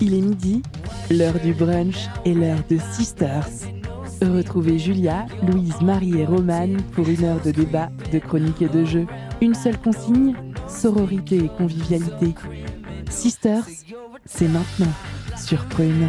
Il 0.00 0.14
est 0.14 0.20
midi, 0.20 0.62
l'heure 1.10 1.38
du 1.38 1.54
brunch 1.54 2.08
et 2.24 2.34
l'heure 2.34 2.62
de 2.68 2.78
Sisters. 2.92 3.46
Retrouvez 4.20 4.78
Julia, 4.78 5.26
Louise, 5.46 5.80
Marie 5.80 6.18
et 6.18 6.26
Romane 6.26 6.82
pour 6.92 7.08
une 7.08 7.24
heure 7.24 7.40
de 7.40 7.50
débat, 7.50 7.90
de 8.12 8.18
chronique 8.18 8.62
et 8.62 8.68
de 8.68 8.84
jeu. 8.84 9.06
Une 9.40 9.54
seule 9.54 9.78
consigne, 9.78 10.34
sororité 10.68 11.36
et 11.36 11.48
convivialité. 11.48 12.34
Sisters, 13.10 13.66
c'est 14.24 14.48
maintenant 14.48 14.92
sur 15.36 15.64
Prune. 15.66 16.08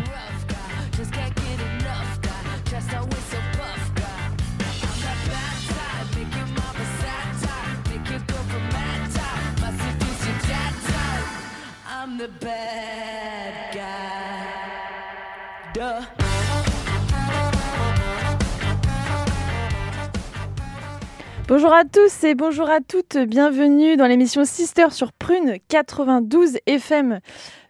Bonjour 21.63 21.77
à 21.77 21.85
tous 21.85 22.25
et 22.25 22.35
bonjour 22.35 22.69
à 22.69 22.81
toutes, 22.81 23.17
bienvenue 23.17 23.95
dans 23.95 24.05
l'émission 24.05 24.43
Sister 24.43 24.87
sur 24.91 25.13
Prune 25.13 25.55
92 25.69 26.57
FM. 26.65 27.21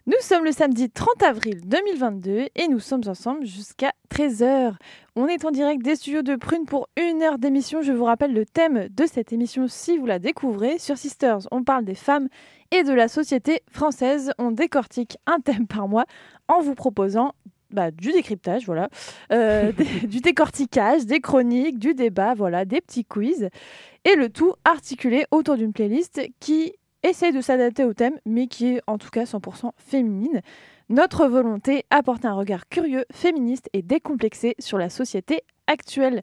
Nous 0.08 0.16
sommes 0.20 0.44
le 0.44 0.50
samedi 0.50 0.90
30 0.90 1.22
avril 1.22 1.60
2022 1.64 2.48
et 2.56 2.66
nous 2.68 2.80
sommes 2.80 3.04
ensemble 3.06 3.46
jusqu'à 3.46 3.92
13h. 4.10 4.74
On 5.14 5.28
est 5.28 5.44
en 5.44 5.52
direct 5.52 5.84
des 5.84 5.94
studios 5.94 6.22
de 6.22 6.34
Prune 6.34 6.66
pour 6.66 6.88
une 6.96 7.22
heure 7.22 7.38
d'émission. 7.38 7.82
Je 7.82 7.92
vous 7.92 8.02
rappelle 8.02 8.32
le 8.32 8.44
thème 8.44 8.88
de 8.90 9.06
cette 9.06 9.32
émission 9.32 9.68
si 9.68 9.96
vous 9.96 10.06
la 10.06 10.18
découvrez. 10.18 10.80
Sur 10.80 10.98
Sisters, 10.98 11.46
on 11.52 11.62
parle 11.62 11.84
des 11.84 11.94
femmes 11.94 12.26
et 12.72 12.82
de 12.82 12.92
la 12.92 13.06
société 13.06 13.62
française. 13.70 14.32
On 14.38 14.50
décortique 14.50 15.18
un 15.26 15.38
thème 15.38 15.68
par 15.68 15.86
mois 15.86 16.06
en 16.48 16.60
vous 16.60 16.74
proposant 16.74 17.32
bah, 17.74 17.90
du 17.90 18.12
décryptage, 18.12 18.64
voilà, 18.64 18.88
euh, 19.32 19.72
des- 20.00 20.06
du 20.06 20.20
décortiquage, 20.20 21.04
des 21.04 21.20
chroniques, 21.20 21.78
du 21.78 21.92
débat, 21.94 22.34
voilà, 22.34 22.64
des 22.64 22.80
petits 22.80 23.04
quiz, 23.04 23.48
et 24.04 24.14
le 24.16 24.28
tout 24.30 24.54
articulé 24.64 25.24
autour 25.30 25.56
d'une 25.56 25.72
playlist 25.72 26.20
qui 26.40 26.72
essaye 27.02 27.32
de 27.32 27.40
s'adapter 27.42 27.84
au 27.84 27.92
thème, 27.92 28.14
mais 28.24 28.46
qui 28.46 28.68
est 28.76 28.80
en 28.86 28.96
tout 28.96 29.10
cas 29.10 29.24
100% 29.24 29.70
féminine. 29.76 30.40
Notre 30.88 31.26
volonté, 31.26 31.84
apporter 31.90 32.28
un 32.28 32.34
regard 32.34 32.68
curieux, 32.68 33.04
féministe 33.12 33.68
et 33.72 33.82
décomplexé 33.82 34.54
sur 34.58 34.78
la 34.78 34.88
société 34.90 35.40
actuelle. 35.66 36.22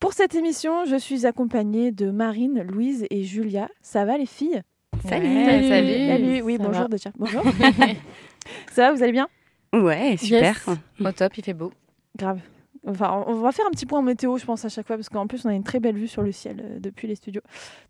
Pour 0.00 0.12
cette 0.12 0.34
émission, 0.34 0.84
je 0.84 0.96
suis 0.96 1.26
accompagnée 1.26 1.90
de 1.90 2.10
Marine, 2.10 2.62
Louise 2.62 3.06
et 3.10 3.24
Julia. 3.24 3.68
Ça 3.82 4.04
va 4.04 4.16
les 4.18 4.26
filles? 4.26 4.62
Salut. 5.08 5.44
Salut. 5.44 5.68
Salut. 5.68 6.06
Salut. 6.08 6.42
Oui, 6.42 6.56
Ça 6.58 6.62
bonjour 6.64 6.82
va 6.82 6.88
déjà. 6.88 7.10
Bonjour. 7.18 7.42
Ça 8.72 8.82
va, 8.88 8.92
vous 8.92 9.02
allez 9.02 9.12
bien? 9.12 9.28
Ouais, 9.72 10.16
super. 10.16 10.58
Au 11.00 11.12
top, 11.12 11.36
il 11.36 11.44
fait 11.44 11.54
beau. 11.54 11.72
Grave. 12.16 12.40
Enfin, 12.86 13.24
on 13.26 13.34
va 13.34 13.52
faire 13.52 13.66
un 13.66 13.70
petit 13.70 13.86
point 13.86 13.98
en 13.98 14.02
météo, 14.02 14.38
je 14.38 14.44
pense, 14.44 14.64
à 14.64 14.68
chaque 14.68 14.86
fois, 14.86 14.96
parce 14.96 15.08
qu'en 15.08 15.26
plus, 15.26 15.44
on 15.44 15.48
a 15.50 15.54
une 15.54 15.64
très 15.64 15.80
belle 15.80 15.96
vue 15.96 16.08
sur 16.08 16.22
le 16.22 16.32
ciel 16.32 16.62
euh, 16.62 16.78
depuis 16.80 17.06
les 17.06 17.16
studios. 17.16 17.42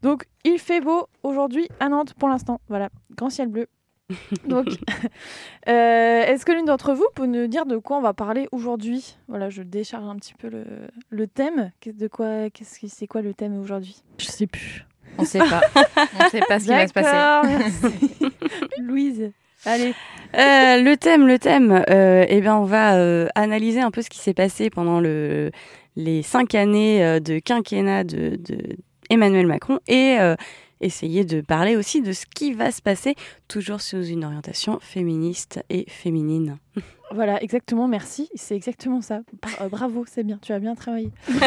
Donc, 0.03 0.25
il 0.45 0.59
fait 0.59 0.81
beau 0.81 1.07
aujourd'hui 1.23 1.69
à 1.79 1.89
Nantes 1.89 2.15
pour 2.15 2.29
l'instant. 2.29 2.61
Voilà, 2.69 2.89
grand 3.15 3.31
ciel 3.31 3.49
bleu. 3.49 3.69
Donc, 4.47 4.67
euh, 5.69 6.23
est-ce 6.23 6.45
que 6.45 6.53
l'une 6.53 6.65
d'entre 6.65 6.95
vous 6.95 7.07
peut 7.15 7.27
nous 7.27 7.47
dire 7.47 7.67
de 7.67 7.77
quoi 7.77 7.99
on 7.99 8.01
va 8.01 8.15
parler 8.15 8.49
aujourd'hui? 8.51 9.17
Voilà, 9.29 9.51
je 9.51 9.63
décharge 9.63 10.09
un 10.09 10.17
petit 10.17 10.35
peu 10.35 10.49
le, 10.49 10.65
le 11.11 11.27
thème. 11.27 11.71
De 11.85 12.09
quoi 12.09 12.51
Qu'est-ce 12.51 12.79
qui 12.79 12.89
c'est 12.89 13.07
quoi 13.07 13.23
le 13.23 13.35
thème 13.35 13.61
aujourd'hui? 13.61 14.03
Je 14.19 14.27
sais 14.27 14.47
plus. 14.47 14.87
On 15.19 15.25
sait 15.25 15.39
pas. 15.41 15.61
On 16.21 16.29
sait 16.29 16.41
pas 16.41 16.59
ce 16.59 16.65
qui 16.65 16.71
va 16.71 16.87
se 16.87 16.93
passer. 16.93 18.31
Louise, 18.79 19.33
allez. 19.65 19.95
Euh, 20.35 20.83
le 20.83 20.97
thème, 20.97 21.27
le 21.27 21.39
thème. 21.39 21.85
euh, 21.89 22.25
eh 22.29 22.41
bien, 22.41 22.57
on 22.57 22.65
va 22.65 22.97
euh, 22.97 23.29
analyser 23.35 23.81
un 23.81 23.91
peu 23.91 24.03
ce 24.03 24.11
qui 24.11 24.19
s'est 24.19 24.35
passé 24.35 24.71
pendant 24.71 25.01
le, 25.01 25.51
les 25.97 26.23
cinq 26.23 26.55
années 26.55 27.21
de 27.21 27.39
quinquennat 27.39 28.05
de, 28.05 28.37
de 28.37 28.77
Emmanuel 29.11 29.47
Macron 29.47 29.81
et 29.89 30.17
essayer 30.81 31.25
de 31.25 31.41
parler 31.41 31.77
aussi 31.77 32.03
de 32.03 32.13
ce 32.13 32.25
qui 32.27 32.53
va 32.53 32.71
se 32.71 32.83
passer, 32.83 33.15
toujours 33.49 33.81
sous 33.81 34.05
une 34.05 34.25
orientation 34.25 34.79
féministe 34.81 35.61
et 35.71 35.87
féminine. 35.89 36.59
Voilà, 37.15 37.43
exactement, 37.43 37.89
merci. 37.89 38.29
C'est 38.35 38.55
exactement 38.55 39.01
ça. 39.01 39.21
Euh, 39.61 39.69
bravo, 39.69 40.05
c'est 40.07 40.25
bien, 40.25 40.39
tu 40.41 40.53
as 40.53 40.59
bien 40.59 40.75
travaillé. 40.75 41.11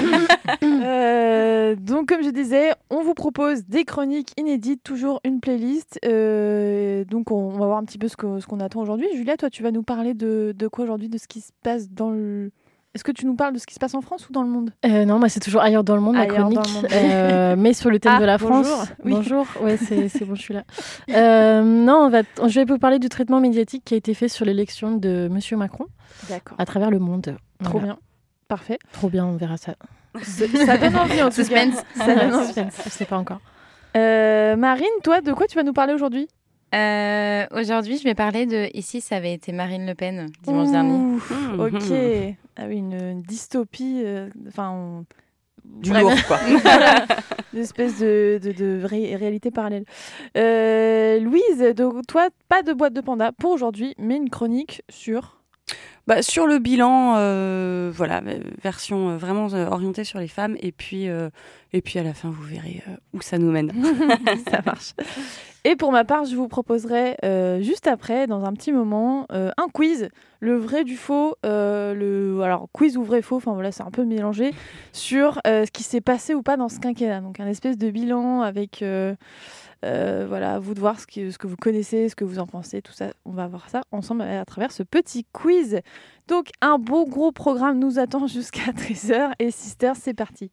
Euh, 0.64 1.76
donc, 1.76 2.08
comme 2.10 2.24
je 2.24 2.30
disais, 2.30 2.72
on 2.90 3.02
vous 3.04 3.14
propose 3.14 3.66
des 3.66 3.86
chroniques 3.86 4.32
inédites, 4.38 4.84
toujours 4.84 5.22
une 5.24 5.40
playlist. 5.40 6.00
Euh, 6.06 7.06
donc, 7.06 7.32
on, 7.32 7.36
on 7.36 7.50
va 7.50 7.66
voir 7.68 7.78
un 7.78 7.86
petit 7.86 7.98
peu 7.98 8.08
ce 8.08 8.16
qu'on 8.16 8.60
attend 8.60 8.82
aujourd'hui. 8.82 9.08
Julia, 9.14 9.38
toi, 9.38 9.50
tu 9.50 9.64
vas 9.64 9.72
nous 9.72 9.84
parler 9.84 10.14
de, 10.14 10.54
de 10.58 10.68
quoi 10.68 10.84
aujourd'hui 10.84 11.10
De 11.10 11.18
ce 11.18 11.28
qui 11.28 11.42
se 11.42 11.52
passe 11.64 11.90
dans 11.90 12.10
le. 12.10 12.52
Est-ce 12.94 13.06
que 13.06 13.12
tu 13.14 13.26
nous 13.26 13.36
parles 13.36 13.54
de 13.54 13.58
ce 13.60 13.66
qui 13.66 13.74
se 13.74 13.80
passe 13.80 13.94
en 13.96 14.02
France 14.02 14.28
ou 14.28 14.34
dans 14.34 14.42
le 14.44 14.50
monde? 14.50 14.72
Euh, 14.86 15.06
non, 15.06 15.18
moi 15.18 15.30
c'est 15.30 15.40
toujours 15.40 15.62
ailleurs 15.62 15.84
dans 15.86 15.96
le 15.96 16.02
monde, 16.02 16.18
Ailleurs 16.18 16.50
chronique. 16.50 16.58
monde. 16.74 16.88
Euh, 16.92 17.56
mais 17.58 17.72
sur 17.74 17.90
le 17.90 18.00
thème 18.00 18.14
Ah, 18.18 18.20
de 18.20 18.26
la 18.26 18.38
bonjour. 18.38 18.66
France. 18.66 18.88
Oui. 19.06 19.14
Bonjour, 19.14 19.46
ouais, 19.62 19.78
c'est 19.78 20.26
bon, 20.26 20.36
je 20.36 20.42
suis 20.42 20.54
là. 20.54 20.64
Euh, 21.10 21.62
non, 21.64 21.96
on 22.06 22.10
va 22.10 22.24
t- 22.24 22.30
je 22.48 22.60
vais 22.60 22.66
vous 22.66 22.78
parler 22.80 23.00
du 23.00 23.08
traitement 23.08 23.40
médiatique 23.40 23.84
qui 23.86 23.94
a 23.94 23.98
été 23.98 24.14
fait 24.14 24.28
sur 24.28 24.44
l'élection 24.46 24.92
de 24.98 25.30
Monsieur 25.32 25.56
Macron 25.56 25.86
D'accord. 26.30 26.58
à 26.60 26.66
travers 26.66 26.92
le 26.92 27.00
monde. 27.00 27.38
Trop 27.64 27.80
Voilà. 27.80 27.86
bien. 27.94 27.98
Parfait. 28.50 28.78
Trop 28.92 29.08
bien, 29.10 29.26
on 29.26 29.38
verra 29.38 29.56
ça. 29.56 29.76
Ça 30.22 30.78
donne 30.78 30.98
envie 30.98 31.22
en 31.22 31.30
tout 31.30 31.36
cas. 31.38 31.44
Suspense. 31.44 31.76
Ça 31.96 32.14
donne 32.14 32.34
envie. 32.34 32.46
Suspense, 32.48 32.74
je 32.84 32.90
sais 32.90 33.06
pas 33.06 33.18
encore. 33.18 33.40
Euh, 33.96 34.58
Marine, 34.58 34.86
toi, 35.04 35.22
de 35.22 35.32
quoi 35.32 35.48
tu 35.48 35.56
vas 35.56 35.64
nous 35.64 35.72
parler 35.74 35.94
aujourd'hui? 35.94 36.28
Euh, 36.74 37.46
Aujourd'hui, 37.52 37.98
je 37.98 38.04
vais 38.04 38.16
parler 38.16 38.46
de. 38.46 38.70
Ici, 38.76 39.02
ça 39.02 39.18
avait 39.18 39.34
été 39.34 39.52
Marine 39.52 39.86
Le 39.86 39.94
Pen 39.96 40.28
dimanche 40.44 40.72
dernier. 40.72 40.94
Ouh, 40.94 41.22
Mhm. 41.32 41.60
Ok. 41.60 42.36
Ah 42.58 42.66
oui, 42.68 42.78
une, 42.78 43.22
dystopie. 43.22 44.02
euh, 44.06 44.28
Enfin, 44.48 44.72
on- 44.72 45.06
Du 45.66 45.92
lourd, 45.94 46.12
quoi. 46.28 46.38
une 47.54 47.60
espèce 47.60 48.00
de, 48.00 48.40
de, 48.44 48.52
de 48.52 48.84
ré- 48.84 49.16
réalité 49.16 49.52
parallèle. 49.52 49.86
Euh, 50.38 51.20
Louise, 51.20 51.74
donc, 51.76 52.06
toi, 52.08 52.28
pas 52.50 52.62
de 52.62 52.74
boîte 52.74 52.94
de 52.94 53.02
panda 53.02 53.32
pour 53.32 53.52
aujourd'hui, 53.52 53.96
mais 53.98 54.18
une 54.18 54.30
chronique 54.30 54.82
sur. 54.90 55.38
Bah, 56.08 56.22
sur 56.22 56.46
le 56.46 56.60
bilan, 56.60 57.16
euh, 57.18 57.92
voilà, 57.94 58.22
version 58.62 59.12
euh, 59.12 59.18
vraiment 59.18 59.54
euh, 59.54 59.68
orientée 59.68 60.04
sur 60.04 60.20
les 60.20 60.28
femmes. 60.28 60.58
Et 60.60 60.72
puis, 60.72 61.08
euh, 61.08 61.30
et 61.74 61.82
puis 61.82 62.00
à 62.00 62.04
la 62.04 62.14
fin, 62.14 62.30
vous 62.30 62.44
verrez 62.44 62.84
euh, 62.90 62.96
où 63.14 63.22
ça 63.22 63.38
nous 63.38 63.52
mène. 63.52 63.72
Ça 64.52 64.62
marche. 64.66 64.94
Et 65.64 65.76
pour 65.76 65.92
ma 65.92 66.04
part, 66.04 66.26
je 66.26 66.36
vous 66.36 66.48
proposerai 66.48 67.18
euh, 67.24 67.62
juste 67.62 67.86
après, 67.86 68.26
dans 68.26 68.46
un 68.46 68.54
petit 68.54 68.72
moment, 68.72 69.28
euh, 69.32 69.52
un 69.58 69.68
quiz, 69.68 70.10
le 70.40 70.56
vrai 70.58 70.84
du 70.84 70.98
faux, 70.98 71.36
euh, 71.46 71.94
le 71.94 72.42
alors 72.42 72.68
quiz 72.74 72.98
ou 72.98 73.04
vrai 73.04 73.22
faux, 73.22 73.36
enfin 73.36 73.54
voilà, 73.54 73.72
c'est 73.72 73.84
un 73.84 73.92
peu 73.92 74.04
mélangé 74.04 74.54
sur 74.92 75.40
ce 75.46 75.70
qui 75.70 75.84
s'est 75.84 76.02
passé 76.02 76.34
ou 76.34 76.42
pas 76.42 76.58
dans 76.58 76.68
ce 76.68 76.80
quinquennat. 76.80 77.22
Donc 77.22 77.40
un 77.40 77.46
espèce 77.46 77.78
de 77.78 77.92
bilan 77.92 78.42
avec 78.42 78.84
voilà, 79.84 80.58
vous 80.58 80.74
de 80.74 80.80
voir 80.80 81.00
ce, 81.00 81.06
qui- 81.06 81.32
ce 81.32 81.38
que 81.38 81.46
vous 81.46 81.58
connaissez, 81.58 82.10
ce 82.10 82.16
que 82.16 82.24
vous 82.26 82.40
en 82.40 82.48
pensez, 82.48 82.82
tout 82.82 82.94
ça. 82.94 83.12
On 83.26 83.32
va 83.32 83.46
voir 83.48 83.70
ça 83.70 83.82
ensemble 83.92 84.24
à 84.24 84.44
travers 84.46 84.72
ce 84.72 84.82
petit 84.82 85.26
quiz. 85.32 85.80
Donc 86.28 86.50
un 86.62 86.80
beau 86.80 87.06
gros 87.06 87.32
programme 87.32 87.78
nous 87.78 88.00
attend 88.00 88.26
jusqu'à 88.28 88.72
13h 88.72 89.34
et 89.38 89.52
Sister, 89.52 89.92
c'est 89.96 90.16
parti. 90.16 90.50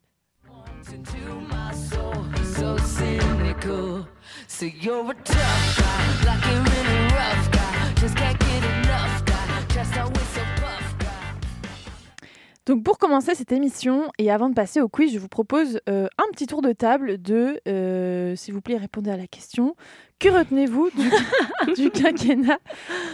Donc 12.66 12.82
pour 12.82 12.98
commencer 12.98 13.34
cette 13.34 13.50
émission 13.50 14.10
et 14.18 14.30
avant 14.30 14.50
de 14.50 14.54
passer 14.54 14.82
au 14.82 14.88
quiz, 14.88 15.10
je 15.10 15.18
vous 15.18 15.28
propose 15.28 15.80
euh, 15.88 16.06
un 16.18 16.30
petit 16.32 16.46
tour 16.46 16.60
de 16.60 16.72
table 16.72 17.20
de, 17.20 17.60
euh, 17.66 18.36
s'il 18.36 18.52
vous 18.52 18.60
plaît, 18.60 18.76
répondez 18.76 19.10
à 19.10 19.16
la 19.16 19.26
question. 19.26 19.74
Que 20.18 20.28
retenez-vous 20.28 20.90
du, 20.90 21.72
du 21.74 21.90
quinquennat? 21.90 22.58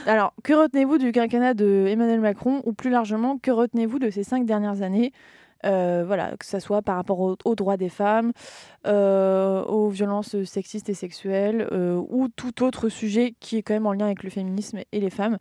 Alors, 0.06 0.34
que 0.42 0.54
retenez-vous 0.54 0.98
du 0.98 1.12
quinquennat 1.12 1.54
de 1.54 1.86
Emmanuel 1.88 2.20
Macron? 2.20 2.62
Ou 2.64 2.72
plus 2.72 2.90
largement, 2.90 3.38
que 3.38 3.52
retenez-vous 3.52 4.00
de 4.00 4.10
ces 4.10 4.24
cinq 4.24 4.44
dernières 4.44 4.82
années? 4.82 5.12
Voilà, 6.04 6.36
que 6.38 6.44
ce 6.46 6.58
soit 6.60 6.82
par 6.82 6.96
rapport 6.96 7.20
au- 7.20 7.36
aux 7.44 7.54
droits 7.54 7.76
des 7.76 7.88
femmes, 7.88 8.32
euh, 8.86 9.62
aux 9.64 9.88
violences 9.88 10.42
sexistes 10.44 10.88
et 10.88 10.94
sexuelles, 10.94 11.68
euh, 11.72 11.96
ou 12.08 12.28
tout 12.28 12.62
autre 12.62 12.88
sujet 12.88 13.34
qui 13.40 13.56
est 13.56 13.62
quand 13.62 13.74
même 13.74 13.86
en 13.86 13.92
lien 13.92 14.06
avec 14.06 14.22
le 14.22 14.30
féminisme 14.30 14.78
et 14.92 15.00
les 15.00 15.10
femmes 15.10 15.38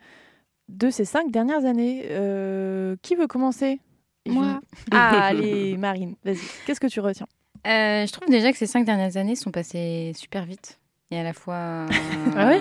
de 0.70 0.90
ces 0.90 1.06
cinq 1.06 1.32
dernières 1.32 1.66
années. 1.66 2.04
Euh, 2.10 2.96
qui 3.02 3.16
veut 3.16 3.28
commencer 3.28 3.80
Moi. 4.28 4.60
Ah, 4.92 5.24
allez, 5.28 5.76
Marine, 5.78 6.16
vas-y. 6.24 6.38
Qu'est-ce 6.66 6.80
que 6.80 6.88
tu 6.88 7.00
retiens? 7.00 7.28
Euh, 7.68 8.06
je 8.06 8.12
trouve 8.12 8.30
déjà 8.30 8.52
que 8.52 8.58
ces 8.58 8.68
cinq 8.68 8.86
dernières 8.86 9.18
années 9.18 9.36
sont 9.36 9.52
passées 9.52 10.12
super 10.16 10.46
vite. 10.46 10.80
Et 11.14 11.20
à 11.20 11.22
la 11.24 11.34
fois 11.34 11.54
euh, 11.56 11.86
Ah 12.36 12.54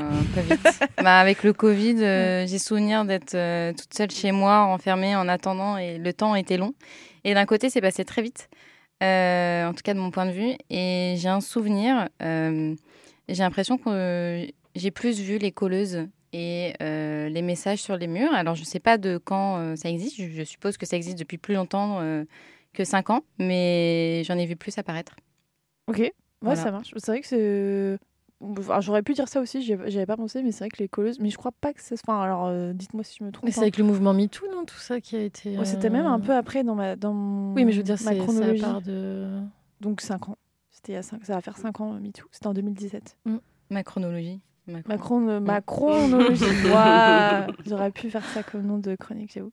vite. 0.43 0.81
bah, 1.03 1.19
avec 1.21 1.43
le 1.43 1.55
Covid, 1.55 1.97
euh, 2.05 2.47
j'ai 2.47 2.59
souvenir 2.59 3.07
d'être 3.07 3.35
euh, 3.35 3.73
toute 3.73 3.95
seule 3.95 4.11
chez 4.11 4.31
moi, 4.31 4.65
enfermée 4.65 5.17
en 5.17 5.27
attendant, 5.27 5.79
et 5.79 5.97
le 5.97 6.13
temps 6.13 6.35
était 6.35 6.59
long. 6.59 6.75
Et 7.25 7.33
d'un 7.33 7.47
côté, 7.47 7.71
c'est 7.71 7.81
passé 7.81 8.05
très 8.05 8.21
vite. 8.21 8.51
euh, 9.03 9.67
en 9.67 9.73
tout 9.73 9.81
cas 9.83 9.95
de 9.95 9.99
mon 9.99 10.11
point 10.11 10.27
de 10.27 10.33
vue. 10.33 10.53
Et 10.69 11.15
j'ai 11.17 11.31
un 11.31 11.41
souvenir, 11.41 12.11
euh, 12.23 12.75
j'ai 13.29 13.43
l'impression 13.43 13.79
que 13.79 14.47
j'ai 14.75 14.91
plus 14.91 15.19
vu 15.19 15.39
les 15.39 15.51
colleuses 15.51 16.07
et 16.35 16.75
euh, 16.83 17.31
les 17.31 17.41
messages 17.43 17.79
sur 17.81 17.97
les 17.97 18.07
murs. 18.07 18.35
Alors, 18.35 18.55
je 18.55 18.61
ne 18.61 18.67
sais 18.67 18.81
pas 18.81 18.99
de 18.99 19.17
quand 19.17 19.57
euh, 19.61 19.77
ça 19.77 19.89
existe, 19.89 20.17
je, 20.19 20.29
je 20.29 20.43
suppose 20.45 20.77
que 20.77 20.85
ça 20.85 20.97
existe 20.97 21.19
depuis 21.19 21.39
plus 21.39 21.55
longtemps 21.55 22.01
euh, 22.03 22.25
que 22.75 22.85
5 22.85 23.09
ans, 23.09 23.23
mais 23.39 24.23
j'en 24.25 24.37
ai 24.37 24.45
vu 24.45 24.57
plus 24.57 24.77
apparaître. 24.77 25.17
Ok, 25.89 25.99
ouais, 25.99 26.13
Voilà. 26.43 26.63
ça 26.63 26.71
marche. 26.71 26.93
C'est 26.99 27.07
vrai 27.13 27.21
que 27.23 27.27
c'est. 27.27 27.99
Enfin, 28.59 28.81
J'aurais 28.81 29.03
pu 29.03 29.13
dire 29.15 29.29
ça 29.29 29.41
aussi, 29.41 29.63
j'y 29.63 29.73
avais 29.75 30.07
pas 30.07 30.17
pensé, 30.17 30.43
mais 30.43 30.51
c'est 30.53 30.65
vrai 30.65 30.69
que 30.69 30.79
les 30.83 30.89
colleuses. 30.89 31.21
Mais 31.21 31.31
je 31.31 31.37
crois 31.37 31.53
pas 31.53 31.73
que 31.73 31.81
c'est. 31.81 31.95
Enfin, 31.95 32.21
alors, 32.21 32.47
euh, 32.47 32.73
dites-moi 32.73 33.05
si 33.05 33.17
je 33.21 33.25
me 33.25 33.31
trompe. 33.31 33.45
Mais 33.45 33.53
c'est 33.53 33.61
hein. 33.61 33.63
avec 33.63 33.79
le 33.79 33.85
mouvement 33.85 34.13
MeToo, 34.15 34.47
non 34.51 34.65
Tout 34.65 34.79
ça 34.79 35.01
qui 35.01 35.17
a 35.17 35.21
été. 35.23 35.57
Ouais, 35.57 35.65
C'était 35.65 35.91
même 35.91 36.07
euh, 36.07 36.11
un 36.11 36.21
peu 36.21 36.35
après 36.35 36.65
dans 36.65 36.75
ma. 36.75 36.97
Dans 36.97 37.13
mon- 37.15 37.55
Oui, 37.55 37.65
mais 37.65 37.73
je 37.73 37.79
veux 37.79 37.83
dire, 37.85 37.99
c'est 37.99 38.09
à 38.09 38.15
chronologie. 38.17 38.61
part 38.61 38.83
de. 38.83 39.41
Donc 39.81 40.01
5 40.01 40.29
ans. 40.29 40.37
C'était 40.71 40.93
il 40.93 40.95
y 40.97 40.99
a 40.99 41.03
5... 41.03 41.25
Ça 41.25 41.35
va 41.35 41.41
faire 41.41 41.57
5 41.59 41.81
ans, 41.81 41.93
MeToo. 42.01 42.27
C'était 42.33 42.47
en 42.47 42.55
2017. 42.55 43.19
Ma 43.71 43.83
chronologie. 43.85 44.41
Ma 44.67 44.81
chron- 44.81 44.89
Ma, 44.89 44.99
chron... 44.99 45.41
ma 45.41 45.61
chronologie. 45.61 46.45
Ouah, 46.73 47.47
J'aurais 47.67 47.91
pu 47.91 48.11
faire 48.11 48.25
ça 48.25 48.43
comme 48.43 48.63
nom 48.63 48.79
de 48.79 48.95
chronique, 48.97 49.33
j'avoue. 49.35 49.51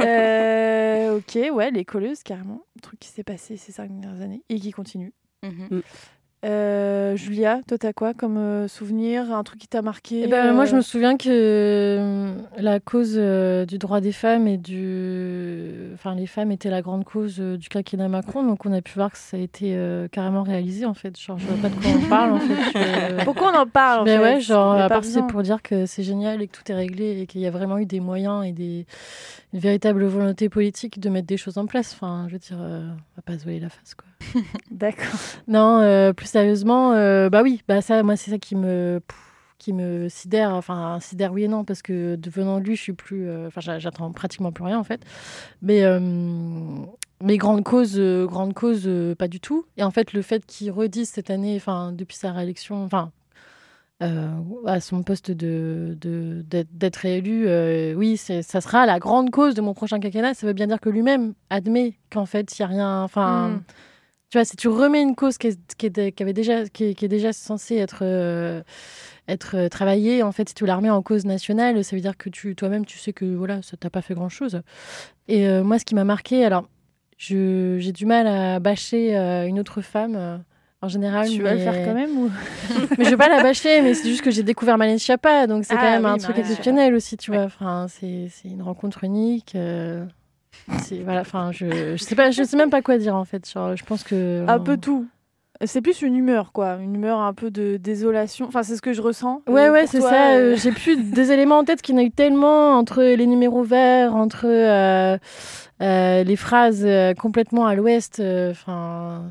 Euh, 0.00 1.16
ok, 1.18 1.38
ouais, 1.54 1.70
les 1.70 1.84
colleuses, 1.84 2.22
carrément. 2.22 2.62
Un 2.76 2.80
truc 2.80 2.98
qui 3.00 3.08
s'est 3.08 3.22
passé 3.24 3.56
ces 3.56 3.72
5 3.72 3.90
dernières 4.00 4.20
années 4.22 4.42
et 4.48 4.58
qui 4.58 4.70
continue. 4.72 5.12
Mhm. 5.42 5.82
Euh, 6.44 7.14
Julia, 7.14 7.60
toi, 7.68 7.78
t'as 7.78 7.92
quoi 7.92 8.14
comme 8.14 8.36
euh, 8.36 8.66
souvenir? 8.66 9.32
Un 9.32 9.44
truc 9.44 9.60
qui 9.60 9.68
t'a 9.68 9.80
marqué? 9.80 10.22
Eh 10.24 10.26
ben, 10.26 10.52
Moi, 10.52 10.64
je 10.64 10.72
euh, 10.72 10.78
me 10.78 10.82
souviens 10.82 11.16
que 11.16 12.32
la 12.58 12.80
cause 12.80 13.14
du 13.14 13.78
droit 13.78 14.00
des 14.00 14.10
femmes 14.10 14.48
et 14.48 14.56
du. 14.56 15.90
Enfin, 15.94 16.16
les 16.16 16.26
femmes 16.26 16.50
étaient 16.50 16.70
la 16.70 16.82
grande 16.82 17.04
cause 17.04 17.38
du 17.38 17.68
quinquennat 17.68 18.08
Macron, 18.08 18.42
donc 18.42 18.66
on 18.66 18.72
a 18.72 18.82
pu 18.82 18.94
voir 18.94 19.12
que 19.12 19.18
ça 19.18 19.36
a 19.36 19.40
été 19.40 19.78
carrément 20.10 20.42
réalisé, 20.42 20.84
en 20.84 20.94
fait. 20.94 21.18
Genre, 21.18 21.38
je 21.38 21.46
vois 21.46 21.56
pas 21.62 21.68
de 21.68 21.80
quoi 21.80 21.90
on 21.96 22.08
parle, 22.08 22.32
en 22.32 22.40
fait. 22.40 23.24
Pourquoi 23.24 23.52
on 23.54 23.58
en 23.58 23.66
parle 23.66 24.00
en 24.00 24.04
Ben 24.04 24.18
fait? 24.18 24.24
ouais, 24.24 24.40
genre, 24.40 24.72
à 24.72 24.88
part 24.88 25.04
c'est 25.04 25.26
pour 25.26 25.42
dire 25.42 25.62
que 25.62 25.86
c'est 25.86 26.02
génial 26.02 26.42
et 26.42 26.48
que 26.48 26.56
tout 26.56 26.72
est 26.72 26.74
réglé 26.74 27.20
et 27.20 27.26
qu'il 27.26 27.40
y 27.40 27.46
a 27.46 27.50
vraiment 27.50 27.78
eu 27.78 27.86
des 27.86 28.00
moyens 28.00 28.44
et 28.44 28.52
des... 28.52 28.84
une 29.52 29.60
véritable 29.60 30.04
volonté 30.06 30.48
politique 30.48 30.98
de 30.98 31.08
mettre 31.08 31.28
des 31.28 31.36
choses 31.36 31.58
en 31.58 31.66
place. 31.66 31.92
Enfin, 31.94 32.24
je 32.28 32.32
veux 32.32 32.38
dire, 32.38 32.56
on 32.58 32.96
va 33.16 33.22
pas 33.24 33.38
se 33.38 33.44
voiler 33.44 33.60
la 33.60 33.68
face, 33.68 33.94
quoi. 33.94 34.06
D'accord. 34.70 35.18
Non, 35.48 35.78
euh, 35.80 36.12
plus 36.12 36.26
sérieusement, 36.26 36.92
euh, 36.92 37.28
bah 37.30 37.42
oui, 37.42 37.62
bah 37.68 37.80
ça, 37.82 38.02
moi, 38.02 38.16
c'est 38.16 38.30
ça 38.30 38.38
qui 38.38 38.56
me, 38.56 39.00
qui 39.58 39.72
me 39.72 40.08
sidère. 40.08 40.54
Enfin, 40.54 40.98
sidère 41.00 41.32
oui 41.32 41.44
et 41.44 41.48
non, 41.48 41.64
parce 41.64 41.82
que 41.82 42.16
devenant 42.16 42.58
lui, 42.58 42.76
je 42.76 42.82
suis 42.82 42.92
plus. 42.92 43.28
euh, 43.28 43.46
Enfin, 43.48 43.60
j'a- 43.60 43.78
j'attends 43.78 44.10
pratiquement 44.12 44.52
plus 44.52 44.64
rien, 44.64 44.78
en 44.78 44.84
fait. 44.84 45.02
Mais, 45.62 45.82
mais 47.22 47.36
grande 47.36 47.62
cause, 47.64 47.98
grande 48.26 48.54
cause, 48.54 48.88
pas 49.18 49.28
du 49.28 49.40
tout. 49.40 49.64
Et 49.76 49.82
en 49.84 49.90
fait, 49.90 50.12
le 50.12 50.22
fait 50.22 50.44
qu'il 50.46 50.70
redise 50.70 51.08
cette 51.10 51.30
année, 51.30 51.54
enfin, 51.56 51.92
depuis 51.92 52.16
sa 52.16 52.32
réélection, 52.32 52.82
enfin. 52.84 53.12
euh, 54.02 54.32
à 54.66 54.80
son 54.80 55.04
poste 55.04 55.30
de 55.30 55.96
d'être 56.72 56.96
réélu, 56.96 57.44
euh, 57.46 57.94
oui, 57.94 58.16
c'est- 58.16 58.42
ça 58.42 58.60
sera 58.60 58.84
la 58.84 58.98
grande 58.98 59.30
cause 59.30 59.54
de 59.54 59.60
mon 59.60 59.74
prochain 59.74 60.00
quinquennat. 60.00 60.34
Ça 60.34 60.44
veut 60.44 60.54
bien 60.54 60.66
dire 60.66 60.80
que 60.80 60.88
lui-même 60.90 61.34
admet 61.50 61.94
qu'en 62.10 62.26
fait, 62.26 62.58
il 62.58 62.62
n'y 62.62 62.64
a 62.64 62.68
rien. 62.68 63.02
Enfin, 63.04 63.48
Mm. 63.50 63.62
Tu 64.32 64.38
vois, 64.38 64.46
si 64.46 64.56
tu 64.56 64.66
remets 64.68 65.02
une 65.02 65.14
cause 65.14 65.36
qui 65.36 65.48
est, 65.48 65.74
qui 65.76 65.86
est- 65.86 66.12
qui 66.12 66.22
avait 66.22 66.32
déjà, 66.32 66.66
qui 66.66 66.84
est, 66.84 66.94
qui 66.94 67.04
est 67.04 67.08
déjà 67.08 67.34
censée 67.34 67.76
être, 67.76 67.98
euh, 68.00 68.62
être 69.28 69.56
euh, 69.58 69.68
travaillée, 69.68 70.22
en 70.22 70.32
fait, 70.32 70.48
si 70.48 70.54
tu 70.54 70.64
la 70.64 70.74
remets 70.76 70.88
en 70.88 71.02
cause 71.02 71.26
nationale, 71.26 71.84
ça 71.84 71.94
veut 71.94 72.00
dire 72.00 72.16
que 72.16 72.30
tu, 72.30 72.56
toi-même, 72.56 72.86
tu 72.86 72.96
sais 72.96 73.12
que 73.12 73.26
voilà, 73.26 73.60
ça 73.60 73.76
t'a 73.76 73.90
pas 73.90 74.00
fait 74.00 74.14
grand-chose. 74.14 74.62
Et 75.28 75.46
euh, 75.46 75.62
moi, 75.62 75.78
ce 75.78 75.84
qui 75.84 75.94
m'a 75.94 76.04
marqué, 76.04 76.46
alors, 76.46 76.64
je- 77.18 77.76
j'ai 77.78 77.92
du 77.92 78.06
mal 78.06 78.26
à 78.26 78.58
bâcher 78.58 79.14
euh, 79.18 79.46
une 79.46 79.60
autre 79.60 79.82
femme. 79.82 80.42
en 80.80 80.88
général, 80.88 81.28
Tu 81.28 81.42
vas 81.42 81.52
le 81.52 81.60
faire 81.60 81.84
quand 81.84 81.92
même 81.94 82.16
ou... 82.16 82.30
mais 82.98 83.04
je 83.04 83.10
veux 83.10 83.18
pas 83.18 83.28
la 83.28 83.42
bâcher, 83.42 83.82
mais 83.82 83.92
c'est 83.92 84.08
juste 84.08 84.22
que 84.22 84.30
j'ai 84.30 84.42
découvert 84.42 84.78
Marlène 84.78 84.98
Schiappa, 84.98 85.46
donc 85.46 85.66
c'est 85.66 85.74
Ah 85.74 85.78
quand 85.78 85.90
même 85.92 86.04
oui, 86.06 86.10
un 86.10 86.16
truc 86.16 86.38
exceptionnel 86.38 86.94
aussi, 86.94 87.18
tu 87.18 87.30
Ouais. 87.32 87.36
vois. 87.36 87.46
Enfin, 87.46 87.86
c'est 87.88 88.28
c'est 88.30 88.48
une 88.48 88.62
rencontre 88.62 89.04
unique. 89.04 89.54
Voilà, 91.04 91.20
enfin, 91.22 91.50
je, 91.52 91.96
je 91.96 92.02
sais 92.02 92.14
pas, 92.14 92.30
je 92.30 92.42
sais 92.42 92.56
même 92.56 92.70
pas 92.70 92.82
quoi 92.82 92.98
dire 92.98 93.14
en 93.16 93.24
fait. 93.24 93.48
Genre, 93.50 93.76
je 93.76 93.84
pense 93.84 94.02
que 94.04 94.44
Un 94.48 94.58
peu 94.58 94.76
tout. 94.76 95.06
C'est 95.64 95.80
plus 95.80 96.02
une 96.02 96.16
humeur, 96.16 96.50
quoi. 96.52 96.76
Une 96.82 96.96
humeur 96.96 97.20
un 97.20 97.32
peu 97.34 97.50
de 97.52 97.76
désolation. 97.76 98.46
Enfin, 98.48 98.64
c'est 98.64 98.74
ce 98.74 98.82
que 98.82 98.92
je 98.92 99.00
ressens. 99.00 99.42
Ouais, 99.48 99.68
Euh, 99.68 99.72
ouais, 99.72 99.80
pour 99.82 99.90
c'est 99.90 100.00
ça. 100.00 100.32
euh, 100.32 100.54
euh, 100.54 100.56
J'ai 100.56 100.72
plus 100.72 100.96
des 101.12 101.30
éléments 101.30 101.58
en 101.58 101.64
tête 101.64 101.82
qu'il 101.82 101.94
y 101.94 101.98
en 101.98 102.00
a 102.00 102.04
eu 102.04 102.10
tellement 102.10 102.72
entre 102.76 103.00
les 103.02 103.26
numéros 103.28 103.62
verts, 103.62 104.16
entre 104.16 104.46
euh, 104.48 105.16
les 105.80 106.36
phrases 106.36 106.84
complètement 107.16 107.66
à 107.66 107.76
l'ouest. 107.76 108.20
Enfin, 108.20 109.22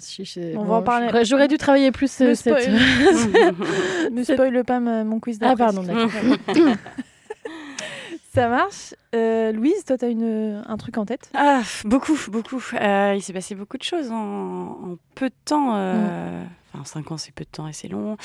On 0.56 0.64
va 0.64 0.76
en 0.76 0.82
parler. 0.84 1.26
j'aurais- 1.26 1.50
dû 1.50 1.58
travailler 1.58 1.92
plus 1.92 2.22
euh, 2.22 2.34
cette. 2.34 2.62
spoil. 2.62 4.24
Spoil 4.24 4.64
pas 4.64 4.80
mon 4.80 5.20
quiz 5.20 5.38
ah, 5.42 5.54
d'après. 5.54 5.66
pardon, 5.66 5.84
d'accord. 5.84 6.12
Ça 8.34 8.48
marche. 8.48 8.94
Euh, 9.14 9.52
Louise, 9.52 9.84
toi, 9.86 9.98
t'as 9.98 10.10
une, 10.10 10.64
un 10.66 10.78
truc 10.78 10.98
en 10.98 11.06
tête? 11.06 11.30
Ah, 11.34 11.62
beaucoup, 11.84 12.18
beaucoup. 12.30 12.64
Euh, 12.74 13.14
il 13.16 13.22
s'est 13.22 13.34
passé 13.34 13.56
beaucoup 13.56 13.78
de 13.78 13.84
choses 13.84 14.10
en, 14.12 14.16
en 14.16 14.96
peu 15.16 15.28
de 15.30 15.36
temps. 15.46 15.76
euh, 15.76 16.44
Enfin, 16.74 16.86
5 16.86 17.12
ans, 17.12 17.18
c'est 17.18 17.34
peu 17.34 17.44
de 17.44 17.50
temps 17.50 17.68
et 17.68 17.74
c'est 17.74 17.90
long. 17.90 18.16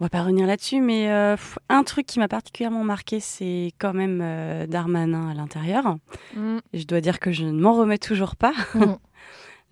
On 0.00 0.04
va 0.04 0.08
pas 0.08 0.22
revenir 0.22 0.46
là-dessus, 0.46 0.80
mais 0.80 1.10
un 1.68 1.82
truc 1.84 2.06
qui 2.06 2.18
m'a 2.18 2.26
particulièrement 2.28 2.82
marqué, 2.84 3.20
c'est 3.20 3.72
quand 3.78 3.92
même 3.92 4.66
Darmanin 4.66 5.28
à 5.30 5.34
l'intérieur. 5.34 5.96
Et 6.72 6.78
Je 6.78 6.86
dois 6.86 7.02
dire 7.02 7.20
que 7.20 7.30
je 7.30 7.44
ne 7.44 7.52
m'en 7.60 7.74
remets 7.74 7.98
toujours 7.98 8.34
pas. 8.36 8.54
Mm. 8.74 8.94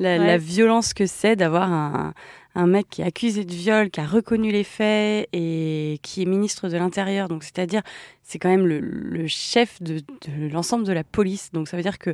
La, 0.01 0.19
Ouais. 0.19 0.27
la 0.27 0.39
violence 0.39 0.93
que 0.95 1.07
c'est 1.07 1.37
d'avoir 1.37 1.71
un, 1.73 2.13
un 2.57 2.67
mec 2.67 2.89
qui 2.91 3.03
est 3.03 3.05
accusé 3.05 3.45
de 3.45 3.53
viol, 3.53 3.91
qui 3.91 4.01
a 4.01 4.07
reconnu 4.07 4.51
les 4.51 4.65
faits 4.65 5.29
et 5.33 5.99
qui 6.03 6.23
est 6.23 6.25
ministre 6.27 6.69
de 6.69 6.77
l'Intérieur. 6.77 7.29
Donc, 7.29 7.45
c'est-à-dire, 7.45 7.83
c'est 8.25 8.39
quand 8.41 8.49
même 8.49 8.67
le, 8.67 8.81
le 8.81 9.27
chef 9.29 9.81
de, 9.83 9.99
de 9.99 10.49
l'ensemble 10.53 10.85
de 10.85 10.93
la 10.93 11.05
police. 11.05 11.53
Donc, 11.53 11.69
ça 11.69 11.77
veut 11.77 11.83
dire 11.85 11.99
que 11.99 12.11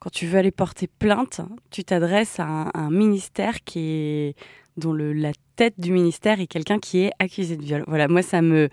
quand 0.00 0.10
tu 0.10 0.26
veux 0.26 0.38
aller 0.38 0.50
porter 0.50 0.86
plainte, 0.98 1.40
tu 1.70 1.82
t'adresses 1.84 2.40
à 2.40 2.44
un, 2.46 2.70
un 2.74 2.90
ministère 2.90 3.62
qui 3.64 3.78
est 3.80 4.34
dont 4.76 4.92
le, 4.92 5.12
la 5.12 5.32
tête 5.56 5.74
du 5.78 5.92
ministère 5.92 6.40
est 6.40 6.46
quelqu'un 6.46 6.78
qui 6.78 7.00
est 7.04 7.12
accusé 7.18 7.56
de 7.56 7.62
viol. 7.62 7.84
Voilà, 7.86 8.08
moi 8.08 8.22
ça 8.22 8.40
me, 8.40 8.70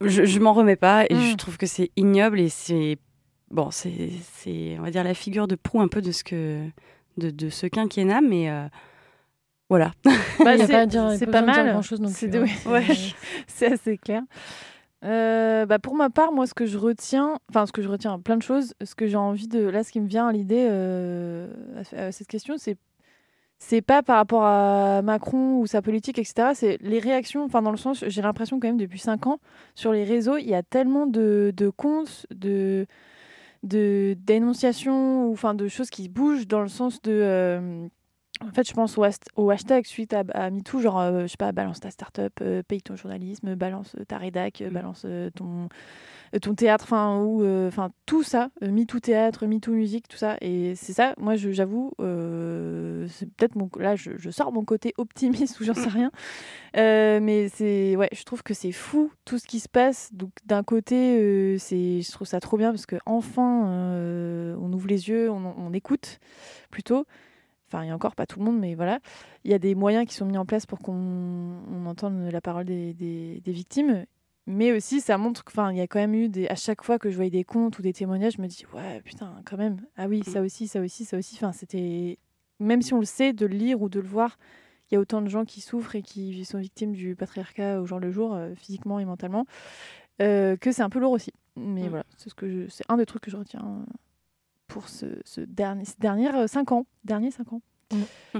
je, 0.00 0.24
je 0.24 0.38
m'en 0.40 0.52
remets 0.52 0.76
pas 0.76 1.04
et 1.08 1.14
Mm. 1.14 1.20
je 1.30 1.34
trouve 1.36 1.56
que 1.56 1.66
c'est 1.66 1.90
ignoble 1.96 2.40
et 2.40 2.48
c'est 2.48 2.98
bon, 3.50 3.70
c'est 3.70 4.10
c'est 4.34 4.76
on 4.78 4.82
va 4.82 4.90
dire 4.90 5.04
la 5.04 5.14
figure 5.14 5.46
de 5.46 5.54
proue 5.54 5.80
un 5.80 5.88
peu 5.88 6.02
de 6.02 6.10
ce 6.10 6.24
que 6.24 6.64
de, 7.18 7.30
de 7.30 7.48
ce 7.50 7.66
quinquennat, 7.66 8.20
mais 8.20 8.50
euh, 8.50 8.66
voilà. 9.68 9.92
Bah, 10.04 10.12
Il 10.54 10.60
y 10.60 10.62
a 10.62 10.66
c'est- 10.66 10.72
pas 10.72 10.78
à 10.80 10.86
dire- 10.86 11.02
pas 11.30 11.42
mal. 11.42 11.54
C'est 12.08 12.34
hein. 12.34 12.40
ouais. 12.66 12.84
C'est- 13.46 13.72
assez 13.72 13.98
clair. 13.98 14.22
Euh, 15.04 15.64
bah 15.64 15.78
pour 15.78 15.94
ma 15.94 16.10
part, 16.10 16.32
moi, 16.32 16.46
ce 16.48 16.54
que 16.54 16.66
je 16.66 16.76
retiens, 16.76 17.38
enfin, 17.50 17.66
ce 17.66 17.72
que 17.72 17.82
je 17.82 17.88
retiens, 17.88 18.18
plein 18.18 18.36
de 18.36 18.42
choses. 18.42 18.74
Ce 18.82 18.94
que 18.96 19.06
j'ai 19.06 19.16
envie 19.16 19.46
de, 19.46 19.60
là, 19.60 19.84
ce 19.84 19.92
qui 19.92 20.00
me 20.00 20.08
vient 20.08 20.26
à 20.26 20.32
l'idée 20.32 20.66
euh, 20.68 21.48
à, 21.96 22.10
cette 22.10 22.26
question, 22.26 22.54
c'est 22.58 22.76
c'est 23.60 23.80
pas 23.82 24.02
par 24.02 24.16
rapport 24.16 24.44
à 24.44 25.02
Macron 25.02 25.58
ou 25.58 25.66
sa 25.66 25.82
politique, 25.82 26.18
etc. 26.18 26.50
C'est 26.54 26.78
les 26.80 26.98
réactions, 27.00 27.44
enfin, 27.44 27.60
dans 27.62 27.72
le 27.72 27.76
sens, 27.76 28.04
j'ai 28.06 28.22
l'impression 28.22 28.58
quand 28.60 28.68
même 28.68 28.76
depuis 28.76 29.00
cinq 29.00 29.26
ans, 29.26 29.38
sur 29.74 29.92
les 29.92 30.04
réseaux, 30.04 30.36
il 30.36 30.48
y 30.48 30.54
a 30.54 30.62
tellement 30.62 31.06
de, 31.06 31.52
de 31.56 31.68
comptes, 31.68 32.26
de 32.32 32.86
de 33.62 34.16
dénonciations 34.20 35.26
ou 35.26 35.32
enfin 35.32 35.54
de 35.54 35.68
choses 35.68 35.90
qui 35.90 36.08
bougent 36.08 36.46
dans 36.46 36.62
le 36.62 36.68
sens 36.68 37.02
de 37.02 37.12
euh, 37.12 37.88
en 38.40 38.52
fait 38.52 38.68
je 38.68 38.72
pense 38.72 38.98
au, 39.36 39.50
hashtag 39.50 39.84
suite 39.84 40.14
à, 40.14 40.22
à 40.34 40.50
MeToo 40.50 40.80
genre 40.80 41.00
euh, 41.00 41.22
je 41.22 41.28
sais 41.28 41.36
pas 41.36 41.52
balance 41.52 41.80
ta 41.80 41.90
start-up 41.90 42.32
euh, 42.40 42.62
paye 42.62 42.82
ton 42.82 42.96
journalisme 42.96 43.54
balance 43.54 43.94
euh, 43.98 44.04
ta 44.04 44.18
rédac 44.18 44.60
euh, 44.60 44.70
balance 44.70 45.02
euh, 45.04 45.30
ton 45.30 45.68
ton 46.42 46.54
théâtre 46.54 46.84
enfin 46.84 47.22
ou 47.22 47.42
enfin 47.66 47.90
tout 48.04 48.22
ça 48.22 48.50
MeToo 48.60 49.00
théâtre 49.00 49.46
MeToo 49.46 49.72
musique 49.72 50.08
tout 50.08 50.18
ça 50.18 50.36
et 50.42 50.74
c'est 50.74 50.92
ça 50.92 51.14
moi 51.16 51.36
j'avoue 51.36 51.92
c'est 51.98 53.30
peut-être 53.34 53.56
mon 53.56 53.70
là 53.78 53.96
je, 53.96 54.10
je 54.18 54.30
sors 54.30 54.52
mon 54.52 54.62
côté 54.62 54.92
optimiste 54.98 55.58
ou 55.60 55.64
j'en 55.64 55.72
sais 55.72 55.88
rien 55.88 56.10
mais 56.74 57.48
c'est 57.48 57.96
ouais, 57.96 58.10
je 58.12 58.22
trouve 58.24 58.42
que 58.42 58.52
c'est 58.52 58.72
fou 58.72 59.10
tout 59.24 59.38
ce 59.38 59.46
qui 59.46 59.58
se 59.58 59.68
passe. 59.68 60.10
Donc 60.12 60.30
d'un 60.44 60.62
côté, 60.62 61.56
c'est 61.58 62.02
je 62.02 62.12
trouve 62.12 62.26
ça 62.26 62.40
trop 62.40 62.56
bien 62.56 62.70
parce 62.70 62.86
que 62.86 62.96
enfin 63.06 63.94
on 64.60 64.72
ouvre 64.72 64.86
les 64.86 65.08
yeux, 65.08 65.30
on, 65.30 65.54
on 65.56 65.72
écoute 65.72 66.20
plutôt. 66.70 67.06
Enfin, 67.70 67.84
il 67.84 67.88
y 67.88 67.90
a 67.90 67.94
encore 67.94 68.14
pas 68.16 68.26
tout 68.26 68.38
le 68.38 68.44
monde, 68.46 68.58
mais 68.58 68.74
voilà, 68.74 68.98
il 69.44 69.50
y 69.50 69.54
a 69.54 69.58
des 69.58 69.74
moyens 69.74 70.06
qui 70.06 70.14
sont 70.14 70.24
mis 70.24 70.38
en 70.38 70.46
place 70.46 70.64
pour 70.66 70.78
qu'on 70.78 70.92
on 71.70 71.86
entende 71.86 72.28
la 72.32 72.40
parole 72.40 72.64
des, 72.64 72.94
des, 72.94 73.40
des 73.44 73.52
victimes. 73.52 74.06
Mais 74.46 74.72
aussi, 74.72 75.02
ça 75.02 75.18
montre 75.18 75.44
enfin, 75.46 75.70
il 75.72 75.76
y 75.76 75.82
a 75.82 75.86
quand 75.86 75.98
même 75.98 76.14
eu 76.14 76.30
des. 76.30 76.48
À 76.48 76.54
chaque 76.54 76.82
fois 76.82 76.98
que 76.98 77.10
je 77.10 77.16
voyais 77.16 77.30
des 77.30 77.44
comptes 77.44 77.78
ou 77.78 77.82
des 77.82 77.92
témoignages, 77.92 78.34
je 78.38 78.42
me 78.42 78.46
dis, 78.46 78.64
ouais, 78.72 79.02
putain, 79.02 79.34
quand 79.44 79.58
même. 79.58 79.82
Ah 79.98 80.06
oui, 80.08 80.22
ça 80.24 80.40
aussi, 80.40 80.66
ça 80.68 80.80
aussi, 80.80 81.04
ça 81.04 81.18
aussi. 81.18 81.34
Enfin, 81.36 81.52
c'était. 81.52 82.18
Même 82.58 82.80
si 82.80 82.94
on 82.94 82.98
le 82.98 83.04
sait, 83.04 83.34
de 83.34 83.44
le 83.44 83.54
lire 83.54 83.82
ou 83.82 83.90
de 83.90 84.00
le 84.00 84.08
voir, 84.08 84.38
il 84.90 84.94
y 84.94 84.96
a 84.96 85.00
autant 85.00 85.20
de 85.20 85.28
gens 85.28 85.44
qui 85.44 85.60
souffrent 85.60 85.94
et 85.96 86.02
qui 86.02 86.44
sont 86.46 86.58
victimes 86.58 86.92
du 86.92 87.14
patriarcat 87.14 87.78
au 87.82 87.84
jour 87.84 88.00
le 88.00 88.10
jour, 88.10 88.32
euh, 88.34 88.54
physiquement 88.54 88.98
et 88.98 89.04
mentalement, 89.04 89.44
euh, 90.22 90.56
que 90.56 90.72
c'est 90.72 90.82
un 90.82 90.88
peu 90.90 90.98
lourd 90.98 91.12
aussi. 91.12 91.32
Mais 91.56 91.84
Mm. 91.84 91.88
voilà, 91.88 92.04
c'est 92.16 92.30
ce 92.30 92.34
que 92.34 92.66
c'est 92.70 92.84
un 92.88 92.96
des 92.96 93.04
trucs 93.04 93.22
que 93.22 93.30
je 93.30 93.36
retiens 93.36 93.60
euh, 93.60 93.92
pour 94.68 94.88
ce, 94.88 95.06
ce 95.24 95.40
dernier, 95.40 95.84
ces 95.84 95.96
dernières 95.98 96.48
5 96.48 96.72
ans. 96.72 96.86
Derniers 97.04 97.30
5 97.30 97.52
ans. 97.52 97.62
Mm. 98.34 98.38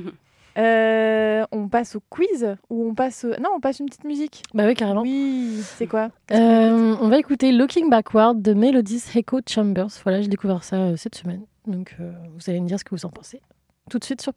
Euh, 0.58 1.44
on 1.52 1.68
passe 1.68 1.94
au 1.94 2.02
quiz 2.10 2.56
ou 2.68 2.88
on 2.88 2.94
passe 2.94 3.24
au... 3.24 3.28
Non, 3.40 3.50
on 3.56 3.60
passe 3.60 3.78
une 3.78 3.86
petite 3.86 4.04
musique. 4.04 4.42
Bah 4.54 4.66
oui, 4.66 4.74
carrément. 4.74 5.02
Oui, 5.02 5.60
c'est 5.62 5.86
quoi? 5.86 6.10
Euh, 6.32 6.96
on 7.00 7.08
va 7.08 7.18
écouter 7.18 7.52
Looking 7.52 7.88
Backward 7.88 8.42
de 8.42 8.54
Melodies 8.54 9.04
Echo 9.14 9.40
Chambers. 9.48 9.90
Voilà, 10.02 10.20
j'ai 10.20 10.28
découvert 10.28 10.64
ça 10.64 10.76
euh, 10.76 10.96
cette 10.96 11.14
semaine. 11.14 11.42
Donc, 11.66 11.94
euh, 12.00 12.12
vous 12.34 12.50
allez 12.50 12.60
me 12.60 12.66
dire 12.66 12.78
ce 12.78 12.84
que 12.84 12.94
vous 12.94 13.06
en 13.06 13.10
pensez. 13.10 13.40
Tout 13.88 13.98
de 13.98 14.04
suite 14.04 14.20
sur 14.20 14.34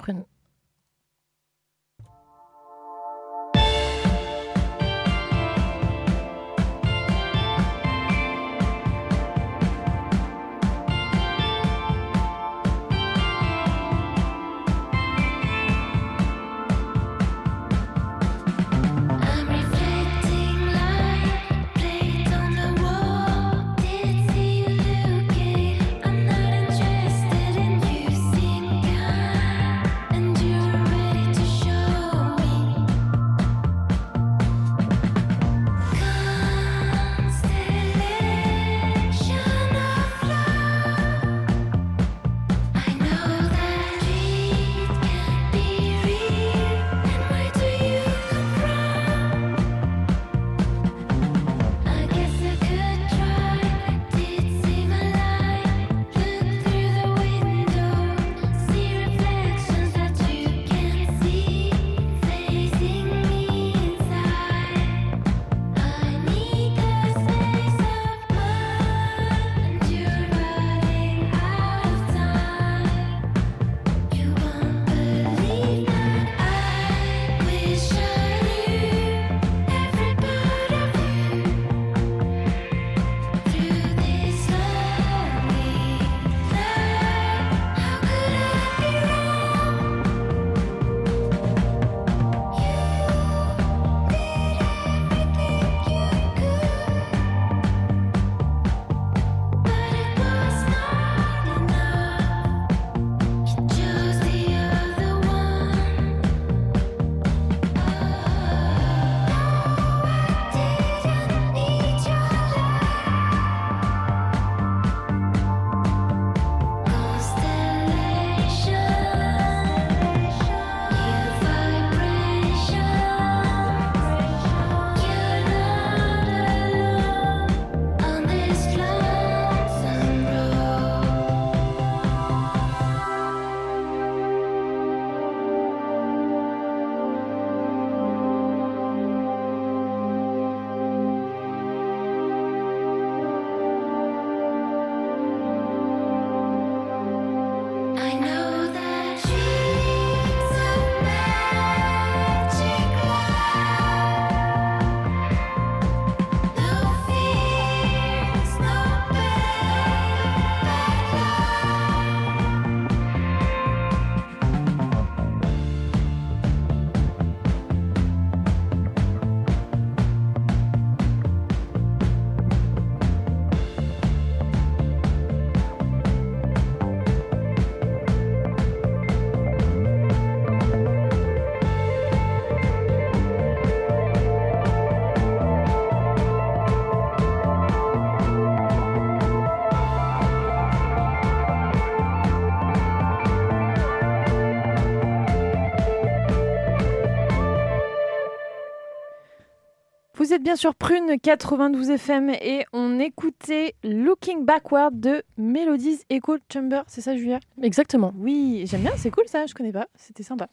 Vous 200.31 200.35
êtes 200.35 200.43
bien 200.43 200.55
sur 200.55 200.75
Prune 200.75 201.19
92 201.21 201.89
FM 201.89 202.29
et 202.29 202.65
on 202.71 203.01
écoutait 203.01 203.75
Looking 203.83 204.45
Backward 204.45 204.97
de 204.97 205.23
Melodies 205.37 205.99
Echo 206.09 206.37
Chamber. 206.53 206.83
C'est 206.87 207.01
ça, 207.01 207.17
Julia? 207.17 207.41
Exactement. 207.61 208.13
Oui, 208.17 208.63
j'aime 208.65 208.79
bien, 208.79 208.93
c'est 208.95 209.11
cool 209.11 209.25
ça, 209.27 209.45
je 209.45 209.53
connais 209.53 209.73
pas, 209.73 209.87
c'était 209.97 210.23
sympa. 210.23 210.47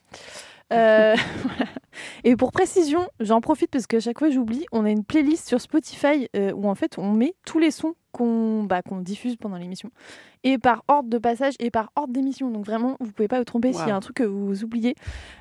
Euh, 0.72 1.14
voilà. 1.42 1.70
Et 2.24 2.36
pour 2.36 2.52
précision, 2.52 3.08
j'en 3.20 3.40
profite 3.40 3.70
parce 3.70 3.86
qu'à 3.86 4.00
chaque 4.00 4.18
fois 4.18 4.30
j'oublie, 4.30 4.64
on 4.72 4.84
a 4.84 4.90
une 4.90 5.04
playlist 5.04 5.48
sur 5.48 5.60
Spotify 5.60 6.28
euh, 6.36 6.52
où 6.52 6.68
en 6.68 6.74
fait 6.74 6.98
on 6.98 7.12
met 7.12 7.34
tous 7.44 7.58
les 7.58 7.70
sons 7.70 7.94
qu'on 8.12 8.64
bah, 8.64 8.82
qu'on 8.82 8.98
diffuse 8.98 9.36
pendant 9.36 9.56
l'émission. 9.56 9.90
Et 10.44 10.58
par 10.58 10.84
ordre 10.88 11.08
de 11.08 11.18
passage 11.18 11.54
et 11.58 11.70
par 11.70 11.90
ordre 11.96 12.12
d'émission. 12.12 12.50
Donc 12.50 12.64
vraiment, 12.64 12.96
vous 13.00 13.10
pouvez 13.12 13.28
pas 13.28 13.38
vous 13.38 13.44
tromper 13.44 13.72
s'il 13.72 13.88
y 13.88 13.90
a 13.90 13.96
un 13.96 14.00
truc 14.00 14.16
que 14.16 14.24
vous 14.24 14.62
oubliez 14.62 14.94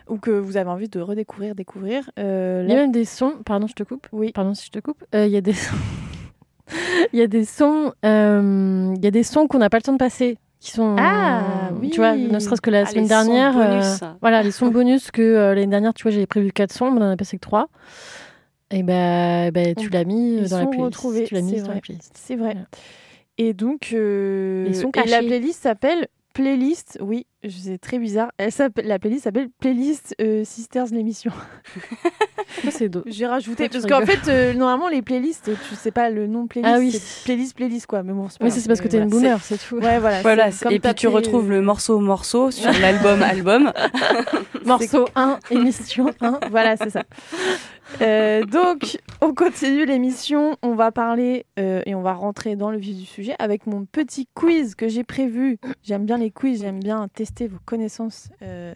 ou 0.07 0.17
que 0.17 0.31
vous 0.31 0.57
avez 0.57 0.69
envie 0.69 0.89
de 0.89 0.99
redécouvrir, 0.99 1.55
découvrir. 1.55 2.09
Euh, 2.17 2.63
Il 2.65 2.71
y 2.71 2.73
a 2.73 2.77
même 2.77 2.91
des 2.91 3.05
sons. 3.05 3.35
Pardon, 3.45 3.67
je 3.67 3.73
te 3.73 3.83
coupe. 3.83 4.07
Oui. 4.11 4.31
Pardon 4.31 4.53
si 4.53 4.65
je 4.65 4.71
te 4.71 4.79
coupe. 4.79 5.03
Il 5.13 5.27
y 5.27 5.37
a 5.37 5.41
des 5.41 5.53
sons. 5.53 5.75
Il 7.13 7.19
y 7.19 7.21
a 7.21 7.27
des 7.27 7.45
sons. 7.45 7.93
Il 8.03 9.03
y 9.03 9.07
a 9.07 9.11
des 9.11 9.23
sons 9.23 9.47
qu'on 9.47 9.59
n'a 9.59 9.69
pas 9.69 9.77
le 9.77 9.83
temps 9.83 9.93
de 9.93 9.97
passer. 9.97 10.37
Qui 10.59 10.71
sont. 10.71 10.95
Ah, 10.99 11.69
oui. 11.79 11.91
Tu 11.91 11.97
vois, 11.99 12.15
ne 12.15 12.39
serait-ce 12.39 12.61
que 12.61 12.69
la 12.71 12.81
Ah, 12.81 12.85
semaine 12.87 13.07
dernière. 13.07 13.53
bonus. 13.53 14.01
euh, 14.03 14.07
voilà, 14.21 14.41
les 14.43 14.51
sons 14.51 14.67
bonus 14.69 15.11
que 15.11 15.21
euh, 15.21 15.53
l'année 15.55 15.67
dernière, 15.67 15.93
tu 15.93 16.03
vois, 16.03 16.11
j'avais 16.11 16.25
prévu 16.25 16.51
4 16.51 16.71
sons, 16.73 16.91
mais 16.91 16.99
on 17.01 17.03
en 17.05 17.11
a 17.11 17.17
passé 17.17 17.37
que 17.37 17.41
3. 17.41 17.67
Et 18.71 18.83
ben, 18.83 19.51
ben, 19.51 19.75
tu 19.75 19.89
l'as 19.89 20.03
mis 20.03 20.39
euh, 20.39 20.47
dans 20.47 20.59
la 20.59 20.65
playlist. 20.67 21.27
tu 21.27 21.33
l'as 21.35 21.41
mis 21.41 21.61
dans 21.61 21.73
la 21.73 21.79
playlist. 21.79 22.11
C'est 22.17 22.35
vrai. 22.35 22.57
Et 23.37 23.53
donc, 23.53 23.91
euh, 23.93 24.65
Les 24.65 24.73
sons 24.73 24.89
et 24.95 25.07
la 25.07 25.19
playlist 25.19 25.61
s'appelle 25.61 26.07
Playlist. 26.33 26.97
Oui, 27.01 27.25
c'est 27.47 27.77
très 27.77 27.99
bizarre. 27.99 28.31
Elle 28.37 28.51
s'appelle- 28.51 28.87
la 28.87 28.99
playlist 28.99 29.23
s'appelle 29.25 29.49
Playlist 29.59 30.15
euh, 30.21 30.43
Sisters 30.43 30.87
l'émission. 30.91 31.31
C'est 32.71 32.89
do- 32.89 33.03
J'ai 33.05 33.25
rajouté 33.27 33.67
parce 33.69 33.85
qu'en 33.85 34.05
fait 34.05 34.29
euh, 34.29 34.53
normalement 34.53 34.87
les 34.87 35.01
playlists 35.01 35.51
tu 35.69 35.75
sais 35.75 35.91
pas 35.91 36.09
le 36.09 36.27
nom 36.27 36.47
playlist 36.47 36.73
Ah 36.75 36.79
oui. 36.79 36.91
c'est 36.91 37.23
playlist 37.25 37.55
playlist 37.55 37.85
quoi 37.87 38.03
mais 38.03 38.13
bon 38.13 38.29
c'est 38.29 38.39
pas 38.39 38.45
Oui, 38.45 38.51
parce 38.65 38.81
que 38.81 38.87
t'es 38.87 38.97
une 38.99 39.09
boomer, 39.09 39.39
c'est 39.43 39.57
tout. 39.57 39.75
Ouais 39.75 39.99
voilà. 39.99 40.21
Voilà, 40.21 40.51
c'est 40.51 40.63
comme 40.63 40.71
et 40.73 40.79
puis 40.79 40.95
tu 40.95 41.07
retrouves 41.07 41.45
euh, 41.51 41.55
le 41.55 41.61
morceau 41.61 41.99
morceau 41.99 42.49
sur 42.51 42.71
l'album 42.79 43.21
album. 43.21 43.71
Morceau 44.65 45.07
1, 45.15 45.39
émission 45.51 46.13
1. 46.19 46.39
Voilà, 46.51 46.75
c'est 46.77 46.89
ça. 46.89 47.03
Euh, 48.01 48.43
donc, 48.43 48.97
on 49.21 49.33
continue 49.33 49.85
l'émission. 49.85 50.57
On 50.61 50.75
va 50.75 50.91
parler 50.91 51.45
euh, 51.57 51.81
et 51.85 51.95
on 51.95 52.01
va 52.01 52.11
rentrer 52.13 52.57
dans 52.57 52.69
le 52.69 52.77
vif 52.77 52.97
du 52.97 53.05
sujet 53.05 53.33
avec 53.39 53.65
mon 53.65 53.85
petit 53.85 54.27
quiz 54.33 54.75
que 54.75 54.89
j'ai 54.89 55.05
prévu. 55.05 55.57
J'aime 55.83 56.05
bien 56.05 56.17
les 56.17 56.29
quiz, 56.31 56.61
j'aime 56.61 56.79
bien 56.81 57.07
tester 57.13 57.26
vos 57.47 57.59
connaissances, 57.65 58.29
euh, 58.41 58.73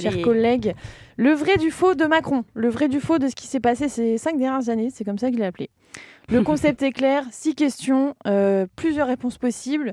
chers 0.00 0.22
collègues. 0.22 0.74
Le 1.16 1.32
vrai 1.32 1.56
du 1.56 1.70
faux 1.70 1.94
de 1.94 2.04
Macron. 2.06 2.44
Le 2.54 2.68
vrai 2.68 2.88
du 2.88 3.00
faux 3.00 3.18
de 3.18 3.28
ce 3.28 3.34
qui 3.34 3.46
s'est 3.46 3.60
passé 3.60 3.88
ces 3.88 4.18
cinq 4.18 4.38
dernières 4.38 4.68
années. 4.68 4.90
C'est 4.90 5.04
comme 5.04 5.18
ça 5.18 5.28
que 5.28 5.34
je 5.34 5.40
l'ai 5.40 5.46
appelé. 5.46 5.70
Le 6.28 6.42
concept 6.44 6.82
est 6.82 6.92
clair. 6.92 7.24
Six 7.30 7.54
questions, 7.54 8.14
euh, 8.26 8.66
plusieurs 8.76 9.06
réponses 9.06 9.38
possibles. 9.38 9.92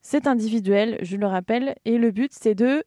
C'est 0.00 0.26
individuel, 0.26 0.98
je 1.02 1.16
le 1.16 1.26
rappelle. 1.26 1.74
Et 1.84 1.98
le 1.98 2.10
but, 2.10 2.32
c'est 2.34 2.54
de 2.54 2.84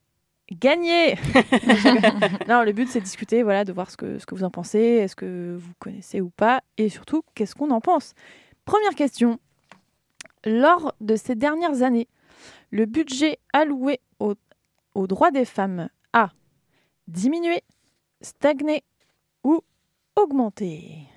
gagner. 0.52 1.16
non, 2.48 2.64
le 2.64 2.72
but, 2.72 2.88
c'est 2.90 3.00
de 3.00 3.06
discuter, 3.06 3.42
voilà, 3.44 3.64
de 3.66 3.72
voir 3.74 3.90
ce 3.90 3.98
que, 3.98 4.20
ce 4.20 4.26
que 4.26 4.36
vous 4.36 4.44
en 4.44 4.50
pensez, 4.52 4.80
est-ce 4.80 5.16
que 5.16 5.58
vous 5.60 5.72
connaissez 5.80 6.22
ou 6.22 6.30
pas, 6.30 6.62
et 6.78 6.90
surtout, 6.90 7.24
qu'est-ce 7.34 7.56
qu'on 7.56 7.72
en 7.72 7.82
pense. 7.82 8.14
Première 8.66 8.96
question. 8.96 9.40
Lors 10.46 10.94
de 11.02 11.16
ces 11.16 11.34
dernières 11.36 11.82
années, 11.82 12.08
le 12.70 12.86
budget 12.86 13.40
alloué 13.54 14.00
au- 14.20 14.36
aux 14.96 15.08
droits 15.08 15.32
des 15.32 15.46
femmes 15.46 15.90
a 16.14 16.32
diminué, 17.08 17.62
stagné 18.22 18.84
ou 19.44 19.62
augmenté 20.16 21.08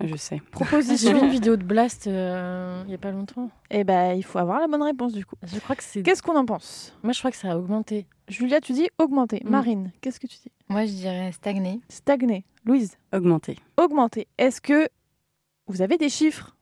Je 0.00 0.14
sais. 0.16 0.36
J'ai 0.36 0.40
vu 0.40 0.50
Proposition. 0.50 1.24
une 1.24 1.30
vidéo 1.30 1.56
de 1.56 1.64
Blast 1.64 2.06
euh, 2.06 2.84
il 2.86 2.92
y 2.92 2.94
a 2.94 2.98
pas 2.98 3.10
longtemps. 3.10 3.50
Eh 3.70 3.82
ben, 3.84 4.12
il 4.12 4.22
faut 4.22 4.38
avoir 4.38 4.60
la 4.60 4.68
bonne 4.68 4.82
réponse 4.82 5.12
du 5.12 5.24
coup. 5.24 5.36
Je 5.42 5.58
crois 5.58 5.74
que 5.74 5.82
c'est. 5.82 6.02
Qu'est-ce 6.02 6.22
qu'on 6.22 6.36
en 6.36 6.44
pense? 6.46 6.94
Moi, 7.02 7.12
je 7.12 7.18
crois 7.18 7.30
que 7.30 7.36
ça 7.36 7.52
a 7.52 7.56
augmenté. 7.56 8.06
Julia, 8.28 8.60
tu 8.60 8.72
dis 8.72 8.88
augmenté. 8.98 9.42
Mm. 9.44 9.50
Marine, 9.50 9.92
qu'est-ce 10.00 10.20
que 10.20 10.26
tu 10.26 10.36
dis? 10.36 10.52
Moi, 10.68 10.84
je 10.86 10.92
dirais 10.92 11.32
stagné. 11.32 11.80
Stagné. 11.88 12.44
Louise? 12.64 12.96
Augmenté. 13.12 13.58
augmenter. 13.76 14.28
Est-ce 14.38 14.60
que 14.60 14.88
vous 15.66 15.82
avez 15.82 15.96
des 15.98 16.08
chiffres? 16.08 16.53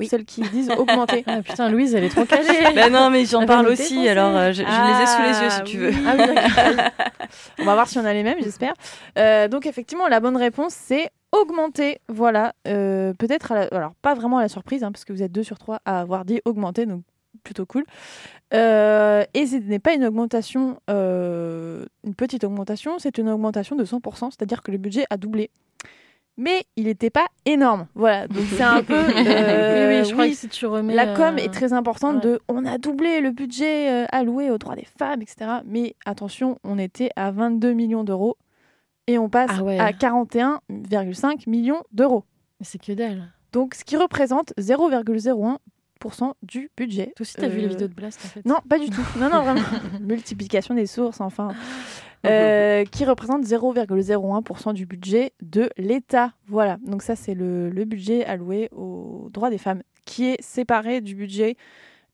Oui. 0.00 0.08
Celles 0.08 0.24
qui 0.24 0.40
disent 0.40 0.70
augmenter. 0.70 1.24
Ah 1.26 1.42
putain, 1.42 1.68
Louise, 1.68 1.94
elle 1.94 2.04
est 2.04 2.08
trop 2.08 2.24
calée. 2.24 2.48
Bah 2.74 2.90
non, 2.90 3.10
mais 3.10 3.24
j'en 3.24 3.46
parle 3.46 3.68
aussi, 3.68 4.08
alors 4.08 4.36
euh, 4.36 4.52
je, 4.52 4.62
je 4.62 4.62
les 4.62 5.02
ai 5.02 5.06
sous 5.06 5.22
les 5.22 5.44
yeux 5.44 5.50
si 5.50 5.62
tu 5.64 5.78
veux. 5.78 5.92
Ah 6.06 6.14
oui. 6.18 7.28
On 7.60 7.64
va 7.64 7.74
voir 7.74 7.88
si 7.88 7.98
on 7.98 8.04
a 8.04 8.12
les 8.12 8.22
mêmes, 8.24 8.38
j'espère. 8.42 8.72
Euh, 9.18 9.46
donc 9.46 9.66
effectivement, 9.66 10.08
la 10.08 10.18
bonne 10.18 10.36
réponse, 10.36 10.74
c'est 10.74 11.10
augmenter. 11.32 12.00
Voilà. 12.08 12.54
Euh, 12.66 13.12
Peut-être, 13.14 13.52
alors 13.70 13.92
pas 14.02 14.14
vraiment 14.14 14.38
à 14.38 14.42
la 14.42 14.48
surprise, 14.48 14.82
hein, 14.82 14.90
parce 14.90 15.04
que 15.04 15.12
vous 15.12 15.22
êtes 15.22 15.32
deux 15.32 15.42
sur 15.44 15.58
trois 15.58 15.80
à 15.84 16.00
avoir 16.00 16.24
dit 16.24 16.40
augmenter, 16.44 16.86
donc 16.86 17.02
plutôt 17.44 17.66
cool. 17.66 17.84
Euh, 18.52 19.24
et 19.34 19.46
ce 19.46 19.56
n'est 19.56 19.78
pas 19.78 19.92
une 19.94 20.04
augmentation, 20.04 20.80
euh, 20.90 21.84
une 22.04 22.14
petite 22.14 22.44
augmentation, 22.44 22.98
c'est 22.98 23.18
une 23.18 23.28
augmentation 23.28 23.76
de 23.76 23.84
100%, 23.84 24.30
c'est-à-dire 24.30 24.62
que 24.62 24.70
le 24.72 24.78
budget 24.78 25.04
a 25.10 25.16
doublé. 25.16 25.50
Mais 26.40 26.64
il 26.76 26.84
n'était 26.84 27.10
pas 27.10 27.26
énorme. 27.44 27.86
Voilà, 27.94 28.26
donc 28.26 28.44
c'est 28.56 28.62
un 28.62 28.82
peu... 28.82 28.94
euh, 28.98 29.88
oui, 29.90 29.98
oui, 30.00 30.04
je 30.08 30.12
crois 30.12 30.24
oui, 30.24 30.30
que 30.30 30.36
si 30.36 30.48
tu 30.48 30.64
remets. 30.64 30.94
la 30.94 31.14
com 31.14 31.34
euh, 31.34 31.42
est 31.42 31.52
très 31.52 31.74
importante 31.74 32.24
ouais. 32.24 32.30
de 32.30 32.40
on 32.48 32.64
a 32.64 32.78
doublé 32.78 33.20
le 33.20 33.30
budget 33.30 33.90
euh, 33.90 34.06
alloué 34.10 34.50
aux 34.50 34.56
droits 34.56 34.74
des 34.74 34.86
femmes, 34.98 35.20
etc. 35.20 35.60
Mais 35.66 35.96
attention, 36.06 36.58
on 36.64 36.78
était 36.78 37.10
à 37.14 37.30
22 37.30 37.74
millions 37.74 38.04
d'euros 38.04 38.38
et 39.06 39.18
on 39.18 39.28
passe 39.28 39.50
Ah 39.58 39.62
ouais. 39.62 39.78
à 39.78 39.92
41,5 39.92 41.46
millions 41.46 41.82
d'euros. 41.92 42.24
C'est 42.62 42.80
que 42.80 42.92
dalle. 42.92 43.30
Donc 43.52 43.74
ce 43.74 43.84
qui 43.84 43.98
représente 43.98 44.54
0,01% 44.58 45.58
du 46.42 46.70
budget. 46.74 47.12
Toi 47.16 47.24
aussi, 47.24 47.34
t'as 47.34 47.48
vu 47.48 47.58
Euh, 47.58 47.62
les 47.62 47.68
vidéos 47.68 47.88
de 47.88 47.92
Blast 47.92 48.18
en 48.24 48.28
fait 48.28 48.46
Non, 48.46 48.60
pas 48.66 48.78
du 48.78 48.88
tout. 48.88 49.04
Non, 49.18 49.28
non, 49.28 49.42
vraiment. 49.42 49.60
Multiplication 50.00 50.74
des 50.74 50.86
sources, 50.86 51.20
enfin. 51.20 51.52
Euh, 52.26 52.84
qui 52.84 53.04
représente 53.06 53.44
0,01% 53.44 54.74
du 54.74 54.84
budget 54.84 55.32
de 55.40 55.70
l'État. 55.78 56.34
Voilà, 56.46 56.76
donc 56.84 57.02
ça 57.02 57.16
c'est 57.16 57.32
le, 57.34 57.70
le 57.70 57.84
budget 57.86 58.24
alloué 58.26 58.68
aux 58.72 59.28
droits 59.30 59.48
des 59.48 59.56
femmes, 59.58 59.82
qui 60.04 60.26
est 60.26 60.42
séparé 60.42 61.00
du 61.00 61.14
budget, 61.14 61.56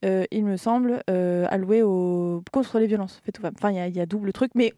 euh, 0.04 0.24
il 0.30 0.44
me 0.44 0.56
semble, 0.56 1.02
euh, 1.10 1.46
alloué 1.50 1.82
au... 1.82 2.42
contre 2.52 2.78
les 2.78 2.86
violences 2.86 3.20
faites 3.24 3.38
aux 3.40 3.42
femmes. 3.42 3.54
Enfin, 3.56 3.70
il 3.70 3.76
y 3.76 3.80
a- 3.80 3.88
il 3.88 3.96
y, 3.96 4.00
a 4.00 4.06
double 4.06 4.32
truc, 4.32 4.52
mais 4.54 4.72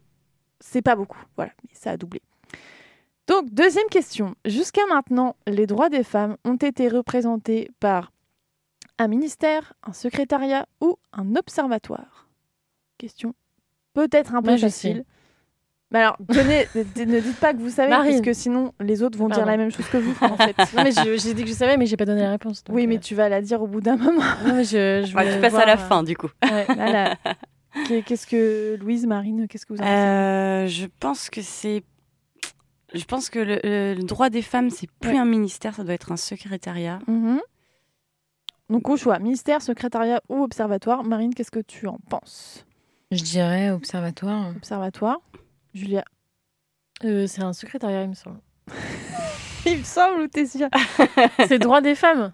c'est 0.60 0.80
pas 0.82 0.96
beaucoup. 0.96 1.22
Voilà, 1.36 1.52
mais 1.64 1.70
ça 1.74 1.90
a 1.90 1.96
doublé. 1.98 2.22
Donc, 3.26 3.50
deuxième 3.50 3.88
question. 3.90 4.34
Jusqu'à 4.46 4.86
maintenant, 4.88 5.36
les 5.46 5.66
droits 5.66 5.90
des 5.90 6.04
femmes 6.04 6.36
ont 6.46 6.56
été 6.56 6.88
représentés 6.88 7.70
par 7.80 8.12
un 8.98 9.08
ministère, 9.08 9.74
un 9.86 9.92
secrétariat 9.92 10.66
ou 10.80 10.96
un 11.12 11.36
observatoire? 11.36 12.28
Question 12.96 13.34
peut-être 13.92 14.34
un 14.34 14.42
peu 14.42 14.50
Moi, 14.50 14.58
facile. 14.58 15.04
Mais 15.90 16.00
alors, 16.00 16.18
tenez, 16.30 16.66
ne 16.74 17.20
dites 17.20 17.40
pas 17.40 17.54
que 17.54 17.58
vous 17.58 17.70
savez, 17.70 17.88
Marine. 17.88 18.10
parce 18.16 18.20
que 18.26 18.32
sinon 18.34 18.72
les 18.78 19.02
autres 19.02 19.16
vont 19.18 19.28
dire 19.28 19.46
la 19.46 19.56
même 19.56 19.70
chose 19.70 19.86
que 19.88 19.96
vous, 19.96 20.14
en 20.20 20.36
fait. 20.36 20.54
Non, 20.76 20.84
mais 20.84 20.90
j'ai 20.92 21.32
dit 21.34 21.42
que 21.44 21.48
je 21.48 21.54
savais, 21.54 21.76
mais 21.78 21.86
j'ai 21.86 21.96
pas 21.96 22.04
donné 22.04 22.20
la 22.22 22.30
réponse. 22.30 22.62
donc, 22.64 22.76
oui, 22.76 22.86
mais 22.86 22.96
euh, 22.96 23.00
tu 23.00 23.14
vas 23.14 23.28
la 23.30 23.40
dire 23.40 23.62
au 23.62 23.66
bout 23.66 23.80
d'un 23.80 23.96
moment. 23.96 24.20
Non, 24.46 24.54
mais 24.56 24.64
je, 24.64 25.04
je 25.08 25.16
Ouais, 25.16 25.34
tu 25.34 25.40
passes 25.40 25.54
à 25.54 25.64
la 25.64 25.74
euh, 25.74 25.76
fin 25.78 26.02
du 26.02 26.14
coup. 26.16 26.28
ouais. 26.42 26.66
Qu'est- 27.86 28.02
Qu'est-ce 28.02 28.26
que 28.26 28.76
Louise, 28.80 29.06
Marine, 29.06 29.46
qu'est-ce 29.48 29.64
que 29.64 29.72
vous 29.72 29.78
en 29.80 29.82
pensez 29.84 29.94
Euh, 29.94 30.66
je 30.66 30.86
pense 31.00 31.30
que 31.30 31.42
c'est. 31.42 31.82
Je 32.94 33.04
pense 33.04 33.28
que 33.30 33.38
le, 33.38 33.60
le 33.94 34.02
droit 34.02 34.30
des 34.30 34.42
femmes, 34.42 34.70
c'est 34.70 34.90
plus 35.00 35.12
Ouais. 35.12 35.18
un 35.18 35.24
ministère, 35.26 35.74
ça 35.74 35.84
doit 35.84 35.94
être 35.94 36.10
un 36.10 36.16
secrétariat. 36.16 36.98
Mhm. 37.06 37.40
Donc 38.70 38.88
au 38.88 38.96
choix, 38.96 39.18
ministère, 39.18 39.62
secrétariat 39.62 40.20
ou 40.28 40.42
observatoire. 40.42 41.04
Marine, 41.04 41.34
qu'est-ce 41.34 41.50
que 41.50 41.60
tu 41.60 41.86
en 41.86 41.98
penses? 42.10 42.66
Je 43.10 43.22
dirais 43.22 43.70
observatoire. 43.70 44.50
Observatoire. 44.56 45.20
Julia. 45.78 46.04
Euh, 47.04 47.26
c'est 47.26 47.42
un 47.42 47.52
secrétariat, 47.52 48.02
il 48.02 48.08
me 48.10 48.14
semble. 48.14 48.40
Il 49.66 49.78
me 49.78 49.84
semble 49.84 50.22
ou 50.22 50.28
t'es 50.28 50.46
sûre 50.46 50.68
c'est 51.48 51.58
droit 51.58 51.80
des 51.80 51.94
femmes. 51.94 52.32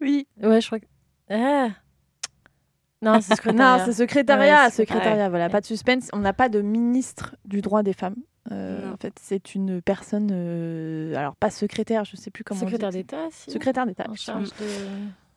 Oui. 0.00 0.26
Ouais, 0.42 0.60
je 0.60 0.66
crois 0.66 0.80
que. 0.80 0.84
Ah. 1.30 1.68
Non, 3.00 3.20
c'est 3.20 3.30
Non, 3.30 3.36
secrétariat. 3.36 3.84
c'est 3.86 3.92
secrétariat. 3.92 4.64
Ouais, 4.64 4.70
secrétariat, 4.70 5.28
voilà, 5.28 5.48
pas 5.48 5.60
de 5.60 5.66
suspense. 5.66 6.08
On 6.12 6.18
n'a 6.18 6.32
pas 6.32 6.48
de 6.48 6.60
ministre 6.60 7.36
du 7.44 7.62
droit 7.62 7.82
des 7.82 7.92
femmes. 7.92 8.16
Euh, 8.52 8.84
Non. 8.86 8.92
en 8.92 8.96
fait, 8.96 9.14
c'est 9.20 9.54
une 9.54 9.80
personne, 9.80 10.28
euh, 10.32 11.14
alors 11.16 11.34
pas 11.36 11.50
secrétaire, 11.50 12.04
je 12.04 12.16
sais 12.16 12.30
plus 12.30 12.44
comment. 12.44 12.60
secrétaire 12.60 12.90
d'État, 12.90 13.26
si. 13.30 13.50
Secrétaire 13.50 13.86
d'État. 13.86 14.04
En 14.08 14.12
de. 14.12 14.48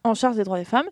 en 0.04 0.14
charge 0.14 0.36
des 0.36 0.44
droits 0.44 0.60
des 0.60 0.66
femmes. 0.66 0.90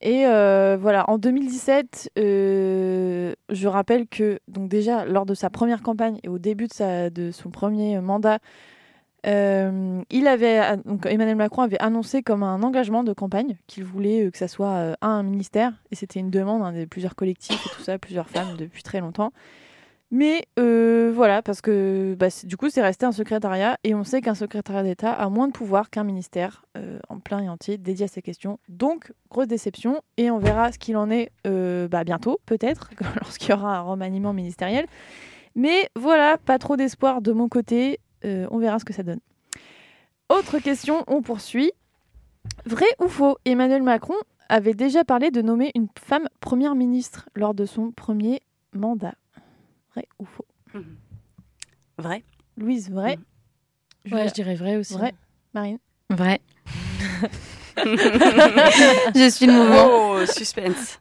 Et 0.00 0.26
euh, 0.26 0.76
voilà, 0.78 1.08
en 1.08 1.18
2017, 1.18 2.10
euh, 2.18 3.34
je 3.48 3.68
rappelle 3.68 4.06
que 4.06 4.38
donc 4.48 4.68
déjà 4.68 5.04
lors 5.04 5.24
de 5.24 5.34
sa 5.34 5.50
première 5.50 5.82
campagne 5.82 6.18
et 6.22 6.28
au 6.28 6.38
début 6.38 6.66
de, 6.66 7.30
son 7.32 7.50
premier 7.50 8.00
mandat, 8.00 8.38
euh, 9.26 10.02
Emmanuel 10.10 11.36
Macron 11.36 11.62
avait 11.62 11.80
annoncé 11.80 12.22
comme 12.22 12.42
un 12.42 12.62
engagement 12.62 13.04
de 13.04 13.14
campagne 13.14 13.56
qu'il 13.66 13.84
voulait 13.84 14.30
que 14.30 14.36
ça 14.36 14.48
soit 14.48 14.74
euh, 14.74 14.94
un 15.00 15.22
ministère 15.22 15.72
et 15.90 15.94
c'était 15.94 16.20
une 16.20 16.30
demande 16.30 16.62
hein, 16.62 16.72
de 16.72 16.84
plusieurs 16.84 17.14
collectifs 17.14 17.64
et 17.66 17.70
tout 17.70 17.82
ça, 17.82 17.98
plusieurs 17.98 18.28
femmes 18.28 18.56
depuis 18.58 18.82
très 18.82 19.00
longtemps. 19.00 19.32
Mais 20.10 20.46
euh, 20.58 21.10
voilà, 21.14 21.42
parce 21.42 21.60
que 21.60 22.14
bah, 22.18 22.28
du 22.44 22.56
coup, 22.56 22.70
c'est 22.70 22.82
resté 22.82 23.04
un 23.06 23.12
secrétariat 23.12 23.78
et 23.84 23.94
on 23.94 24.04
sait 24.04 24.20
qu'un 24.20 24.34
secrétariat 24.34 24.82
d'État 24.82 25.12
a 25.12 25.28
moins 25.28 25.48
de 25.48 25.52
pouvoir 25.52 25.90
qu'un 25.90 26.04
ministère 26.04 26.64
euh, 26.76 26.98
en 27.08 27.18
plein 27.18 27.40
et 27.40 27.48
entier 27.48 27.78
dédié 27.78 28.04
à 28.04 28.08
ces 28.08 28.22
questions. 28.22 28.58
Donc, 28.68 29.12
grosse 29.30 29.48
déception 29.48 30.02
et 30.16 30.30
on 30.30 30.38
verra 30.38 30.70
ce 30.70 30.78
qu'il 30.78 30.96
en 30.96 31.10
est 31.10 31.32
euh, 31.46 31.88
bah, 31.88 32.04
bientôt, 32.04 32.38
peut-être, 32.46 32.90
lorsqu'il 33.20 33.50
y 33.50 33.52
aura 33.52 33.78
un 33.78 33.80
remaniement 33.80 34.32
ministériel. 34.32 34.86
Mais 35.56 35.88
voilà, 35.96 36.38
pas 36.38 36.58
trop 36.58 36.76
d'espoir 36.76 37.22
de 37.22 37.32
mon 37.32 37.48
côté. 37.48 37.98
On 38.24 38.56
verra 38.58 38.78
ce 38.78 38.86
que 38.86 38.94
ça 38.94 39.02
donne. 39.02 39.20
Autre 40.30 40.58
question, 40.58 41.04
on 41.08 41.20
poursuit. 41.20 41.72
Vrai 42.64 42.86
ou 42.98 43.08
faux 43.08 43.36
Emmanuel 43.44 43.82
Macron 43.82 44.14
avait 44.48 44.72
déjà 44.72 45.04
parlé 45.04 45.30
de 45.30 45.42
nommer 45.42 45.70
une 45.74 45.88
femme 46.00 46.28
première 46.40 46.74
ministre 46.74 47.28
lors 47.34 47.52
de 47.54 47.66
son 47.66 47.90
premier 47.90 48.40
mandat. 48.72 49.14
Vrai 49.94 50.08
ou 50.18 50.24
faux 50.26 50.46
Vrai 51.98 52.22
Louise, 52.56 52.90
vrai. 52.90 53.16
Mhm. 53.16 53.24
Julia, 54.04 54.22
Ouais, 54.22 54.28
je 54.28 54.34
dirais 54.34 54.54
vrai 54.54 54.76
aussi. 54.76 54.94
Vrai. 54.94 55.14
Marine. 55.54 55.78
Vrai. 56.10 56.40
je 57.76 59.28
suis 59.30 59.46
le 59.46 59.52
mouvement. 59.52 60.10
Oh, 60.12 60.26
suspense. 60.26 61.00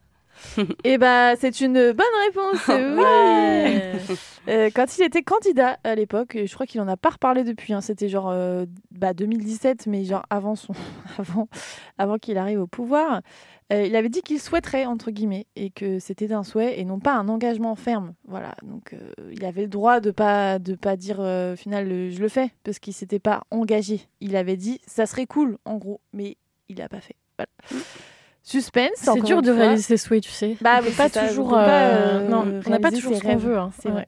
Eh 0.84 0.98
bah, 0.98 1.36
c'est 1.36 1.60
une 1.62 1.92
bonne 1.92 2.06
réponse. 2.28 2.68
Ouais. 2.68 4.00
Euh, 4.48 4.70
quand 4.74 4.98
il 4.98 5.04
était 5.04 5.24
candidat 5.24 5.78
à 5.84 5.96
l'époque, 5.96 6.38
je 6.46 6.54
crois 6.54 6.66
qu'il 6.66 6.82
en 6.82 6.88
a 6.88 6.98
pas 6.98 7.12
reparlé 7.12 7.44
depuis. 7.44 7.74
hein, 7.74 7.82
C'était 7.82 8.10
genre 8.10 8.30
euh, 8.30 8.66
bah, 8.92 9.14
2017, 9.14 9.88
mais 9.88 10.04
genre 10.04 10.26
avant, 10.30 10.56
son, 10.56 10.74
avant, 11.18 11.48
avant 11.98 12.18
qu'il 12.18 12.38
arrive 12.38 12.60
au 12.60 12.68
pouvoir, 12.68 13.22
euh, 13.72 13.86
il 13.86 13.96
avait 13.96 14.10
dit 14.10 14.22
qu'il 14.22 14.40
souhaiterait, 14.42 14.86
entre 14.86 15.12
guillemets, 15.12 15.48
et 15.56 15.70
que 15.70 16.00
c'était 16.00 16.34
un 16.34 16.44
souhait 16.44 16.80
et 16.80 16.84
non 16.84 17.00
pas 17.00 17.14
un 17.14 17.30
engagement 17.30 17.76
ferme. 17.76 18.14
Voilà, 18.28 18.56
donc 18.64 18.96
il 19.32 19.46
avait 19.46 19.62
le 19.64 19.68
droit 19.70 20.00
de 20.02 20.12
pas, 20.12 20.60
de 20.60 20.76
pas 20.76 20.98
dire 20.98 21.20
euh, 21.22 21.54
au 21.54 21.56
final 21.56 21.88
je 22.12 22.20
le 22.20 22.28
fais, 22.28 22.52
parce 22.64 22.80
qu'il 22.80 22.94
s'était 22.94 23.20
pas 23.20 23.44
engagé. 23.52 24.02
Il 24.20 24.36
avait 24.36 24.58
dit 24.58 24.82
ça 24.86 25.06
serait 25.06 25.26
cool, 25.26 25.58
en 25.66 25.78
gros, 25.78 26.02
mais 26.12 26.36
il 26.70 26.78
l'a 26.78 26.90
pas 26.90 27.00
fait. 27.00 27.16
Voilà. 27.38 27.50
Suspense. 28.46 28.90
C'est 28.98 29.22
dur 29.22 29.42
de 29.42 29.52
réaliser 29.52 29.84
ses 29.84 29.98
souhaits, 29.98 30.22
tu 30.24 30.30
sais. 30.30 30.58
Bah, 30.62 30.80
On 30.86 30.92
pas 30.92 31.08
ça, 31.10 31.28
toujours. 31.28 31.50
pas, 31.52 31.88
euh, 31.88 32.20
euh, 32.20 32.28
non, 32.28 32.62
on 32.66 32.70
n'a 32.70 32.80
pas 32.80 32.92
toujours 32.92 33.16
ce 33.16 33.22
qu'on 33.22 33.38
veut. 33.38 33.58
hein, 33.58 33.72
C'est 33.80 33.88
ouais. 33.88 33.94
vrai. 33.94 34.08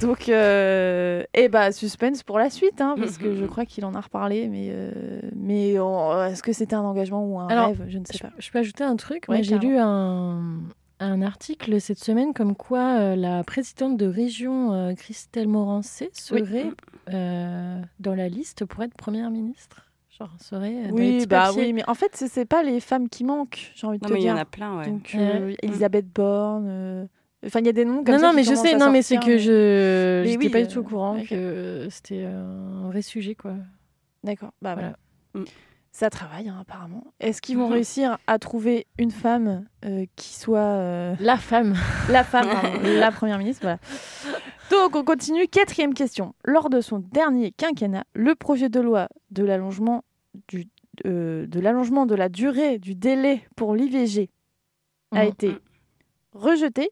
Donc, 0.00 0.28
euh, 0.28 1.24
et 1.34 1.48
bah, 1.48 1.72
suspense 1.72 2.22
pour 2.22 2.38
la 2.38 2.48
suite, 2.48 2.80
hein, 2.80 2.94
parce 2.96 3.18
que 3.18 3.34
je 3.34 3.44
crois 3.44 3.66
qu'il 3.66 3.84
en 3.84 3.94
a 3.94 4.00
reparlé, 4.00 4.48
mais, 4.48 4.68
euh, 4.70 5.20
mais 5.36 5.78
on- 5.80 6.24
est-ce 6.24 6.42
que 6.42 6.52
c'était 6.52 6.76
un 6.76 6.80
engagement 6.82 7.26
ou 7.26 7.38
un 7.40 7.48
Alors, 7.48 7.66
rêve? 7.66 7.84
Je 7.88 7.98
ne 7.98 8.04
sais 8.06 8.18
pas. 8.18 8.30
je 8.38 8.50
peux 8.50 8.60
ajouter 8.60 8.84
un 8.84 8.96
truc. 8.96 9.24
Ouais, 9.28 9.42
j'ai 9.42 9.58
lu 9.58 9.76
un, 9.78 10.60
un 11.00 11.20
article 11.22 11.80
cette 11.80 11.98
semaine 11.98 12.32
comme 12.32 12.54
quoi 12.56 13.14
la 13.16 13.42
présidente 13.44 13.96
de 13.98 14.06
région, 14.06 14.94
Christelle 14.96 15.48
Morancé, 15.48 16.08
serait 16.14 16.70
dans 17.08 18.14
la 18.14 18.28
liste 18.28 18.64
pour 18.64 18.82
être 18.84 18.94
première 18.94 19.30
ministre. 19.30 19.89
Genre, 20.20 20.30
serait 20.38 20.74
euh, 20.86 20.90
Oui, 20.92 21.26
bah 21.26 21.46
papiers. 21.48 21.62
oui, 21.62 21.72
mais 21.72 21.82
en 21.88 21.94
fait, 21.94 22.10
c'est- 22.14 22.28
c'est 22.28 22.44
pas 22.44 22.62
les 22.62 22.78
femmes 22.80 23.08
qui 23.08 23.24
manquent, 23.24 23.72
j'ai 23.74 23.86
envie 23.86 23.98
de 23.98 24.04
Non, 24.04 24.08
te 24.10 24.12
mais 24.14 24.20
il 24.20 24.22
y 24.22 24.26
dire. 24.26 24.34
en 24.34 24.38
a 24.38 24.44
plein, 24.44 24.78
ouais. 24.78 24.86
Donc, 24.86 25.12
Ouais. 25.14 25.20
euh, 25.20 25.54
Elisabeth 25.62 26.06
Borne. 26.12 26.66
euh, 26.68 27.04
Enfin, 27.46 27.60
il 27.60 27.66
y 27.66 27.70
a 27.70 27.72
des 27.72 27.86
noms 27.86 28.04
comme 28.04 28.16
Non, 28.16 28.20
ça. 28.20 28.26
non, 28.26 28.32
mais 28.34 28.44
je 28.44 28.54
sais, 28.54 28.76
non, 28.76 28.90
mais 28.90 29.00
c'est 29.00 29.16
que 29.16 29.24
mais- 29.30 29.38
je 29.38 30.24
n'étais 30.24 30.36
oui, 30.44 30.48
pas 30.50 30.58
euh, 30.58 30.66
du 30.66 30.74
tout 30.74 30.80
au 30.80 30.82
courant 30.82 31.18
ok. 31.18 31.26
que 31.28 31.86
c'était 31.90 32.26
un 32.26 32.86
vrai 32.90 33.00
sujet, 33.00 33.34
quoi. 33.34 33.54
D'accord, 34.22 34.50
bah 34.60 34.74
Voilà. 34.74 34.92
voilà. 35.32 35.46
Mm. 35.46 35.48
Ça 35.90 36.10
travaille, 36.10 36.50
hein, 36.50 36.58
apparemment. 36.60 37.02
Est-ce 37.18 37.40
qu'ils 37.40 37.56
vont 37.56 37.68
réussir 37.68 38.18
à 38.26 38.38
trouver 38.38 38.86
une 38.98 39.10
femme 39.10 39.64
euh, 39.86 40.04
qui 40.16 40.34
soit 40.38 40.58
euh, 40.60 41.14
La 41.18 41.38
femme. 41.38 41.74
la 42.10 42.24
femme, 42.24 42.46
pardon, 42.46 42.68
la 42.84 43.10
première 43.10 43.38
ministre 43.38 43.62
voilà. 43.62 43.78
Donc, 44.70 44.94
on 44.94 45.02
continue. 45.02 45.48
Quatrième 45.48 45.94
question. 45.94 46.34
Lors 46.44 46.68
de 46.68 46.80
son 46.82 46.98
dernier 46.98 47.52
quinquennat, 47.52 48.04
le 48.14 48.34
projet 48.34 48.68
de 48.68 48.80
loi 48.80 49.08
de 49.30 49.44
l'allongement 49.44 50.04
du, 50.48 50.66
euh, 51.06 51.46
de, 51.46 51.60
l'allongement 51.60 52.06
de 52.06 52.14
la 52.14 52.28
durée 52.28 52.78
du 52.78 52.94
délai 52.94 53.42
pour 53.56 53.74
l'IVG 53.74 54.30
a 55.12 55.24
Mhm. 55.24 55.28
été 55.28 55.52
rejeté, 56.32 56.90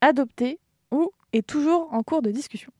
adopté 0.00 0.58
ou 0.90 1.10
est 1.32 1.46
toujours 1.46 1.92
en 1.92 2.02
cours 2.02 2.22
de 2.22 2.30
discussion. 2.30 2.72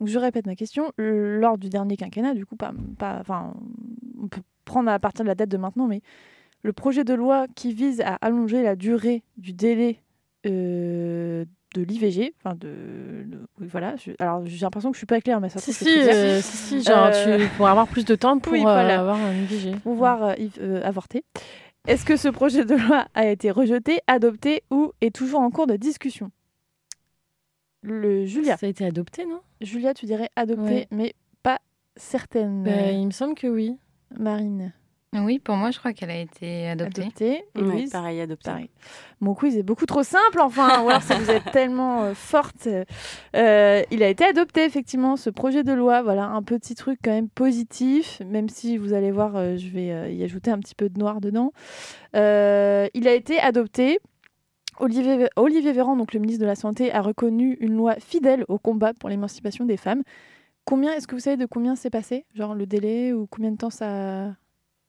Donc 0.00 0.08
je 0.08 0.18
répète 0.18 0.46
ma 0.46 0.56
question. 0.56 0.92
Euh, 1.00 1.38
Lors 1.38 1.58
du 1.58 1.68
dernier 1.68 1.96
quinquennat, 1.96 2.34
du 2.34 2.46
coup, 2.46 2.56
pas, 2.56 2.72
pas, 2.98 3.18
enfin, 3.20 3.54
on 4.20 4.28
peut 4.28 4.42
prendre 4.64 4.90
à 4.90 4.98
partir 4.98 5.24
de 5.24 5.28
la 5.28 5.34
date 5.34 5.50
de 5.50 5.56
maintenant, 5.56 5.86
mais 5.86 6.00
le 6.62 6.72
projet 6.72 7.04
de 7.04 7.14
loi 7.14 7.46
qui 7.54 7.72
vise 7.72 8.00
à 8.00 8.14
allonger 8.20 8.62
la 8.62 8.76
durée 8.76 9.22
du 9.36 9.52
délai 9.52 10.00
euh, 10.46 11.44
de 11.74 11.82
l'IVG, 11.82 12.34
enfin 12.44 12.54
de, 12.54 12.68
de- 13.26 13.46
oui, 13.60 13.66
voilà. 13.70 13.96
je- 13.96 14.12
alors 14.18 14.44
j'ai 14.46 14.58
l'impression 14.64 14.90
que 14.90 14.94
je 14.96 14.98
suis 15.00 15.06
pas 15.06 15.20
claire, 15.20 15.40
mais 15.40 15.48
ça 15.48 15.58
Si, 15.60 15.72
si, 15.72 15.88
euh, 15.88 16.40
si, 16.40 16.56
si, 16.56 16.82
genre, 16.82 17.10
Euh, 17.12 17.38
tu 17.38 17.48
pourras 17.56 17.70
avoir 17.70 17.86
plus 17.88 18.04
de 18.04 18.14
temps 18.14 18.38
pour 18.38 18.52
oui, 18.52 18.60
euh, 18.60 18.62
voilà. 18.62 19.00
avoir 19.00 19.16
un 19.16 19.32
IVG. 19.34 19.76
pouvoir 19.82 20.22
euh, 20.22 20.34
euh, 20.60 20.82
avorter. 20.84 21.24
Est-ce 21.86 22.04
que 22.04 22.16
ce 22.16 22.28
projet 22.28 22.64
de 22.64 22.74
loi 22.76 23.06
a 23.14 23.26
été 23.26 23.50
rejeté, 23.50 23.98
adopté 24.06 24.62
ou 24.70 24.92
est 25.00 25.14
toujours 25.14 25.40
en 25.40 25.50
cours 25.50 25.66
de 25.66 25.76
discussion? 25.76 26.30
Le 27.82 28.24
Julia, 28.26 28.56
Ça 28.56 28.66
a 28.66 28.68
été 28.68 28.84
adopté, 28.86 29.26
non? 29.26 29.40
Julia, 29.60 29.92
tu 29.94 30.06
dirais 30.06 30.28
adopté, 30.36 30.62
Ouais. 30.62 30.88
mais 30.92 31.14
pas 31.42 31.58
certaine. 31.96 32.62
Bah, 32.62 32.92
Il 32.92 33.06
me 33.06 33.10
semble 33.10 33.34
que 33.34 33.48
oui. 33.48 33.76
Marine, 34.18 34.72
Oui, 35.14 35.38
pour 35.38 35.56
moi, 35.56 35.70
je 35.70 35.78
crois 35.78 35.92
qu'elle 35.92 36.10
a 36.10 36.18
été 36.18 36.68
adoptée. 36.68 37.02
adopté. 37.02 37.30
Ouais, 37.30 37.44
Héloïse, 37.60 37.90
pareil, 37.90 38.18
adopté. 38.20 38.50
pareil. 38.50 38.70
Mon 39.20 39.34
quiz 39.34 39.58
est 39.58 39.62
beaucoup 39.62 39.84
trop 39.84 40.02
simple, 40.02 40.40
enfin, 40.40 40.82
ou 40.82 40.88
alors 40.88 41.02
si 41.02 41.12
vous 41.12 41.30
êtes 41.30 41.44
tellement 41.52 42.02
euh, 42.02 42.14
forte. 42.14 42.66
Euh, 43.36 43.82
il 43.90 44.02
a 44.02 44.08
été 44.08 44.24
adopté, 44.24 44.64
effectivement, 44.64 45.16
ce 45.16 45.28
projet 45.28 45.64
de 45.64 45.72
loi. 45.74 46.00
Voilà, 46.00 46.24
un 46.24 46.42
petit 46.42 46.74
truc 46.74 46.98
quand 47.04 47.10
même 47.10 47.28
positif, 47.28 48.22
même 48.24 48.48
si 48.48 48.78
vous 48.78 48.94
allez 48.94 49.10
voir, 49.10 49.36
euh, 49.36 49.58
je 49.58 49.68
vais 49.68 49.92
euh, 49.92 50.08
y 50.10 50.24
ajouter 50.24 50.50
un 50.50 50.58
petit 50.58 50.74
peu 50.74 50.88
de 50.88 50.98
noir 50.98 51.20
dedans. 51.20 51.52
Euh, 52.16 52.88
il 52.94 53.06
a 53.06 53.12
été 53.12 53.38
adopté. 53.38 53.98
Olivier, 54.78 55.28
Olivier 55.36 55.72
Véran, 55.72 55.94
donc 55.96 56.14
le 56.14 56.20
ministre 56.20 56.40
de 56.40 56.46
la 56.46 56.54
Santé, 56.56 56.90
a 56.90 57.02
reconnu 57.02 57.58
une 57.60 57.74
loi 57.76 57.96
fidèle 57.96 58.46
au 58.48 58.58
combat 58.58 58.94
pour 58.94 59.10
l'émancipation 59.10 59.66
des 59.66 59.76
femmes. 59.76 60.02
Combien, 60.64 60.94
est-ce 60.94 61.06
que 61.06 61.14
vous 61.14 61.20
savez 61.20 61.36
de 61.36 61.44
combien 61.44 61.76
c'est 61.76 61.90
passé 61.90 62.24
Genre 62.34 62.54
le 62.54 62.64
délai 62.64 63.12
ou 63.12 63.26
combien 63.26 63.50
de 63.50 63.58
temps 63.58 63.68
ça. 63.68 64.34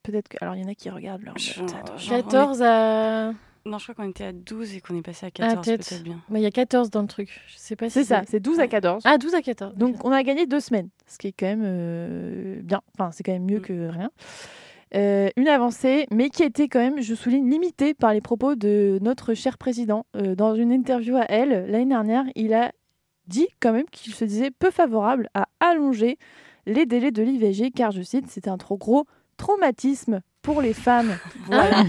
Peut-être 0.03 0.27
que. 0.29 0.37
Alors 0.41 0.55
il 0.55 0.61
y 0.61 0.65
en 0.65 0.69
a 0.69 0.75
qui 0.75 0.89
regardent 0.89 1.23
leur 1.23 1.37
Genre- 1.37 1.65
note. 1.65 1.75
Attends, 1.75 1.97
genre, 1.97 2.13
on 2.13 2.19
est- 2.19 2.23
14 2.23 2.61
à. 2.61 3.31
Non, 3.65 3.77
je 3.77 3.83
crois 3.83 3.95
qu'on 3.95 4.09
était 4.09 4.25
à 4.25 4.33
12 4.33 4.75
et 4.75 4.81
qu'on 4.81 4.97
est 4.97 5.01
passé 5.01 5.25
à 5.25 5.31
14, 5.31 5.65
peut-être. 5.65 5.87
peut-être 5.87 6.03
bien. 6.03 6.19
Bah, 6.29 6.37
Il 6.37 6.41
y 6.41 6.45
a 6.45 6.51
14 6.51 6.89
dans 6.89 7.01
le 7.01 7.07
truc. 7.07 7.41
Je 7.47 7.57
sais 7.57 7.77
pas 7.77 7.85
si 7.87 7.93
C'est 7.93 8.03
ça, 8.03 8.21
c'est 8.27 8.41
12 8.41 8.59
à 8.59 8.67
14. 8.67 9.03
Ah, 9.05 9.17
12 9.17 9.33
à 9.35 9.41
14. 9.41 9.75
Donc 9.77 10.03
on 10.03 10.11
a 10.11 10.21
gagné 10.23 10.45
deux 10.45 10.59
semaines, 10.59 10.89
ce 11.07 11.17
qui 11.17 11.27
est 11.27 11.31
quand 11.31 11.45
même 11.45 11.63
euh, 11.63 12.59
bien. 12.61 12.81
Enfin, 12.97 13.11
c'est 13.11 13.23
quand 13.23 13.31
même 13.31 13.45
mieux 13.45 13.59
Mm. 13.59 13.61
que 13.61 13.87
rien. 13.87 14.11
Euh, 14.95 15.29
une 15.37 15.47
avancée, 15.47 16.05
mais 16.11 16.29
qui 16.29 16.43
a 16.43 16.45
été 16.45 16.67
quand 16.67 16.79
même, 16.79 17.01
je 17.01 17.15
souligne, 17.15 17.49
limitée 17.49 17.93
par 17.95 18.13
les 18.13 18.21
propos 18.21 18.53
de 18.55 18.99
notre 19.01 19.33
cher 19.33 19.57
président. 19.57 20.05
Euh, 20.15 20.35
dans 20.35 20.53
une 20.55 20.71
interview 20.71 21.15
à 21.15 21.25
elle, 21.29 21.65
l'année 21.71 21.85
dernière, 21.87 22.25
il 22.35 22.53
a 22.53 22.71
dit 23.27 23.47
quand 23.61 23.71
même 23.71 23.85
qu'il 23.91 24.13
se 24.13 24.25
disait 24.25 24.51
peu 24.51 24.69
favorable 24.69 25.29
à 25.33 25.47
allonger 25.61 26.17
les 26.67 26.85
délais 26.85 27.11
de 27.11 27.23
l'IVG, 27.23 27.71
car, 27.71 27.91
je 27.91 28.01
cite, 28.03 28.27
c'était 28.29 28.49
un 28.49 28.57
trop 28.57 28.77
gros 28.77 29.05
traumatisme 29.37 30.21
pour 30.41 30.61
les 30.61 30.73
femmes. 30.73 31.17
Voilà. 31.45 31.83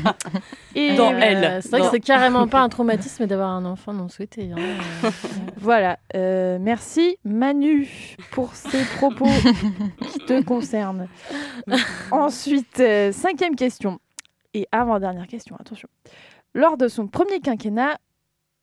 Et 0.74 0.94
Dans 0.96 1.12
euh, 1.12 1.18
elle. 1.20 1.62
C'est 1.62 1.70
vrai 1.70 1.80
que 1.83 1.90
c'est 1.90 2.00
carrément 2.00 2.48
pas 2.48 2.61
un 2.61 2.68
traumatisme 2.76 3.26
d'avoir 3.26 3.50
un 3.50 3.64
enfant 3.64 3.92
non 3.92 4.09
souhaité. 4.09 4.50
hein. 4.52 5.11
Voilà, 5.57 5.98
euh, 6.16 6.59
merci 6.61 7.16
Manu 7.24 7.88
pour 8.33 8.54
ces 8.54 8.85
propos 8.96 9.28
qui 10.12 10.18
te 10.20 10.42
concernent. 10.42 11.09
Ensuite, 12.11 12.80
euh, 12.80 13.12
cinquième 13.12 13.57
question 13.57 13.98
et 14.54 14.66
avant-dernière 14.72 15.26
question, 15.26 15.57
attention. 15.59 15.88
Lors 16.54 16.76
de 16.76 16.88
son 16.88 17.07
premier 17.09 17.40
quinquennat, 17.40 17.98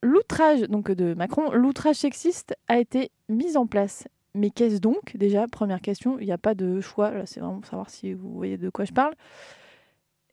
l'outrage 0.04 0.62
donc 0.62 0.92
de 0.92 1.14
Macron, 1.14 1.52
l'outrage 1.52 1.98
sexiste 1.98 2.56
a 2.68 2.78
été 2.80 3.12
mis 3.30 3.58
en 3.58 3.66
place. 3.68 4.06
Mais 4.34 4.50
qu'est-ce 4.50 4.78
donc 4.80 5.16
Déjà, 5.18 5.48
première 5.48 5.82
question, 5.82 6.18
il 6.20 6.26
n'y 6.26 6.32
a 6.32 6.38
pas 6.38 6.56
de 6.56 6.80
choix. 6.82 7.12
Là, 7.12 7.26
c'est 7.26 7.40
vraiment 7.42 7.60
pour 7.60 7.70
savoir 7.70 7.90
si 7.90 8.14
vous 8.14 8.34
voyez 8.34 8.58
de 8.58 8.70
quoi 8.70 8.86
je 8.86 8.94
parle. 8.94 9.14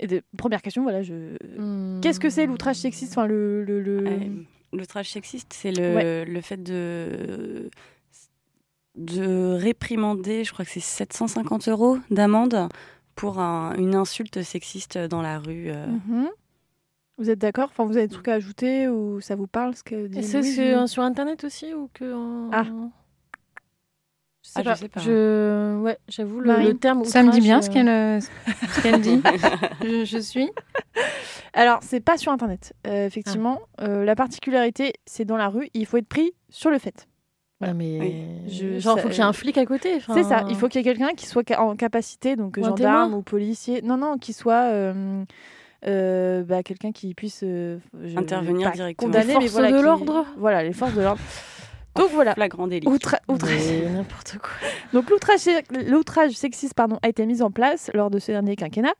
Et 0.00 0.06
de- 0.06 0.22
première 0.36 0.62
question, 0.62 0.84
voilà, 0.84 1.02
je. 1.02 1.36
hmm. 1.58 2.00
Qu'est-ce 2.00 2.20
que 2.20 2.30
c'est 2.30 2.46
l'outrage 2.46 2.76
sexiste? 2.76 3.12
Enfin, 3.12 3.26
le, 3.26 3.64
le, 3.64 3.80
le- 3.80 4.04
Ouais, 4.04 4.30
L'outrage 4.72 5.10
sexiste, 5.10 5.52
c'est 5.54 5.72
le, 5.72 5.94
Ouais. 5.94 6.24
le 6.26 6.40
fait 6.42 6.62
de, 6.62 7.70
de 8.96 9.54
réprimander, 9.54 10.44
je 10.44 10.52
crois 10.52 10.64
que 10.64 10.70
c'est 10.70 10.80
750 10.80 11.68
euros 11.68 11.98
d'amende 12.10 12.68
pour 13.14 13.38
un- 13.40 13.74
une 13.76 13.94
insulte 13.94 14.42
sexiste 14.42 14.98
dans 14.98 15.22
la 15.22 15.38
rue. 15.38 15.70
euh. 15.70 15.86
Mhm. 15.86 16.28
Vous 17.16 17.30
êtes 17.30 17.38
d'accord? 17.40 17.68
Enfin, 17.70 17.84
vous 17.84 17.96
avez 17.96 18.06
des 18.06 18.12
trucs 18.14 18.28
à 18.28 18.34
ajouter 18.34 18.88
ou 18.88 19.20
ça 19.20 19.34
vous 19.34 19.48
parle 19.48 19.74
ce 19.74 19.82
que 19.82 20.06
dit 20.06 20.18
Et 20.20 20.22
c'est 20.22 20.86
sur, 20.86 21.02
internet 21.02 21.42
aussi 21.44 21.74
ou 21.74 21.88
que 21.92 22.14
en- 22.14 22.50
Ah. 22.52 22.66
Je 24.48 24.62
sais 24.62 24.68
Ah, 24.68 24.74
je 24.74 24.80
sais 24.80 24.88
pas. 24.88 25.00
Je... 25.00 25.76
Ouais, 25.80 25.98
j'avoue, 26.08 26.40
le, 26.40 26.56
le 26.56 26.74
terme. 26.74 27.04
Ça 27.04 27.22
me 27.22 27.30
dit 27.30 27.40
bien 27.40 27.58
euh, 27.58 27.62
ce 27.62 27.70
qu'elle 27.70 27.88
euh, 27.88 28.20
ce 28.20 28.80
qu'elle 28.82 29.00
dit. 29.00 29.22
je, 29.82 30.04
je 30.04 30.18
suis. 30.18 30.50
Alors, 31.52 31.78
c'est 31.82 32.00
pas 32.00 32.16
sur 32.16 32.32
Internet. 32.32 32.72
Euh, 32.86 33.06
effectivement, 33.06 33.60
euh, 33.80 34.04
la 34.04 34.14
particularité, 34.14 34.92
c'est 35.06 35.24
dans 35.24 35.36
la 35.36 35.48
rue. 35.48 35.68
Il 35.74 35.86
faut 35.86 35.96
être 35.96 36.08
pris 36.08 36.32
sur 36.50 36.70
le 36.70 36.78
fait. 36.78 37.06
Ouais, 37.60 37.74
mais 37.74 37.98
Oui. 38.00 38.14
Je- 38.48 38.78
genre, 38.78 38.96
ça- 38.96 39.02
faut 39.02 39.08
qu'il 39.08 39.18
y 39.18 39.20
ait 39.20 39.24
un 39.24 39.32
flic 39.32 39.58
à 39.58 39.66
côté. 39.66 39.98
C'est 40.14 40.22
ça. 40.22 40.44
Il 40.48 40.56
faut 40.56 40.68
qu'il 40.68 40.78
y 40.80 40.88
ait 40.88 40.94
quelqu'un 40.94 41.14
qui 41.14 41.26
soit 41.26 41.42
ca- 41.46 41.60
en 41.62 41.74
capacité, 41.76 42.36
donc 42.36 42.56
Ou 42.56 42.64
gendarme 42.64 43.14
ou 43.14 43.22
policier. 43.22 43.82
Non, 43.82 43.96
non, 43.96 44.16
qui 44.16 44.32
soit 44.32 44.70
euh, 44.72 45.24
euh, 45.86 46.42
bah, 46.44 46.62
quelqu'un 46.62 46.92
qui 46.92 47.14
puisse 47.14 47.40
euh, 47.42 47.78
je- 48.04 48.16
Intervenir 48.16 48.70
directement. 48.70 49.08
condamner, 49.10 49.26
Les 49.34 49.38
mais 49.40 49.40
forces 49.48 49.52
voilà, 49.52 49.72
de 49.72 49.76
qui- 49.78 49.82
l'ordre. 49.82 50.26
Voilà, 50.36 50.62
les 50.62 50.72
forces 50.72 50.94
de 50.94 51.02
l'ordre. 51.02 51.20
Donc 51.98 52.10
voilà. 52.12 52.34
Flagrant 52.34 52.66
délit. 52.66 52.86
Outra- 52.86 53.20
outrage. 53.28 53.60
Mais 53.68 53.90
n'importe 53.90 54.38
quoi. 54.38 54.50
Donc 54.92 55.10
l'outrage, 55.10 55.40
l'outrage 55.86 56.32
sexiste 56.32 56.74
pardon, 56.74 56.98
a 57.02 57.08
été 57.08 57.26
mis 57.26 57.42
en 57.42 57.50
place 57.50 57.90
lors 57.94 58.10
de 58.10 58.18
ce 58.18 58.32
dernier 58.32 58.56
quinquennat. 58.56 58.94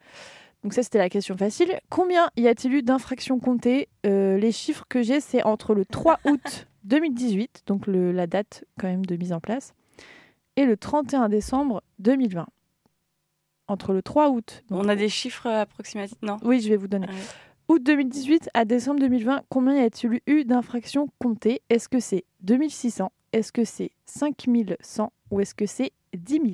Donc 0.65 0.75
ça, 0.75 0.83
c'était 0.83 0.99
la 0.99 1.09
question 1.09 1.37
facile. 1.37 1.79
Combien 1.89 2.31
y 2.37 2.49
a-t-il 2.49 2.75
eu 2.75 2.83
d'infractions 2.83 3.39
comptées? 3.39 3.89
Euh, 4.07 4.37
Les 4.39 4.51
chiffres 4.53 4.85
que 4.89 5.03
j'ai, 5.03 5.21
c'est 5.21 5.43
entre 5.45 5.73
le 5.75 5.85
3 5.85 6.19
août 6.25 6.67
2018, 6.85 7.63
donc 7.67 7.87
le- 7.87 8.11
la 8.13 8.27
date 8.27 8.65
quand 8.81 8.89
même 8.89 9.07
de 9.07 9.17
mise 9.17 9.33
en 9.33 9.41
place, 9.41 9.73
et 10.57 10.65
le 10.65 10.77
31 10.77 11.29
décembre 11.29 11.83
2020. 12.01 12.47
Entre 13.69 13.93
le 13.93 14.03
3 14.03 14.31
août... 14.31 14.65
donc- 14.71 14.83
On 14.85 14.89
a 14.89 14.97
des 14.97 15.09
chiffres 15.11 15.47
approximatifs 15.47 16.17
Non? 16.23 16.39
Oui, 16.43 16.61
je 16.61 16.69
vais 16.71 16.77
vous 16.77 16.89
donner. 16.89 17.07
Ouais. 17.07 17.15
Août 17.69 17.83
2018 17.83 18.49
à 18.55 18.65
décembre 18.65 19.01
2020, 19.01 19.43
combien 19.51 19.75
y 19.75 19.81
a-t-il 19.85 20.21
eu 20.27 20.45
d'infractions 20.45 21.09
comptées? 21.19 21.61
Est-ce 21.69 21.89
que 21.89 22.01
c'est 22.01 22.25
2600 22.41 23.13
Est-ce 23.35 23.53
que 23.53 23.65
c'est 23.65 23.91
5100 24.07 25.13
Ou 25.31 25.41
est-ce 25.41 25.55
que 25.55 25.67
c'est 25.67 25.93
10 26.17 26.33
000 26.35 26.45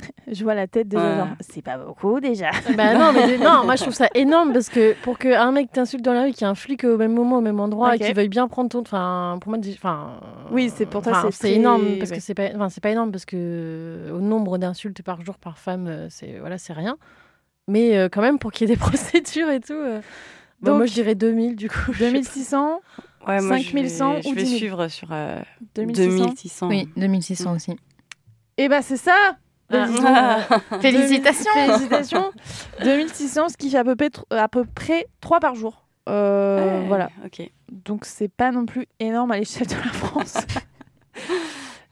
Je 0.26 0.42
vois 0.42 0.56
la 0.56 0.66
tête 0.66 0.88
déjà, 0.88 1.08
Ouais. 1.08 1.16
genre, 1.18 1.28
c'est 1.38 1.62
pas 1.62 1.78
beaucoup 1.78 2.18
déjà. 2.18 2.50
Bah 2.76 2.94
non, 2.98 3.12
mais 3.14 3.38
non, 3.38 3.64
moi 3.64 3.76
je 3.76 3.82
trouve 3.82 3.94
ça 3.94 4.08
énorme 4.14 4.52
parce 4.52 4.68
que 4.68 4.94
pour 5.04 5.18
qu'un 5.18 5.52
mec 5.52 5.70
t'insulte 5.70 6.04
dans 6.04 6.12
la 6.12 6.24
rue, 6.24 6.32
qu'il 6.32 6.40
y 6.40 6.44
ait 6.44 6.50
un 6.50 6.56
flic 6.56 6.82
au 6.82 6.96
même 6.96 7.12
moment, 7.14 7.38
au 7.38 7.40
même 7.40 7.60
endroit, 7.60 7.94
et 7.94 8.00
qu'il 8.00 8.12
veuille 8.14 8.28
bien 8.28 8.48
prendre 8.48 8.68
ton. 8.68 8.80
Enfin, 8.80 9.38
pour 9.40 9.50
moi, 9.50 9.60
enfin. 9.74 10.18
Oui, 10.50 10.70
c'est 10.74 10.84
pour 10.86 11.02
toi, 11.02 11.30
c'est 11.30 11.38
très- 11.38 11.54
énorme 11.54 11.98
parce 11.98 12.10
ouais. 12.10 12.16
que 12.16 12.22
c'est 12.22 12.34
pas. 12.34 12.48
C'est 12.70 12.82
pas 12.82 12.90
énorme 12.90 13.12
parce 13.12 13.24
que 13.24 14.10
au 14.12 14.18
nombre 14.20 14.58
d'insultes 14.58 15.02
par 15.02 15.24
jour 15.24 15.38
par 15.38 15.58
femme, 15.58 15.86
euh, 15.86 16.08
c'est 16.10 16.40
voilà, 16.40 16.58
c'est 16.58 16.72
rien. 16.72 16.98
Mais 17.68 17.96
euh, 17.96 18.08
quand 18.10 18.20
même, 18.22 18.38
pour 18.38 18.52
qu'il 18.52 18.68
y 18.68 18.72
ait 18.72 18.74
des 18.76 18.80
procédures 18.80 19.50
et 19.50 19.60
tout. 19.60 19.72
euh, 19.72 20.00
bon, 20.60 20.70
Donc- 20.72 20.76
moi 20.78 20.86
je 20.86 20.92
dirais 20.94 21.14
2000 21.14 21.56
du 21.56 21.68
coup. 21.68 21.92
2600, 21.98 22.80
Ouais, 23.26 23.40
moi, 23.40 23.56
je 23.58 23.64
5100 23.64 24.14
vais, 24.14 24.22
je 24.22 24.28
ou 24.28 24.32
vais 24.34 24.42
10 24.44 24.46
000. 24.48 24.58
suivre 24.58 24.88
sur 24.88 25.08
euh, 25.10 25.40
2600. 25.74 26.24
2600. 26.26 26.68
Oui, 26.68 26.88
2600 26.96 27.54
aussi. 27.56 27.76
Et 28.56 28.68
bah 28.68 28.82
c'est 28.82 28.96
ça 28.96 29.36
Ah. 29.72 30.38
Félicitations. 30.80 31.50
Félicitations 31.54 32.30
2600, 32.84 33.48
ce 33.48 33.56
qui 33.56 33.68
fait 33.70 33.78
à 33.78 33.84
peu 33.84 33.96
près, 33.96 34.10
à 34.30 34.46
peu 34.48 34.64
près 34.64 35.06
3 35.20 35.40
par 35.40 35.56
jour. 35.56 35.86
Euh, 36.08 36.82
Ouais, 36.82 36.86
Voilà. 36.86 37.10
Ok. 37.24 37.50
Donc 37.84 38.04
c'est 38.04 38.28
pas 38.28 38.52
non 38.52 38.64
plus 38.64 38.86
énorme 39.00 39.32
à 39.32 39.38
l'échelle 39.38 39.66
de 39.66 39.74
la 39.74 39.92
France. 39.92 40.36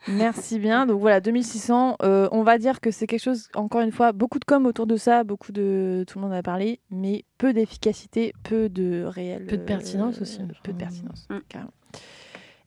Merci 0.08 0.58
bien. 0.58 0.86
Donc 0.86 1.00
voilà, 1.00 1.20
2600. 1.20 1.96
euh, 2.02 2.28
on 2.32 2.42
va 2.42 2.58
dire 2.58 2.80
que 2.80 2.90
c'est 2.90 3.06
quelque 3.06 3.22
chose, 3.22 3.48
encore 3.54 3.80
une 3.80 3.92
fois, 3.92 4.12
beaucoup 4.12 4.38
de 4.38 4.44
com 4.44 4.66
autour 4.66 4.86
de 4.86 4.96
ça, 4.96 5.24
beaucoup 5.24 5.52
de. 5.52 6.04
Tout 6.06 6.18
le 6.18 6.24
monde 6.24 6.34
a 6.34 6.42
parlé, 6.42 6.80
mais 6.90 7.24
peu 7.38 7.52
d'efficacité, 7.52 8.32
peu 8.42 8.68
de 8.68 9.04
réel. 9.04 9.46
Peu 9.46 9.56
de 9.56 9.62
pertinence 9.64 10.20
aussi. 10.20 10.40
Peu 10.62 10.72
de 10.72 10.78
pertinence, 10.78 11.26
Mm. 11.30 11.38
carrément. 11.48 11.72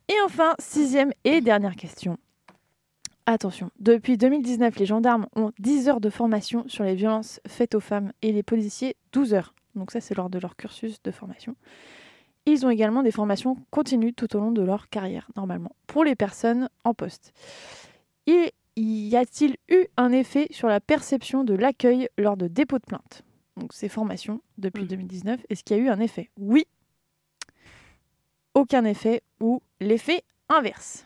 Et 0.10 0.16
enfin, 0.26 0.56
sixième 0.60 1.12
et 1.26 1.42
dernière 1.42 1.76
question. 1.76 2.18
Attention, 3.26 3.72
depuis 3.80 4.18
2019, 4.18 4.80
les 4.80 4.86
gendarmes 4.86 5.28
ont 5.36 5.52
10 5.60 5.90
heures 5.90 6.00
de 6.00 6.10
formation 6.10 6.64
sur 6.70 6.86
les 6.86 6.96
violences 6.96 7.42
faites 7.46 7.76
aux 7.76 7.82
femmes 7.82 8.14
et 8.22 8.32
les 8.32 8.42
policiers 8.42 8.96
12 9.12 9.34
heures. 9.34 9.54
Donc 9.76 9.92
ça, 9.92 10.00
c'est 10.00 10.16
lors 10.16 10.30
de 10.30 10.40
leur 10.40 10.56
cursus 10.56 11.04
de 11.04 11.12
formation. 11.12 11.56
Ils 12.50 12.66
ont 12.66 12.70
également 12.70 13.04
des 13.04 13.12
formations 13.12 13.58
continues 13.72 14.14
tout 14.14 14.36
au 14.36 14.40
long 14.40 14.52
de 14.52 14.62
leur 14.62 14.90
carrière, 14.90 15.28
normalement, 15.36 15.76
pour 15.86 16.04
les 16.04 16.16
personnes 16.16 16.70
en 16.86 16.94
poste. 16.94 17.34
Et 18.26 18.54
y 18.78 19.16
a-t-il 19.16 19.58
eu 19.70 19.86
un 19.98 20.12
effet 20.12 20.48
sur 20.52 20.68
la 20.70 20.80
perception 20.80 21.44
de 21.44 21.54
l'accueil 21.54 22.08
lors 22.18 22.38
de 22.38 22.48
dépôt 22.48 22.78
de 22.80 22.86
plainte 22.86 23.24
Donc 23.58 23.74
ces 23.74 23.90
formations 23.90 24.42
depuis 24.58 24.84
Mm. 24.86 24.88
2019, 24.88 25.40
est-ce 25.50 25.64
qu'il 25.64 25.78
y 25.78 25.80
a 25.80 25.84
eu 25.84 25.90
un 25.90 26.00
effet? 26.00 26.30
Oui. 26.40 26.66
Aucun 28.54 28.86
effet 28.86 29.22
ou 29.40 29.62
l'effet 29.80 30.24
inverse. 30.50 31.06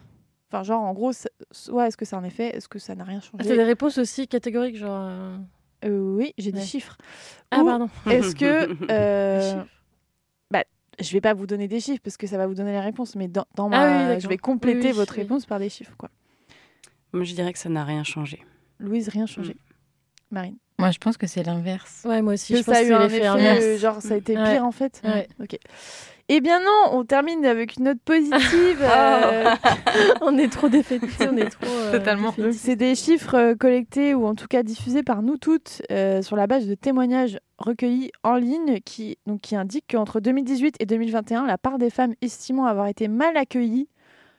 Enfin, 0.51 0.63
genre, 0.63 0.83
en 0.83 0.93
gros, 0.93 1.11
soit 1.51 1.87
est-ce 1.87 1.97
que 1.97 2.05
c'est 2.05 2.15
un 2.15 2.23
effet, 2.23 2.55
est-ce 2.55 2.67
que 2.67 2.77
ça 2.79 2.93
n'a 2.95 3.03
rien 3.03 3.19
Ah, 3.23 3.25
changé 3.37 3.49
T'as 3.49 3.55
des 3.55 3.63
réponses 3.63 3.97
aussi 3.97 4.27
catégoriques, 4.27 4.77
genre. 4.77 5.05
euh, 5.07 5.37
Euh, 5.85 5.99
Oui, 6.15 6.33
j'ai 6.37 6.51
des 6.51 6.61
chiffres. 6.61 6.97
Ah, 7.51 7.61
Ou 7.61 7.65
pardon. 7.65 7.89
Est-ce 8.09 8.35
que... 8.35 8.67
Euh, 8.91 9.63
je 11.01 11.11
vais 11.13 11.21
pas 11.21 11.33
vous 11.33 11.47
donner 11.47 11.67
des 11.67 11.79
chiffres 11.79 12.01
parce 12.03 12.17
que 12.17 12.27
ça 12.27 12.37
va 12.37 12.47
vous 12.47 12.55
donner 12.55 12.71
les 12.71 12.79
réponses, 12.79 13.15
mais 13.15 13.27
dans, 13.27 13.45
dans 13.55 13.69
Ah 13.71 14.13
oui, 14.13 14.19
je 14.21 14.27
vais 14.27 14.37
compléter 14.37 14.79
Oui, 14.79 14.87
oui, 14.87 14.91
votre 14.93 15.13
réponse 15.13 15.45
par 15.45 15.59
des 15.59 15.69
chiffres. 15.69 15.93
quoi. 15.97 16.09
Moi, 17.13 17.23
je 17.23 17.33
dirais 17.33 17.51
que 17.53 17.59
ça 17.59 17.69
n'a 17.69 17.83
rien 17.83 18.03
changé. 18.03 18.43
Louise, 18.79 19.09
rien 19.09 19.25
changé. 19.25 19.55
Marine. 20.31 20.57
Moi, 20.79 20.89
je 20.91 20.97
pense 20.97 21.15
que 21.17 21.27
c'est 21.27 21.43
l'inverse. 21.43 22.01
Ouais, 22.05 22.21
moi 22.23 22.33
aussi. 22.33 22.53
Que 22.53 22.59
je 22.59 22.63
pense 22.63 22.73
ça 22.73 22.79
a 22.79 22.83
que 22.83 22.87
eu 22.87 22.89
c'est 22.89 22.95
un 22.95 23.05
effet, 23.05 23.25
inverse. 23.27 23.79
genre 23.81 24.01
ça 24.01 24.15
a 24.15 24.17
été 24.17 24.35
Ouais. 24.37 24.53
pire 24.53 24.65
en 24.65 24.71
fait 24.71 25.01
Ouais. 25.03 25.27
Ok. 25.39 25.57
Eh 26.33 26.39
bien 26.39 26.59
non, 26.59 26.97
on 26.97 27.03
termine 27.03 27.45
avec 27.45 27.75
une 27.77 27.83
note 27.85 27.99
positive. 28.05 28.31
euh, 28.81 29.51
on 30.21 30.37
est 30.37 30.47
trop 30.51 30.69
défaitistes, 30.69 31.27
on 31.29 31.35
est 31.35 31.49
trop. 31.49 31.65
euh, 31.67 31.91
Totalement. 31.91 32.33
C'est 32.53 32.77
des 32.77 32.95
chiffres 32.95 33.35
euh, 33.35 33.55
collectés 33.55 34.13
ou 34.15 34.25
en 34.25 34.33
tout 34.33 34.47
cas 34.47 34.63
diffusés 34.63 35.03
par 35.03 35.21
nous 35.23 35.37
toutes 35.37 35.81
euh, 35.91 36.21
sur 36.21 36.35
la 36.37 36.47
base 36.47 36.67
de 36.67 36.73
témoignages 36.75 37.37
recueillis 37.57 38.11
en 38.23 38.35
ligne 38.35 38.79
qui, 38.79 39.17
donc, 39.27 39.41
qui 39.41 39.55
indiquent 39.57 39.91
qu'entre 39.91 40.19
2018 40.21 40.77
et 40.79 40.85
2021, 40.85 41.45
la 41.45 41.57
part 41.57 41.77
des 41.79 41.89
femmes 41.89 42.13
estimant 42.21 42.65
avoir 42.65 42.87
été 42.87 43.07
mal 43.09 43.35
accueillies 43.35 43.89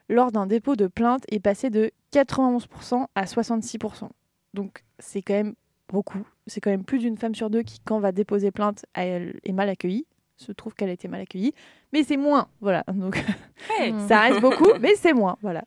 lors 0.08 0.32
d'un 0.32 0.46
dépôt 0.46 0.76
de 0.76 0.86
plainte 0.86 1.22
est 1.30 1.40
passée 1.40 1.68
de 1.70 1.90
91% 2.14 3.06
à 3.14 3.24
66%. 3.26 4.08
Donc 4.54 4.82
c'est 4.98 5.20
quand 5.22 5.34
même 5.34 5.54
beaucoup. 5.92 6.26
C'est 6.46 6.60
quand 6.60 6.70
même 6.70 6.84
plus 6.84 6.98
d'une 6.98 7.16
femme 7.16 7.34
sur 7.34 7.50
deux 7.50 7.62
qui, 7.62 7.78
quand 7.84 8.00
va 8.00 8.10
déposer 8.12 8.50
plainte, 8.50 8.84
elle 8.94 9.38
est 9.44 9.52
mal 9.52 9.68
accueillie. 9.68 10.06
Se 10.36 10.50
trouve 10.50 10.74
qu'elle 10.74 10.88
a 10.88 10.92
été 10.92 11.06
mal 11.08 11.20
accueillie. 11.20 11.52
Mais 11.92 12.02
c'est 12.02 12.16
moins. 12.16 12.48
Voilà. 12.60 12.82
Donc 12.92 13.22
ça 14.08 14.20
reste 14.20 14.40
beaucoup, 14.40 14.70
mais 14.80 14.94
c'est 14.96 15.12
moins. 15.12 15.36
Voilà. 15.42 15.62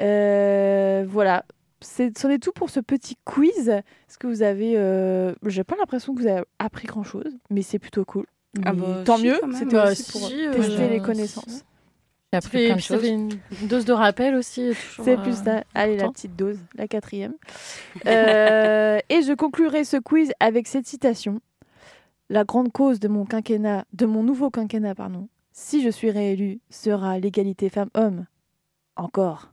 Euh, 0.00 1.04
voilà. 1.08 1.44
C'est, 1.80 2.16
c'en 2.16 2.30
est 2.30 2.38
tout 2.42 2.52
pour 2.52 2.70
ce 2.70 2.80
petit 2.80 3.16
quiz. 3.24 3.68
Est-ce 3.68 4.18
que 4.18 4.26
vous 4.26 4.42
avez. 4.42 4.74
euh, 4.76 5.34
J'ai 5.46 5.64
pas 5.64 5.76
l'impression 5.76 6.14
que 6.14 6.20
vous 6.20 6.26
avez 6.28 6.42
appris 6.58 6.86
grand 6.86 7.02
chose, 7.02 7.36
mais 7.50 7.62
c'est 7.62 7.78
plutôt 7.78 8.04
cool. 8.04 8.26
Ah 8.64 8.72
bah, 8.72 9.02
tant 9.04 9.16
si, 9.16 9.26
mieux. 9.26 9.40
C'était 9.52 9.76
Bah, 9.76 9.90
aussi 9.90 10.12
pour 10.12 10.20
si, 10.28 10.36
tester 10.52 10.88
les 10.88 11.26
si. 11.26 11.62
Connaissances. 12.32 12.32
J'ai 12.32 12.38
Ça 12.38 12.38
appris 12.38 12.58
fait, 12.58 12.66
plein 12.66 12.76
de 12.76 12.80
ça 12.80 12.94
choses. 12.94 13.02
fait 13.02 13.08
une 13.62 13.68
dose 13.68 13.84
de 13.84 13.92
rappel 13.92 14.34
aussi. 14.34 14.72
C'est 15.02 15.18
euh, 15.18 15.22
plus 15.22 15.42
ça. 15.44 15.64
Allez, 15.74 15.96
la 15.96 16.08
petite 16.08 16.36
dose, 16.36 16.58
la 16.74 16.88
quatrième. 16.88 17.34
Euh, 18.06 18.98
et 19.08 19.22
je 19.22 19.32
conclurai 19.34 19.84
ce 19.84 19.96
quiz 19.96 20.32
avec 20.40 20.66
cette 20.68 20.86
citation. 20.86 21.40
La 22.30 22.44
grande 22.44 22.72
cause 22.72 22.98
de 23.00 23.08
mon 23.08 23.24
quinquennat, 23.26 23.84
de 23.92 24.06
mon 24.06 24.22
nouveau 24.22 24.50
quinquennat, 24.50 24.94
pardon, 24.94 25.28
si 25.52 25.82
je 25.82 25.90
suis 25.90 26.10
réélu, 26.10 26.60
sera 26.70 27.18
l'égalité 27.18 27.68
femmes-hommes. 27.68 28.26
Encore. 28.96 29.52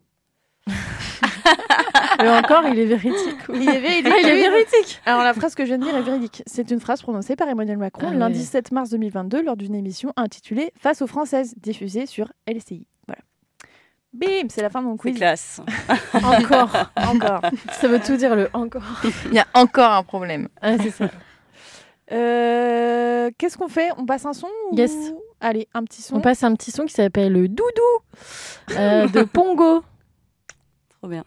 Mais 2.20 2.30
encore, 2.30 2.66
il 2.68 2.78
est 2.80 2.86
véridique. 2.86 3.38
Il 3.54 3.68
est 3.70 3.80
véridique. 3.80 4.12
Ah, 4.14 4.20
il 4.22 4.28
est 4.28 4.34
Oui, 4.34 4.42
véridique. 4.42 5.02
Alors 5.06 5.24
la 5.24 5.34
phrase 5.34 5.56
que 5.56 5.64
je 5.64 5.70
viens 5.70 5.78
de 5.78 5.84
dire 5.86 5.96
est 5.96 6.02
véridique. 6.02 6.44
C'est 6.46 6.70
une 6.72 6.80
phrase 6.80 7.02
prononcée 7.02 7.36
par 7.36 7.48
Emmanuel 7.48 7.78
Macron 7.78 8.08
Ah 8.12 8.14
lundi 8.16 8.40
ouais. 8.40 8.46
7 8.46 8.72
mars 8.72 8.90
2022 8.90 9.42
lors 9.44 9.56
d'une 9.58 9.76
émission 9.76 10.12
intitulée 10.18 10.72
Face 10.80 11.02
aux 11.02 11.08
Françaises, 11.08 11.54
diffusée 11.58 12.06
sur 12.06 12.32
LCI. 12.48 12.86
Voilà. 13.08 13.22
Bim, 14.14 14.48
c'est 14.50 14.62
la 14.62 14.70
fin 14.70 14.82
de 14.82 14.88
mon 14.88 14.94
C'est 14.98 15.02
quiz. 15.12 15.16
classe. 15.18 15.62
Encore. 16.14 16.72
Encore. 16.96 17.42
Ça 17.80 17.88
veut 17.88 18.00
tout 18.00 18.18
dire 18.18 18.36
le 18.36 18.50
encore. 18.54 18.84
Il 19.28 19.34
y 19.36 19.40
a 19.40 19.48
encore 19.54 19.92
un 19.92 20.04
problème. 20.04 20.50
Ah, 20.62 20.78
c'est 20.78 20.92
ça. 20.92 21.10
Euh, 22.12 23.30
Qu'est-ce 23.38 23.58
qu'on 23.58 23.68
fait? 23.68 23.90
On 23.98 24.06
passe 24.06 24.26
un 24.26 24.34
son 24.34 24.48
ou- 24.72 24.76
Yes. 24.76 24.94
Allez, 25.42 25.68
un 25.74 25.84
petit 25.84 26.02
son. 26.02 26.16
On 26.18 26.22
passe 26.22 26.44
un 26.44 26.54
petit 26.56 26.72
son 26.72 26.86
qui 26.86 26.94
s'appelle 26.94 27.32
le 27.32 27.48
Doudou 27.48 27.82
euh, 28.72 29.08
de 29.08 29.22
Pongo. 29.24 29.84
Trop 31.00 31.08
bien. 31.08 31.24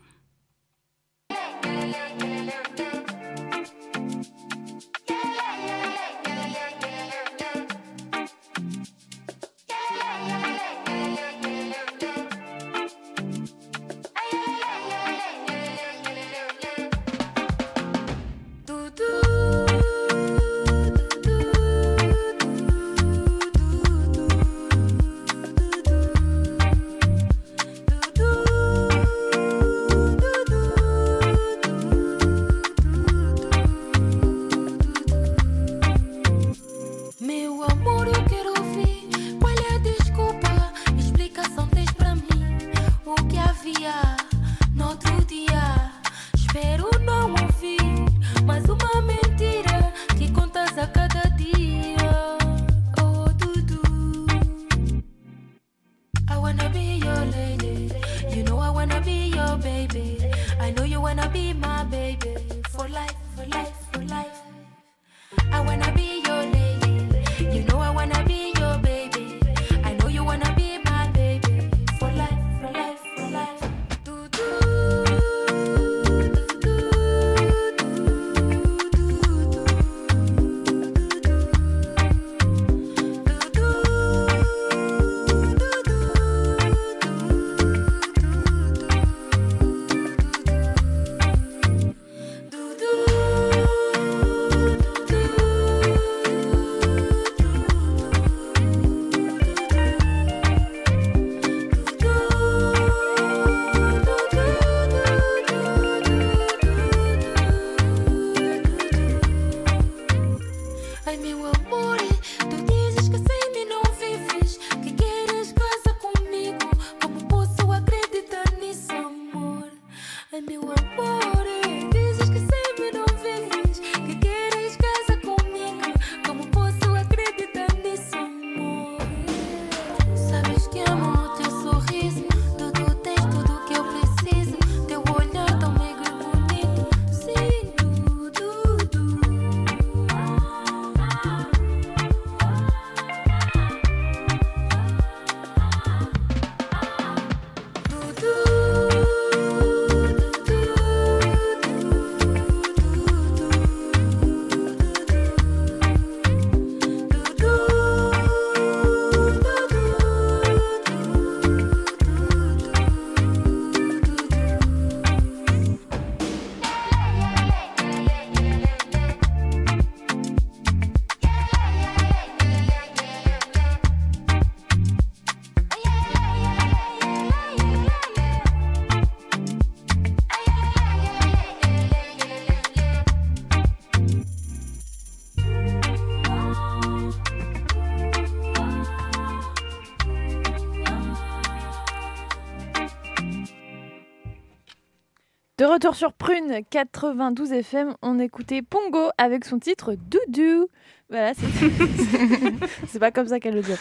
Retour 195.83 195.97
sur 195.97 196.13
Prune 196.13 196.61
92 196.71 197.51
FM, 197.51 197.97
on 198.03 198.21
écoutait 198.21 198.63
Pongo 198.63 199.11
avec 199.19 199.45
son 199.45 199.59
titre 199.59 199.97
Doudou. 199.97 200.69
Voilà, 201.11 201.33
c'est 201.35 201.47
c'est 202.87 203.01
pas 203.01 203.11
comme 203.11 203.27
ça 203.27 203.41
qu'elle 203.41 203.55
le 203.55 203.63
dit. 203.63 203.73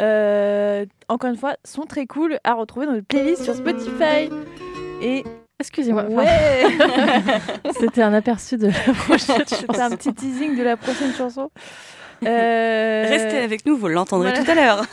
Euh, 0.00 0.86
encore 1.10 1.28
une 1.28 1.36
fois, 1.36 1.56
son 1.66 1.82
très 1.82 2.06
cool 2.06 2.38
à 2.44 2.54
retrouver 2.54 2.86
dans 2.86 2.92
notre 2.92 3.06
playlist 3.06 3.44
sur 3.44 3.54
Spotify. 3.54 4.30
Et 5.02 5.22
Excusez-moi. 5.60 6.04
ouais, 6.04 6.64
C'était 7.78 8.02
un 8.02 8.14
aperçu 8.14 8.56
de 8.56 8.68
la 8.68 8.72
prochaine 8.94 9.44
c'était 9.46 9.80
un 9.80 9.90
petit 9.90 10.14
teasing 10.14 10.56
de 10.56 10.62
la 10.62 10.78
prochaine 10.78 11.12
chanson. 11.12 11.50
Euh, 12.24 13.04
Restez 13.06 13.36
avec 13.36 13.66
nous, 13.66 13.76
vous 13.76 13.88
l'entendrez 13.88 14.30
voilà. 14.30 14.44
tout 14.44 14.50
à 14.50 14.54
l'heure. 14.54 14.86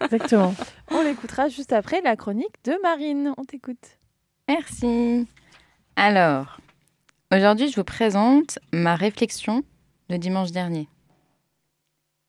Exactement. 0.00 0.54
On 0.90 1.02
l'écoutera 1.02 1.50
juste 1.50 1.74
après 1.74 2.00
la 2.00 2.16
chronique 2.16 2.54
de 2.64 2.72
Marine. 2.82 3.34
On 3.36 3.44
t'écoute. 3.44 3.98
Merci. 4.48 5.26
Alors, 5.96 6.58
aujourd'hui, 7.32 7.70
je 7.70 7.76
vous 7.76 7.84
présente 7.84 8.58
ma 8.72 8.96
réflexion 8.96 9.62
de 10.10 10.16
dimanche 10.16 10.50
dernier. 10.50 10.88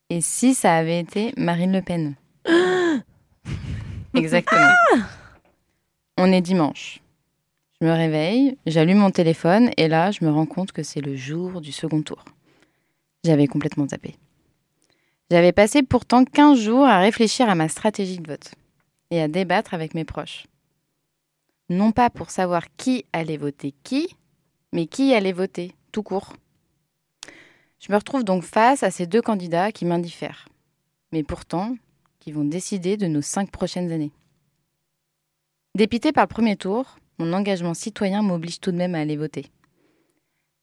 Et 0.08 0.20
si 0.20 0.54
ça 0.54 0.76
avait 0.76 1.00
été 1.00 1.32
Marine 1.36 1.72
Le 1.72 1.82
Pen? 1.82 2.14
Exactement. 4.14 4.70
On 6.16 6.30
est 6.32 6.40
dimanche. 6.40 7.00
Je 7.80 7.86
me 7.86 7.92
réveille, 7.92 8.56
j'allume 8.66 8.98
mon 8.98 9.10
téléphone 9.10 9.70
et 9.76 9.88
là, 9.88 10.12
je 10.12 10.24
me 10.24 10.30
rends 10.30 10.46
compte 10.46 10.70
que 10.70 10.84
c'est 10.84 11.00
le 11.00 11.16
jour 11.16 11.60
du 11.60 11.72
second 11.72 12.02
tour. 12.02 12.24
J'avais 13.24 13.48
complètement 13.48 13.88
zappé. 13.88 14.14
J'avais 15.30 15.52
passé 15.52 15.82
pourtant 15.82 16.24
15 16.24 16.58
jours 16.58 16.86
à 16.86 16.98
réfléchir 16.98 17.50
à 17.50 17.56
ma 17.56 17.68
stratégie 17.68 18.18
de 18.18 18.28
vote 18.28 18.52
et 19.10 19.20
à 19.20 19.26
débattre 19.26 19.74
avec 19.74 19.92
mes 19.92 20.04
proches 20.04 20.44
non 21.68 21.92
pas 21.92 22.10
pour 22.10 22.30
savoir 22.30 22.64
qui 22.76 23.04
allait 23.12 23.36
voter 23.36 23.74
qui, 23.82 24.14
mais 24.72 24.86
qui 24.86 25.14
allait 25.14 25.32
voter, 25.32 25.72
tout 25.92 26.02
court. 26.02 26.34
Je 27.80 27.92
me 27.92 27.96
retrouve 27.96 28.24
donc 28.24 28.42
face 28.42 28.82
à 28.82 28.90
ces 28.90 29.06
deux 29.06 29.22
candidats 29.22 29.72
qui 29.72 29.84
m'indiffèrent, 29.84 30.48
mais 31.12 31.22
pourtant 31.22 31.76
qui 32.20 32.32
vont 32.32 32.44
décider 32.44 32.96
de 32.96 33.06
nos 33.06 33.22
cinq 33.22 33.50
prochaines 33.50 33.92
années. 33.92 34.12
Dépité 35.76 36.12
par 36.12 36.24
le 36.24 36.28
premier 36.28 36.56
tour, 36.56 36.98
mon 37.18 37.32
engagement 37.32 37.74
citoyen 37.74 38.22
m'oblige 38.22 38.60
tout 38.60 38.72
de 38.72 38.76
même 38.76 38.94
à 38.94 39.00
aller 39.00 39.16
voter. 39.16 39.46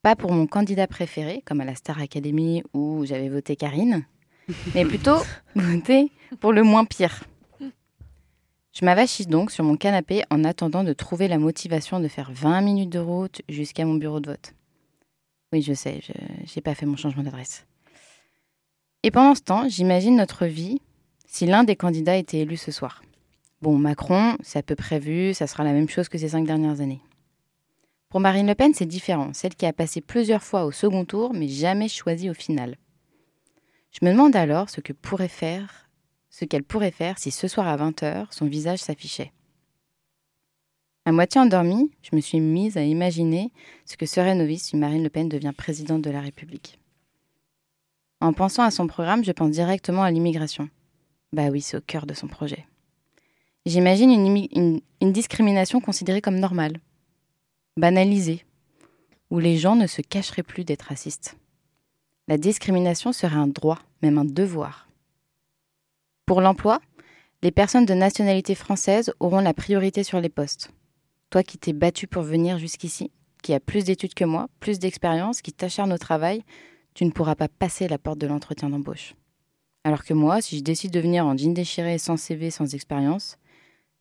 Pas 0.02 0.16
pour 0.16 0.32
mon 0.32 0.46
candidat 0.46 0.86
préféré, 0.86 1.42
comme 1.46 1.60
à 1.60 1.64
la 1.64 1.74
Star 1.74 1.98
Academy 2.00 2.62
où 2.74 3.06
j'avais 3.06 3.28
voté 3.28 3.56
Karine, 3.56 4.04
mais 4.74 4.84
plutôt 4.84 5.16
voter 5.54 6.10
pour 6.40 6.52
le 6.52 6.62
moins 6.62 6.84
pire. 6.84 7.24
Je 8.74 8.84
m'avachis 8.84 9.26
donc 9.26 9.52
sur 9.52 9.62
mon 9.62 9.76
canapé 9.76 10.24
en 10.30 10.42
attendant 10.42 10.82
de 10.82 10.92
trouver 10.92 11.28
la 11.28 11.38
motivation 11.38 12.00
de 12.00 12.08
faire 12.08 12.32
20 12.32 12.60
minutes 12.60 12.90
de 12.90 12.98
route 12.98 13.40
jusqu'à 13.48 13.84
mon 13.84 13.94
bureau 13.94 14.18
de 14.18 14.30
vote. 14.30 14.52
Oui, 15.52 15.62
je 15.62 15.72
sais, 15.74 16.00
je 16.02 16.12
n'ai 16.12 16.62
pas 16.62 16.74
fait 16.74 16.84
mon 16.84 16.96
changement 16.96 17.22
d'adresse. 17.22 17.66
Et 19.04 19.12
pendant 19.12 19.36
ce 19.36 19.42
temps, 19.42 19.68
j'imagine 19.68 20.16
notre 20.16 20.46
vie 20.46 20.80
si 21.28 21.46
l'un 21.46 21.62
des 21.62 21.76
candidats 21.76 22.16
était 22.16 22.38
élu 22.38 22.56
ce 22.56 22.72
soir. 22.72 23.02
Bon, 23.62 23.78
Macron, 23.78 24.36
c'est 24.42 24.58
à 24.58 24.62
peu 24.62 24.74
près 24.74 24.98
vu, 24.98 25.34
ça 25.34 25.46
sera 25.46 25.62
la 25.62 25.72
même 25.72 25.88
chose 25.88 26.08
que 26.08 26.18
ces 26.18 26.30
cinq 26.30 26.44
dernières 26.44 26.80
années. 26.80 27.00
Pour 28.08 28.18
Marine 28.18 28.48
Le 28.48 28.56
Pen, 28.56 28.74
c'est 28.74 28.86
différent, 28.86 29.32
celle 29.34 29.54
qui 29.54 29.66
a 29.66 29.72
passé 29.72 30.00
plusieurs 30.00 30.42
fois 30.42 30.64
au 30.64 30.72
second 30.72 31.04
tour, 31.04 31.32
mais 31.32 31.46
jamais 31.46 31.88
choisi 31.88 32.28
au 32.28 32.34
final. 32.34 32.76
Je 33.92 34.04
me 34.04 34.10
demande 34.10 34.34
alors 34.34 34.68
ce 34.68 34.80
que 34.80 34.92
pourrait 34.92 35.28
faire 35.28 35.83
ce 36.34 36.44
qu'elle 36.44 36.64
pourrait 36.64 36.90
faire 36.90 37.16
si 37.16 37.30
ce 37.30 37.46
soir 37.46 37.68
à 37.68 37.76
20h, 37.76 38.26
son 38.32 38.46
visage 38.46 38.80
s'affichait. 38.80 39.32
À 41.04 41.12
moitié 41.12 41.40
endormie, 41.40 41.92
je 42.02 42.16
me 42.16 42.20
suis 42.20 42.40
mise 42.40 42.76
à 42.76 42.82
imaginer 42.82 43.52
ce 43.84 43.96
que 43.96 44.04
serait 44.04 44.34
nos 44.34 44.44
vies 44.44 44.58
si 44.58 44.76
Marine 44.76 45.04
Le 45.04 45.10
Pen 45.10 45.28
devient 45.28 45.52
présidente 45.56 46.02
de 46.02 46.10
la 46.10 46.20
République. 46.20 46.80
En 48.20 48.32
pensant 48.32 48.64
à 48.64 48.72
son 48.72 48.88
programme, 48.88 49.22
je 49.22 49.30
pense 49.30 49.50
directement 49.52 50.02
à 50.02 50.10
l'immigration. 50.10 50.68
Bah 51.32 51.50
oui, 51.50 51.60
c'est 51.60 51.76
au 51.76 51.80
cœur 51.80 52.04
de 52.04 52.14
son 52.14 52.26
projet. 52.26 52.66
J'imagine 53.64 54.10
une- 54.10 54.80
une 55.00 55.12
discrimination 55.12 55.80
considérée 55.80 56.20
comme 56.20 56.40
normale, 56.40 56.80
banalisée, 57.76 58.44
où 59.30 59.38
les 59.38 59.56
gens 59.56 59.76
ne 59.76 59.86
se 59.86 60.02
cacheraient 60.02 60.42
plus 60.42 60.64
d'être 60.64 60.88
racistes. 60.88 61.36
La 62.26 62.38
discrimination 62.38 63.12
serait 63.12 63.36
un 63.36 63.46
droit, 63.46 63.78
même 64.02 64.18
un 64.18 64.24
devoir. 64.24 64.83
Pour 66.26 66.40
l'emploi, 66.40 66.80
les 67.42 67.50
personnes 67.50 67.84
de 67.84 67.92
nationalité 67.92 68.54
française 68.54 69.12
auront 69.20 69.40
la 69.40 69.52
priorité 69.52 70.02
sur 70.02 70.20
les 70.20 70.30
postes. 70.30 70.70
Toi 71.28 71.42
qui 71.42 71.58
t'es 71.58 71.74
battu 71.74 72.06
pour 72.06 72.22
venir 72.22 72.58
jusqu'ici, 72.58 73.10
qui 73.42 73.52
as 73.52 73.60
plus 73.60 73.84
d'études 73.84 74.14
que 74.14 74.24
moi, 74.24 74.48
plus 74.58 74.78
d'expérience, 74.78 75.42
qui 75.42 75.52
t'acharne 75.52 75.92
au 75.92 75.98
travail, 75.98 76.42
tu 76.94 77.04
ne 77.04 77.10
pourras 77.10 77.34
pas 77.34 77.48
passer 77.48 77.88
la 77.88 77.98
porte 77.98 78.18
de 78.18 78.26
l'entretien 78.26 78.70
d'embauche. 78.70 79.14
Alors 79.84 80.02
que 80.02 80.14
moi, 80.14 80.40
si 80.40 80.56
je 80.56 80.62
décide 80.62 80.92
de 80.92 81.00
venir 81.00 81.26
en 81.26 81.36
jean 81.36 81.52
déchiré, 81.52 81.98
sans 81.98 82.16
CV, 82.16 82.50
sans 82.50 82.74
expérience, 82.74 83.36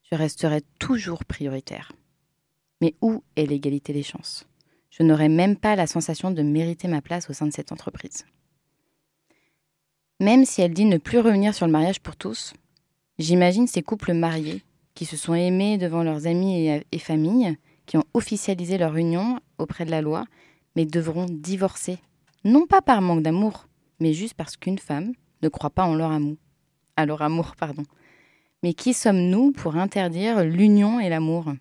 je 0.10 0.16
resterai 0.16 0.62
toujours 0.80 1.26
prioritaire. 1.26 1.92
Mais 2.80 2.96
où 3.02 3.22
est 3.36 3.46
l'égalité 3.46 3.92
des 3.92 4.04
chances? 4.04 4.48
Je 4.92 5.04
n'aurai 5.04 5.28
même 5.28 5.58
pas 5.58 5.76
la 5.76 5.88
sensation 5.88 6.32
de 6.32 6.42
mériter 6.42 6.88
ma 6.88 7.02
place 7.02 7.30
au 7.30 7.34
sein 7.34 7.48
de 7.48 7.52
cette 7.52 7.74
entreprise. 7.74 8.26
Même 10.20 10.46
si 10.46 10.62
elle 10.62 10.74
dit 10.74 10.86
ne 10.86 10.98
plus 10.98 11.20
revenir 11.20 11.54
sur 11.54 11.66
le 11.66 11.72
mariage 11.72 12.00
pour 12.00 12.16
tous, 12.16 12.54
j'imagine 13.20 13.68
ces 13.68 13.82
couples 13.82 14.14
mariés 14.14 14.64
qui 14.94 15.06
se 15.06 15.18
sont 15.18 15.34
aimés 15.34 15.78
devant 15.78 16.04
leurs 16.04 16.28
amis 16.28 16.70
et, 16.92 17.00
familles, 17.00 17.58
qui 17.86 17.98
ont 17.98 18.04
officialisé 18.14 18.78
leur 18.78 18.96
union 18.96 19.40
auprès 19.58 19.86
de 19.86 19.92
la 19.92 20.02
loi, 20.02 20.26
mais 20.76 20.86
devront 20.86 21.26
divorcer. 21.26 21.98
Non 22.44 22.68
pas 22.68 22.82
par 22.82 23.02
manque 23.02 23.24
d'amour, 23.24 23.68
mais 24.00 24.14
juste 24.14 24.36
parce 24.36 24.56
qu'une 24.56 24.80
femme 24.80 25.14
ne 25.42 25.50
croit 25.50 25.72
pas 25.72 25.86
en 25.86 25.96
leur 25.96 26.12
amour. 26.12 26.38
À 26.96 27.06
leur 27.06 27.22
amour, 27.22 27.56
pardon. 27.58 27.84
Mais 28.62 28.74
qui 28.74 28.94
sommes-nous 28.94 29.52
pour 29.52 29.76
interdire 29.76 30.44
l'union 30.44 31.00
et 31.00 31.10
l'amour? 31.10 31.52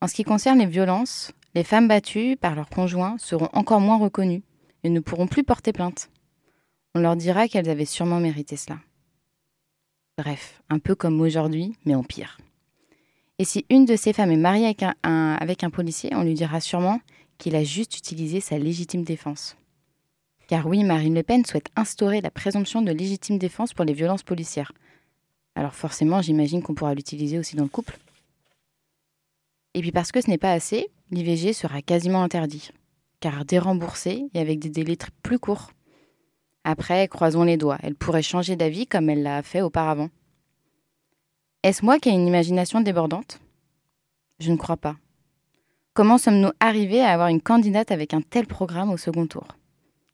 En 0.00 0.08
ce 0.08 0.14
qui 0.14 0.24
concerne 0.24 0.58
les 0.58 0.66
violences, 0.66 1.32
les 1.54 1.64
femmes 1.64 1.88
battues 1.88 2.36
par 2.36 2.54
leurs 2.54 2.68
conjoints 2.68 3.16
seront 3.18 3.48
encore 3.52 3.80
moins 3.80 3.98
reconnues 3.98 4.42
et 4.82 4.90
ne 4.90 5.00
pourront 5.00 5.26
plus 5.26 5.44
porter 5.44 5.72
plainte. 5.72 6.10
On 6.94 7.00
leur 7.00 7.16
dira 7.16 7.48
qu'elles 7.48 7.68
avaient 7.68 7.84
sûrement 7.84 8.20
mérité 8.20 8.56
cela. 8.56 8.78
Bref, 10.16 10.62
un 10.70 10.78
peu 10.78 10.94
comme 10.94 11.20
aujourd'hui, 11.20 11.74
mais 11.84 11.96
en 11.96 12.04
pire. 12.04 12.38
Et 13.40 13.44
si 13.44 13.66
une 13.68 13.84
de 13.84 13.96
ces 13.96 14.12
femmes 14.12 14.30
est 14.30 14.36
mariée 14.36 14.76
avec 15.02 15.64
un, 15.64 15.70
policier, 15.70 16.14
on 16.14 16.22
lui 16.22 16.34
dira 16.34 16.60
sûrement 16.60 17.00
qu'il 17.36 17.56
a 17.56 17.64
juste 17.64 17.98
utilisé 17.98 18.38
sa 18.40 18.58
légitime 18.58 19.02
défense. 19.02 19.56
Car 20.46 20.66
oui, 20.66 20.84
Marine 20.84 21.16
Le 21.16 21.24
Pen 21.24 21.44
souhaite 21.44 21.68
instaurer 21.74 22.20
la 22.20 22.30
présomption 22.30 22.80
de 22.80 22.92
légitime 22.92 23.38
défense 23.38 23.74
pour 23.74 23.84
les 23.84 23.92
violences 23.92 24.22
policières. 24.22 24.70
Alors 25.56 25.74
forcément, 25.74 26.22
j'imagine 26.22 26.62
qu'on 26.62 26.74
pourra 26.74 26.94
l'utiliser 26.94 27.38
aussi 27.38 27.56
dans 27.56 27.64
le 27.64 27.68
couple. 27.68 27.98
Et 29.72 29.80
puis 29.80 29.90
parce 29.90 30.12
que 30.12 30.20
ce 30.20 30.30
n'est 30.30 30.38
pas 30.38 30.52
assez, 30.52 30.88
l'IVG 31.10 31.54
sera 31.54 31.82
quasiment 31.82 32.22
interdit, 32.22 32.70
car 33.18 33.44
déremboursé 33.44 34.26
et 34.32 34.38
avec 34.38 34.60
des 34.60 34.68
délais 34.68 34.98
plus 35.24 35.40
courts. 35.40 35.72
Après, 36.64 37.08
croisons 37.08 37.44
les 37.44 37.56
doigts, 37.56 37.78
elle 37.82 37.94
pourrait 37.94 38.22
changer 38.22 38.56
d'avis 38.56 38.86
comme 38.86 39.10
elle 39.10 39.22
l'a 39.22 39.42
fait 39.42 39.60
auparavant. 39.60 40.08
Est-ce 41.62 41.84
moi 41.84 41.98
qui 41.98 42.08
ai 42.08 42.12
une 42.12 42.26
imagination 42.26 42.80
débordante? 42.80 43.40
Je 44.40 44.50
ne 44.50 44.56
crois 44.56 44.76
pas. 44.76 44.96
Comment 45.92 46.18
sommes-nous 46.18 46.50
arrivés 46.60 47.02
à 47.02 47.12
avoir 47.12 47.28
une 47.28 47.40
candidate 47.40 47.90
avec 47.90 48.14
un 48.14 48.22
tel 48.22 48.46
programme 48.46 48.90
au 48.90 48.96
second 48.96 49.26
tour? 49.26 49.46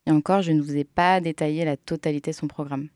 Et 0.07 0.11
encore, 0.11 0.43
je 0.43 0.53
ne 0.53 0.61
vous 0.61 0.77
ai 0.77 0.85
pas 0.85 1.21
détaillé 1.21 1.65
la 1.65 1.77
totalité 1.77 2.33
de 2.33 2.37
son 2.37 2.49
programme. 2.49 2.89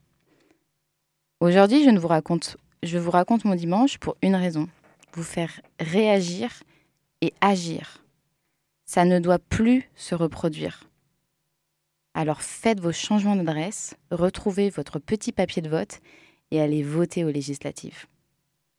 Aujourd'hui, 1.41 1.85
je 1.85 2.99
vous 2.99 3.11
raconte 3.11 3.45
mon 3.45 3.55
dimanche 3.55 3.99
pour 3.99 4.17
une 4.23 4.37
raison 4.37 4.69
vous 5.17 5.23
faire 5.23 5.61
réagir 5.81 6.63
et 7.21 7.33
agir. 7.41 7.99
Ça 8.85 9.05
ne 9.05 9.19
doit 9.19 9.39
plus 9.39 9.89
se 9.95 10.15
reproduire. 10.15 10.85
Alors 12.15 12.43
faites 12.43 12.81
vos 12.81 12.93
changements 12.93 13.37
d'adresse, 13.37 13.95
retrouvez 14.11 14.71
votre 14.71 14.99
petit 14.99 15.33
papier 15.33 15.63
de 15.63 15.69
vote 15.69 16.01
et 16.51 16.61
allez 16.61 16.83
voter 16.83 17.25
aux 17.25 17.31
législatives. 17.31 18.07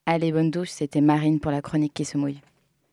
Allez, 0.06 0.32
bonne 0.32 0.50
douche, 0.50 0.70
c'était 0.70 1.00
Marine 1.00 1.40
pour 1.40 1.50
la 1.50 1.60
chronique 1.60 1.92
qui 1.92 2.04
se 2.04 2.16
mouille. 2.16 2.40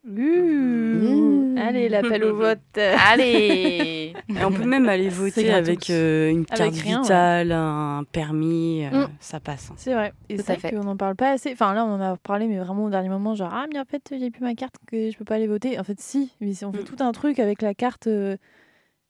Ouh. 0.06 1.54
Allez, 1.56 1.88
l'appel 1.88 2.24
au 2.24 2.36
vote. 2.36 2.58
Allez 2.76 4.12
Et 4.28 4.44
on 4.44 4.52
peut 4.52 4.64
même 4.66 4.88
aller 4.88 5.08
voter 5.08 5.50
avec 5.52 5.88
euh, 5.88 6.28
une 6.30 6.44
carte 6.44 6.60
Avec 6.60 6.74
rien, 6.74 6.96
ouais. 6.98 7.02
vitale, 7.02 7.52
un 7.52 8.04
permis, 8.12 8.84
euh, 8.84 9.04
Mm. 9.06 9.08
ça 9.20 9.40
passe. 9.40 9.70
hein. 9.70 9.74
C'est 9.78 9.94
vrai. 9.94 10.12
Et 10.28 10.36
c'est 10.36 10.42
vrai 10.42 10.56
fait. 10.58 10.70
qu'on 10.72 10.84
n'en 10.84 10.96
parle 10.96 11.14
pas 11.16 11.30
assez. 11.30 11.52
Enfin, 11.52 11.72
là, 11.72 11.86
on 11.86 11.94
en 11.94 12.00
a 12.00 12.16
parlé, 12.18 12.46
mais 12.48 12.58
vraiment 12.58 12.84
au 12.84 12.90
dernier 12.90 13.08
moment, 13.08 13.34
genre, 13.34 13.50
ah, 13.52 13.64
mais 13.72 13.78
en 13.78 13.84
fait, 13.84 14.02
j'ai 14.18 14.30
plus 14.30 14.42
ma 14.42 14.54
carte, 14.54 14.74
que 14.86 15.10
je 15.10 15.16
peux 15.16 15.24
pas 15.24 15.36
aller 15.36 15.46
voter. 15.46 15.78
En 15.78 15.84
fait, 15.84 15.98
si. 16.00 16.32
Mais 16.40 16.52
si 16.52 16.64
on 16.66 16.72
fait 16.72 16.82
Mm. 16.82 16.84
tout 16.84 16.96
un 17.00 17.12
truc 17.12 17.38
avec 17.38 17.62
la 17.62 17.72
carte 17.74 18.06
euh, 18.08 18.36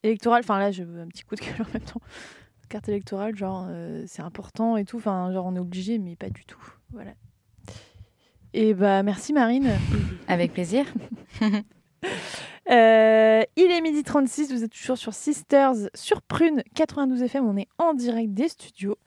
électorale. 0.03 0.41
Enfin, 0.43 0.59
là, 0.59 0.71
je 0.71 0.83
veux 0.83 1.01
un 1.01 1.07
petit 1.07 1.23
coup 1.23 1.35
de 1.35 1.41
gueule 1.41 1.55
en 1.67 1.73
même 1.73 1.83
temps. 1.83 2.01
Carte 2.69 2.89
électorale, 2.89 3.35
genre, 3.35 3.67
euh, 3.69 4.03
c'est 4.07 4.21
important 4.21 4.75
et 4.77 4.85
tout. 4.85 4.97
Enfin, 4.97 5.31
genre, 5.31 5.45
on 5.45 5.55
est 5.55 5.59
obligé, 5.59 5.97
mais 5.99 6.15
pas 6.15 6.29
du 6.29 6.45
tout. 6.45 6.63
Voilà. 6.91 7.11
Et 8.53 8.73
bah, 8.73 9.03
merci 9.03 9.33
Marine. 9.33 9.69
Avec 10.27 10.53
plaisir. 10.53 10.85
Euh, 12.71 13.43
il 13.55 13.71
est 13.71 13.81
midi 13.81 14.01
36, 14.01 14.51
vous 14.51 14.63
êtes 14.63 14.71
toujours 14.71 14.97
sur 14.97 15.13
Sisters, 15.13 15.75
sur 15.93 16.23
Prune 16.23 16.63
92 16.73 17.21
FM, 17.21 17.45
on 17.45 17.57
est 17.57 17.67
en 17.77 17.93
direct 17.93 18.33
des 18.33 18.47
studios. 18.47 18.97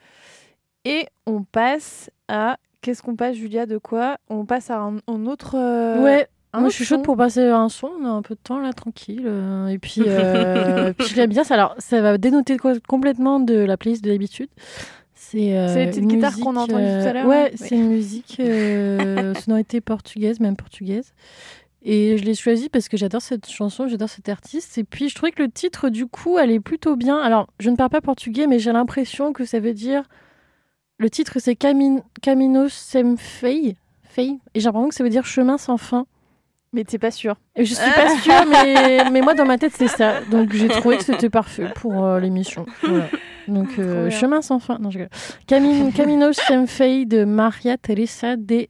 Et 0.85 1.07
on 1.27 1.43
passe 1.43 2.09
à... 2.29 2.57
Qu'est-ce 2.81 3.03
qu'on 3.03 3.17
passe, 3.17 3.35
Julia 3.35 3.67
De 3.67 3.79
quoi? 3.79 4.19
On 4.29 4.47
passe 4.47 4.71
à 4.71 4.79
un, 4.79 4.99
un 5.09 5.27
autre... 5.27 5.57
euh, 5.57 6.03
ouais, 6.05 6.29
un 6.53 6.61
moi 6.61 6.69
je 6.71 6.75
suis 6.75 6.85
chaude 6.85 7.03
pour 7.03 7.17
passer 7.17 7.43
un 7.43 7.69
son, 7.69 7.91
on 8.01 8.05
a 8.05 8.09
un 8.09 8.23
peu 8.23 8.35
de 8.35 8.41
temps 8.43 8.59
là, 8.59 8.73
tranquille. 8.73 9.25
euh, 9.27 9.69
et 9.69 9.79
puis, 9.79 10.03
euh, 10.07 10.93
puis 10.99 11.09
je 11.09 11.17
l'aime 11.17 11.31
bien, 11.31 11.45
ça, 11.45 11.55
alors, 11.55 11.75
ça 11.79 12.01
va 12.01 12.17
dénoter 12.19 12.57
co- 12.57 12.81
complètement 12.89 13.39
de 13.41 13.55
la 13.55 13.77
playlist 13.77 14.03
de 14.05 14.11
d'habitude. 14.11 14.49
C'est 15.15 15.57
euh, 15.59 15.75
les 15.75 15.87
petites 15.89 16.07
guitares 16.07 16.39
qu'on 16.39 16.57
a 16.57 16.61
entendues 16.61 16.71
tout 16.73 16.79
à 16.79 16.83
euh, 16.83 17.13
l'heure, 17.13 17.27
Ouais, 17.27 17.51
hein 17.53 17.57
c'est 17.57 17.75
une 17.75 17.89
musique 17.89 18.39
euh, 18.41 19.35
sonorité 19.45 19.81
portugaise, 19.81 20.41
même 20.41 20.57
portugaise. 20.57 21.13
Et 21.83 22.17
je 22.19 22.25
l'ai 22.25 22.35
choisie 22.35 22.69
parce 22.69 22.89
que 22.89 22.97
j'adore 22.97 23.21
cette 23.23 23.49
chanson, 23.49 23.87
j'adore 23.87 24.09
cet 24.09 24.29
artiste. 24.29 24.79
Et 24.79 24.85
puis 24.85 25.09
je 25.09 25.15
trouvais 25.15 25.33
que 25.33 25.43
le 25.43 25.51
titre, 25.51 25.91
du 25.91 26.07
coup, 26.07 26.39
elle 26.39 26.51
est 26.51 26.61
plutôt 26.61 26.97
bien. 26.97 27.19
Alors, 27.19 27.47
je 27.61 27.69
ne 27.71 27.77
parle 27.77 27.91
pas 27.91 28.01
portugais, 28.01 28.47
mais 28.47 28.59
j'ai 28.59 28.73
l'impression 28.73 29.33
que 29.33 29.45
ça 29.45 29.61
veut 29.61 29.75
dire. 29.75 30.03
Le 30.99 31.09
titre, 31.11 31.39
c'est 31.39 31.55
Camin... 31.55 32.01
Camino 32.23 32.69
Sem 32.69 33.17
Fei. 33.17 33.77
Fei. 34.03 34.39
Et 34.55 34.61
j'ai 34.61 34.65
l'impression 34.65 34.89
que 34.89 34.95
ça 34.95 35.05
veut 35.05 35.11
dire 35.11 35.25
chemin 35.25 35.57
sans 35.59 35.77
fin. 35.77 36.07
Mais 36.73 36.85
t'es 36.85 36.99
pas 36.99 37.11
sûr. 37.11 37.37
Je 37.57 37.65
suis 37.65 37.93
pas 37.93 38.17
sûre, 38.23 38.45
mais, 38.51 39.11
mais 39.11 39.21
moi, 39.21 39.35
dans 39.35 39.47
ma 39.47 39.59
tête, 39.59 39.73
c'est 39.75 39.89
ça. 39.89 40.21
Donc, 40.31 40.53
j'ai 40.53 40.69
trouvé 40.69 40.99
que 40.99 41.05
c'était 41.05 41.31
parfait 41.31 41.73
pour 41.77 42.05
euh, 42.05 42.21
l'émission. 42.21 42.67
Voilà. 42.83 43.09
Donc, 43.49 43.79
euh, 43.79 44.11
chemin 44.11 44.43
sans 44.43 44.59
fin. 44.59 44.79
Non, 44.79 44.91
je. 44.91 45.01
Camin... 45.47 45.91
Camino 45.91 46.33
Sem 46.33 46.67
Fei 46.67 47.07
de 47.07 47.25
Maria 47.25 47.79
Teresa 47.79 48.37
de 48.37 48.69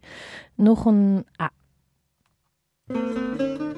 Noronha. 0.59 1.24
Quantos 2.88 3.78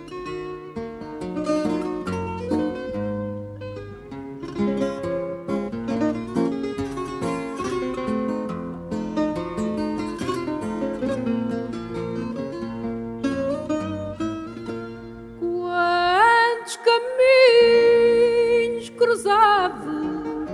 cruzados, 19.10 20.46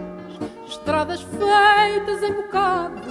estradas 0.67 1.21
feitas 1.21 2.23
em 2.23 2.33
bocados, 2.33 3.03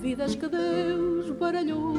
vidas 0.00 0.34
que 0.34 0.48
Deus 0.48 1.30
baralhou. 1.32 1.92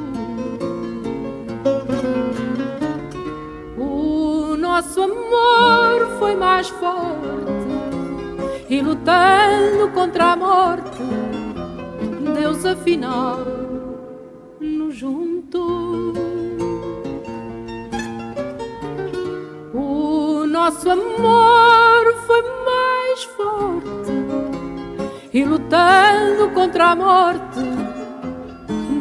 O 3.78 4.58
nosso 4.58 5.00
amor 5.00 6.18
foi 6.18 6.36
mais 6.36 6.70
forte 6.70 7.06
e 8.68 8.82
lutando 8.82 9.92
contra 9.94 10.32
a 10.32 10.36
morte, 10.36 11.04
Deus 12.34 12.66
afinal 12.66 13.38
nos 14.60 14.96
juntou. 14.96 16.25
Nosso 20.66 20.90
amor 20.90 22.16
foi 22.26 22.42
mais 22.42 23.24
forte 23.26 24.12
e 25.32 25.44
lutando 25.44 26.50
contra 26.56 26.86
a 26.88 26.96
morte, 26.96 27.60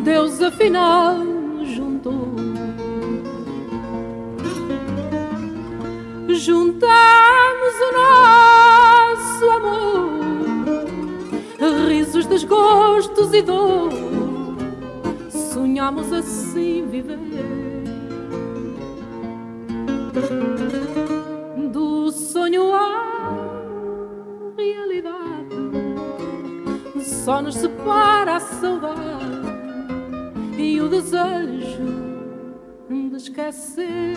Deus 0.05 0.43
afinal 0.43 1.17
nos 1.17 1.71
juntou. 1.71 2.35
Juntamos 6.29 7.75
o 7.81 7.93
nosso 9.17 9.51
amor, 9.57 10.21
risos, 11.89 12.27
desgostos 12.27 13.33
e 13.33 13.41
dor, 13.41 13.91
sonhamos 15.31 16.13
assim 16.13 16.87
viver 16.91 17.25
Só 27.25 27.41
nos 27.41 27.55
separa 27.55 28.37
a 28.37 28.41
saudade 28.41 29.49
e 30.59 30.79
o 30.79 30.91
desejo 30.91 31.87
de 32.91 33.17
esquecer. 33.17 34.15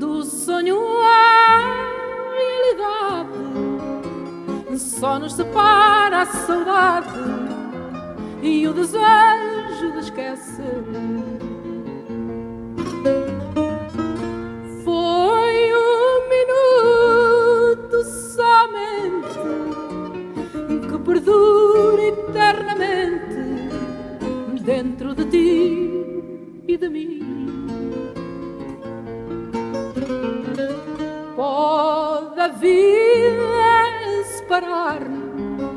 Do 0.00 0.24
sonho 0.24 0.80
à 1.04 1.60
realidade, 2.34 3.30
só 4.76 5.20
nos 5.20 5.34
separa 5.34 6.22
a 6.22 6.26
saudade 6.26 7.06
e 8.42 8.66
o 8.66 8.72
desejo 8.72 9.92
de 9.92 9.98
esquecer. 10.00 11.45
Ti 25.36 26.64
e 26.66 26.76
de 26.76 26.88
mim. 26.88 27.22
Pode 31.34 32.40
a 32.40 32.48
vida 32.48 33.82
separar-nos, 34.36 35.76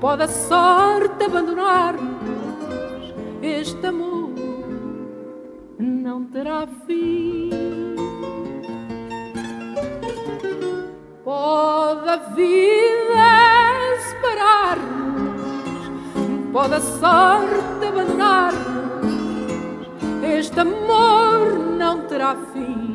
pode 0.00 0.22
a 0.22 0.28
sorte 0.28 1.24
abandonar-nos. 1.24 3.14
Este 3.42 3.86
amor 3.86 4.30
não 5.78 6.24
terá 6.24 6.66
fim. 6.86 7.50
Pode 11.24 12.08
a 12.08 12.16
vida 12.16 13.26
separar-nos, 14.08 14.49
pode 16.52 16.74
a 16.74 16.80
sorte 16.80 17.84
abandonar-nos. 17.86 19.10
Este 20.22 20.58
amor 20.60 21.58
não 21.78 22.06
terá 22.06 22.36
fim. 22.52 22.90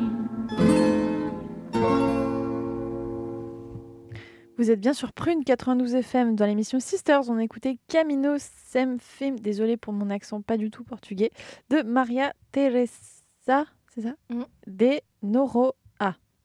Vous 4.58 4.70
êtes 4.70 4.80
bien 4.80 4.94
sur 4.94 5.12
Prune 5.12 5.44
92 5.44 5.94
FM 5.96 6.34
dans 6.34 6.46
l'émission 6.46 6.80
Sisters. 6.80 7.28
On 7.28 7.36
a 7.36 7.44
écouté 7.44 7.78
Camino 7.88 8.36
Sem 8.38 8.98
Fim, 8.98 9.36
désolé 9.38 9.76
pour 9.76 9.92
mon 9.92 10.08
accent 10.08 10.40
pas 10.40 10.56
du 10.56 10.70
tout 10.70 10.82
portugais, 10.82 11.30
de 11.68 11.82
Maria 11.82 12.32
Teresa, 12.52 13.66
c'est 13.94 14.00
ça? 14.00 14.14
Mm. 14.30 14.44
De 14.66 15.00
Noroa. 15.22 15.74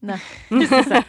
Ça. 0.03 1.01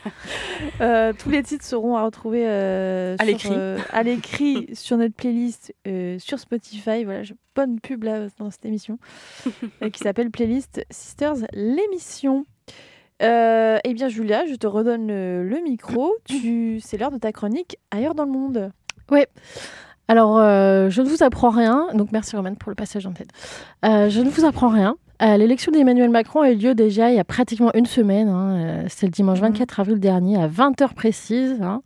Euh, 0.80 1.12
tous 1.18 1.30
les 1.30 1.43
titres 1.43 1.64
seront 1.64 1.97
à 1.97 2.05
retrouver 2.05 2.45
euh, 2.47 3.14
À 3.18 3.24
sur, 3.24 3.32
l'écrit. 3.32 3.49
euh, 3.53 3.78
à 3.90 4.03
l'écrit 4.03 4.68
sur 4.74 4.97
notre 4.97 5.14
playlist 5.14 5.74
euh, 5.86 6.18
sur 6.18 6.38
Spotify. 6.38 7.05
Voilà, 7.05 7.22
je- 7.22 7.34
bonne 7.55 7.80
pub 7.80 8.05
là 8.05 8.26
dans 8.38 8.51
cette 8.51 8.64
émission 8.64 8.99
euh, 9.82 9.90
qui 9.90 9.99
s'appelle 10.01 10.30
Playlist 10.30 10.84
Sisters, 10.90 11.36
l'émission. 11.53 12.45
Euh, 13.22 13.78
eh 13.84 13.95
bien, 13.95 14.09
Julia, 14.09 14.47
je 14.47 14.55
te 14.57 14.66
redonne 14.66 15.07
le, 15.07 15.49
le 15.49 15.61
micro. 15.61 16.12
Tu, 16.24 16.80
c'est 16.80 16.97
l'heure 16.99 17.11
de 17.12 17.18
ta 17.18 17.30
chronique 17.32 17.76
ailleurs 17.90 18.14
dans 18.14 18.24
le 18.24 18.32
monde. 18.32 18.72
Alors, 20.09 20.38
euh, 20.38 20.90
je 20.90 21.03
ne 21.03 21.09
vous 21.09 21.22
apprends 21.22 21.51
rien. 21.51 21.86
Donc, 21.95 22.11
merci 22.12 22.34
Roman 22.36 22.55
pour 22.55 22.70
le 22.70 22.74
passage 22.74 23.07
en 23.07 23.12
tête. 23.12 23.28
Euh, 23.84 24.09
je 24.11 24.20
ne 24.20 24.28
vous 24.30 24.45
apprends 24.45 24.68
rien. 24.68 24.97
Euh, 25.23 25.37
L'élection 25.37 25.70
d'Emmanuel 25.73 26.11
Macron 26.11 26.41
a 26.41 26.51
eu 26.51 26.57
lieu 26.57 26.75
déjà 26.75 27.11
il 27.11 27.16
y 27.16 27.20
a 27.20 27.25
pratiquement 27.25 27.70
une 27.75 27.87
semaine. 27.87 28.29
hein. 28.29 28.57
Euh, 28.57 28.85
C'était 28.89 29.07
le 29.07 29.12
dimanche 29.12 29.39
24 29.41 29.81
avril 29.81 30.01
dernier 30.01 30.37
à 30.43 30.49
20h 30.49 30.95
précise. 30.95 31.59
hein. 31.62 31.83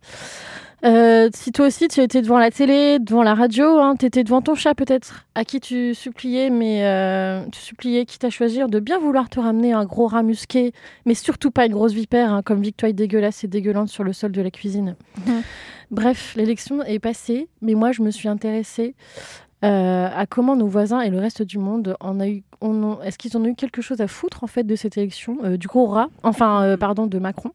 Euh, 0.85 1.29
si 1.33 1.51
toi 1.51 1.65
aussi 1.67 1.87
tu 1.87 2.01
étais 2.01 2.21
devant 2.21 2.37
la 2.37 2.51
télé, 2.51 2.99
devant 2.99 3.23
la 3.23 3.33
radio, 3.33 3.79
hein, 3.79 3.95
tu 3.99 4.05
étais 4.05 4.23
devant 4.23 4.43
ton 4.43 4.53
chat 4.53 4.75
peut-être, 4.75 5.25
à 5.33 5.43
qui 5.43 5.59
tu 5.59 5.95
suppliais, 5.95 6.51
mais 6.51 6.85
euh, 6.85 7.41
tu 7.51 7.59
suppliais 7.59 8.05
quitte 8.05 8.23
à 8.25 8.29
choisir 8.29 8.69
de 8.69 8.79
bien 8.79 8.99
vouloir 8.99 9.27
te 9.27 9.39
ramener 9.39 9.73
un 9.73 9.85
gros 9.85 10.05
rat 10.05 10.21
musqué, 10.21 10.73
mais 11.07 11.15
surtout 11.15 11.49
pas 11.49 11.65
une 11.65 11.71
grosse 11.73 11.93
vipère, 11.93 12.31
hein, 12.31 12.43
comme 12.43 12.61
Victoire 12.61 12.93
dégueulasse 12.93 13.43
et 13.43 13.47
dégueulante 13.47 13.89
sur 13.89 14.03
le 14.03 14.13
sol 14.13 14.31
de 14.31 14.41
la 14.41 14.51
cuisine. 14.51 14.95
Mhm. 15.25 15.41
Bref, 15.89 16.33
l'élection 16.37 16.83
est 16.83 16.99
passée, 16.99 17.49
mais 17.63 17.73
moi 17.73 17.91
je 17.91 18.03
me 18.03 18.11
suis 18.11 18.27
intéressée 18.29 18.93
euh, 19.63 20.07
à 20.13 20.25
comment 20.27 20.55
nos 20.55 20.67
voisins 20.67 21.01
et 21.01 21.09
le 21.09 21.19
reste 21.19 21.41
du 21.41 21.57
monde 21.57 21.95
en 21.99 22.19
a 22.19 22.27
eu, 22.27 22.43
est-ce 23.03 23.17
qu'ils 23.17 23.35
en 23.37 23.41
ont 23.41 23.47
eu 23.47 23.55
quelque 23.55 23.81
chose 23.81 24.01
à 24.01 24.07
foutre 24.07 24.43
en 24.43 24.47
fait 24.47 24.63
de 24.63 24.75
cette 24.75 24.97
élection, 24.97 25.37
euh, 25.43 25.57
du 25.57 25.67
gros 25.67 25.87
rat, 25.87 26.09
enfin 26.23 26.63
euh, 26.63 26.77
pardon 26.77 27.07
de 27.07 27.17
Macron, 27.17 27.51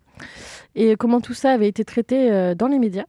et 0.75 0.97
comment 0.97 1.21
tout 1.21 1.35
ça 1.35 1.51
avait 1.53 1.69
été 1.69 1.85
traité 1.85 2.55
dans 2.57 2.67
les 2.67 2.79
médias? 2.79 3.05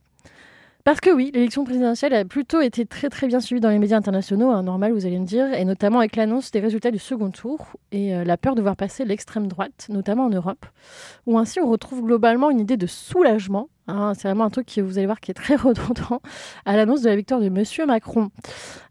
Parce 0.84 1.00
que 1.00 1.10
oui, 1.10 1.32
l'élection 1.34 1.64
présidentielle 1.64 2.14
a 2.14 2.26
plutôt 2.26 2.60
été 2.60 2.86
très 2.86 3.08
très 3.08 3.28
bien 3.28 3.40
suivie 3.40 3.62
dans 3.62 3.70
les 3.70 3.80
médias 3.80 3.96
internationaux, 3.96 4.50
hein, 4.50 4.64
normal 4.64 4.92
vous 4.92 5.06
allez 5.06 5.18
me 5.18 5.26
dire, 5.26 5.54
et 5.54 5.64
notamment 5.64 6.00
avec 6.00 6.18
l'annonce 6.18 6.52
des 6.52 6.60
résultats 6.60 6.92
du 6.92 7.00
second 7.00 7.32
tour 7.32 7.68
et 7.94 8.14
euh, 8.14 8.26
la 8.26 8.36
peur 8.36 8.54
de 8.54 8.62
voir 8.62 8.76
passer 8.76 9.06
l'extrême 9.06 9.48
droite, 9.48 9.88
notamment 9.88 10.26
en 10.26 10.30
Europe, 10.30 10.66
où 11.26 11.40
ainsi 11.40 11.62
on 11.62 11.70
retrouve 11.70 12.04
globalement 12.04 12.50
une 12.50 12.60
idée 12.60 12.76
de 12.76 12.86
soulagement. 12.86 13.70
hein, 13.88 14.12
c'est 14.14 14.28
vraiment 14.28 14.44
un 14.44 14.50
truc 14.50 14.68
que 14.76 14.82
vous 14.82 14.98
allez 14.98 15.08
voir 15.08 15.22
qui 15.22 15.32
est 15.32 15.36
très 15.36 15.56
redondant 15.56 16.22
à 16.66 16.76
l'annonce 16.76 17.02
de 17.02 17.08
la 17.08 17.16
victoire 17.16 17.40
de 17.40 17.48
Monsieur 17.48 17.86
Macron. 17.86 18.30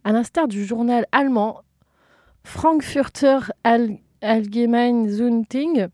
À 0.03 0.13
l'instar 0.13 0.49
du 0.49 0.65
journal 0.65 1.05
allemand 1.13 1.61
Frankfurter 2.43 3.39
All 3.65 3.99
Allgemeine 4.23 5.09
Zeitung, 5.11 5.89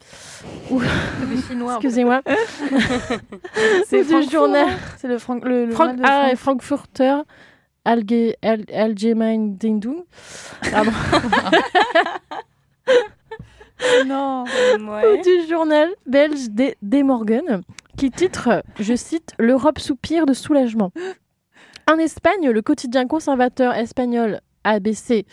ou 0.70 0.80
excusez-moi, 1.72 2.20
C'est 3.86 4.04
du 4.04 4.30
journal. 4.30 4.68
C'est 4.98 5.08
le, 5.08 5.18
Frank- 5.18 5.44
le, 5.44 5.66
le 5.66 5.72
Frank- 5.72 5.96
journal 5.96 5.96
de 5.96 6.02
ah, 6.04 6.36
Frank- 6.36 6.62
Frankfurter 6.62 7.16
Allge- 7.84 8.34
Al- 8.42 8.98
Zeitung. 8.98 10.04
Pardon. 10.70 10.90
Non. 14.06 14.44
Ou 14.44 15.22
du 15.22 15.48
journal 15.48 15.88
belge 16.06 16.48
des, 16.50 16.76
des 16.82 17.02
Morgan, 17.04 17.62
qui 17.96 18.10
titre, 18.10 18.64
je 18.80 18.94
cite, 18.96 19.32
L'Europe 19.38 19.78
soupire 19.78 20.26
de 20.26 20.32
soulagement. 20.32 20.90
En 21.90 21.96
Espagne, 21.98 22.50
le 22.50 22.60
quotidien 22.60 23.06
conservateur 23.06 23.72
espagnol 23.74 24.40
ABC 24.64 25.26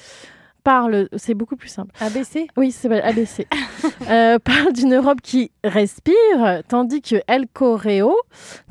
parle, 0.66 1.08
c'est 1.16 1.36
beaucoup 1.36 1.56
plus 1.56 1.70
simple. 1.70 1.92
ABC 2.02 2.48
Oui, 2.58 2.72
c'est 2.72 2.92
ABC. 3.02 3.48
Euh, 4.10 4.40
parle 4.40 4.74
d'une 4.74 4.96
Europe 4.96 5.20
qui 5.22 5.52
respire, 5.64 6.62
tandis 6.68 7.02
que 7.02 7.18
El 7.28 7.48
Correo 7.48 8.16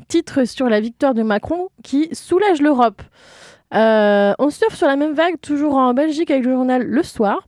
titre 0.07 0.43
sur 0.45 0.67
la 0.67 0.79
victoire 0.81 1.13
de 1.13 1.23
Macron 1.23 1.69
qui 1.83 2.09
soulage 2.13 2.61
l'Europe. 2.61 3.01
Euh, 3.75 4.33
on 4.39 4.49
surfe 4.49 4.75
sur 4.75 4.87
la 4.87 4.95
même 4.95 5.13
vague, 5.13 5.35
toujours 5.41 5.75
en 5.75 5.93
Belgique, 5.93 6.31
avec 6.31 6.45
le 6.45 6.51
journal 6.53 6.83
Le 6.83 7.03
Soir, 7.03 7.43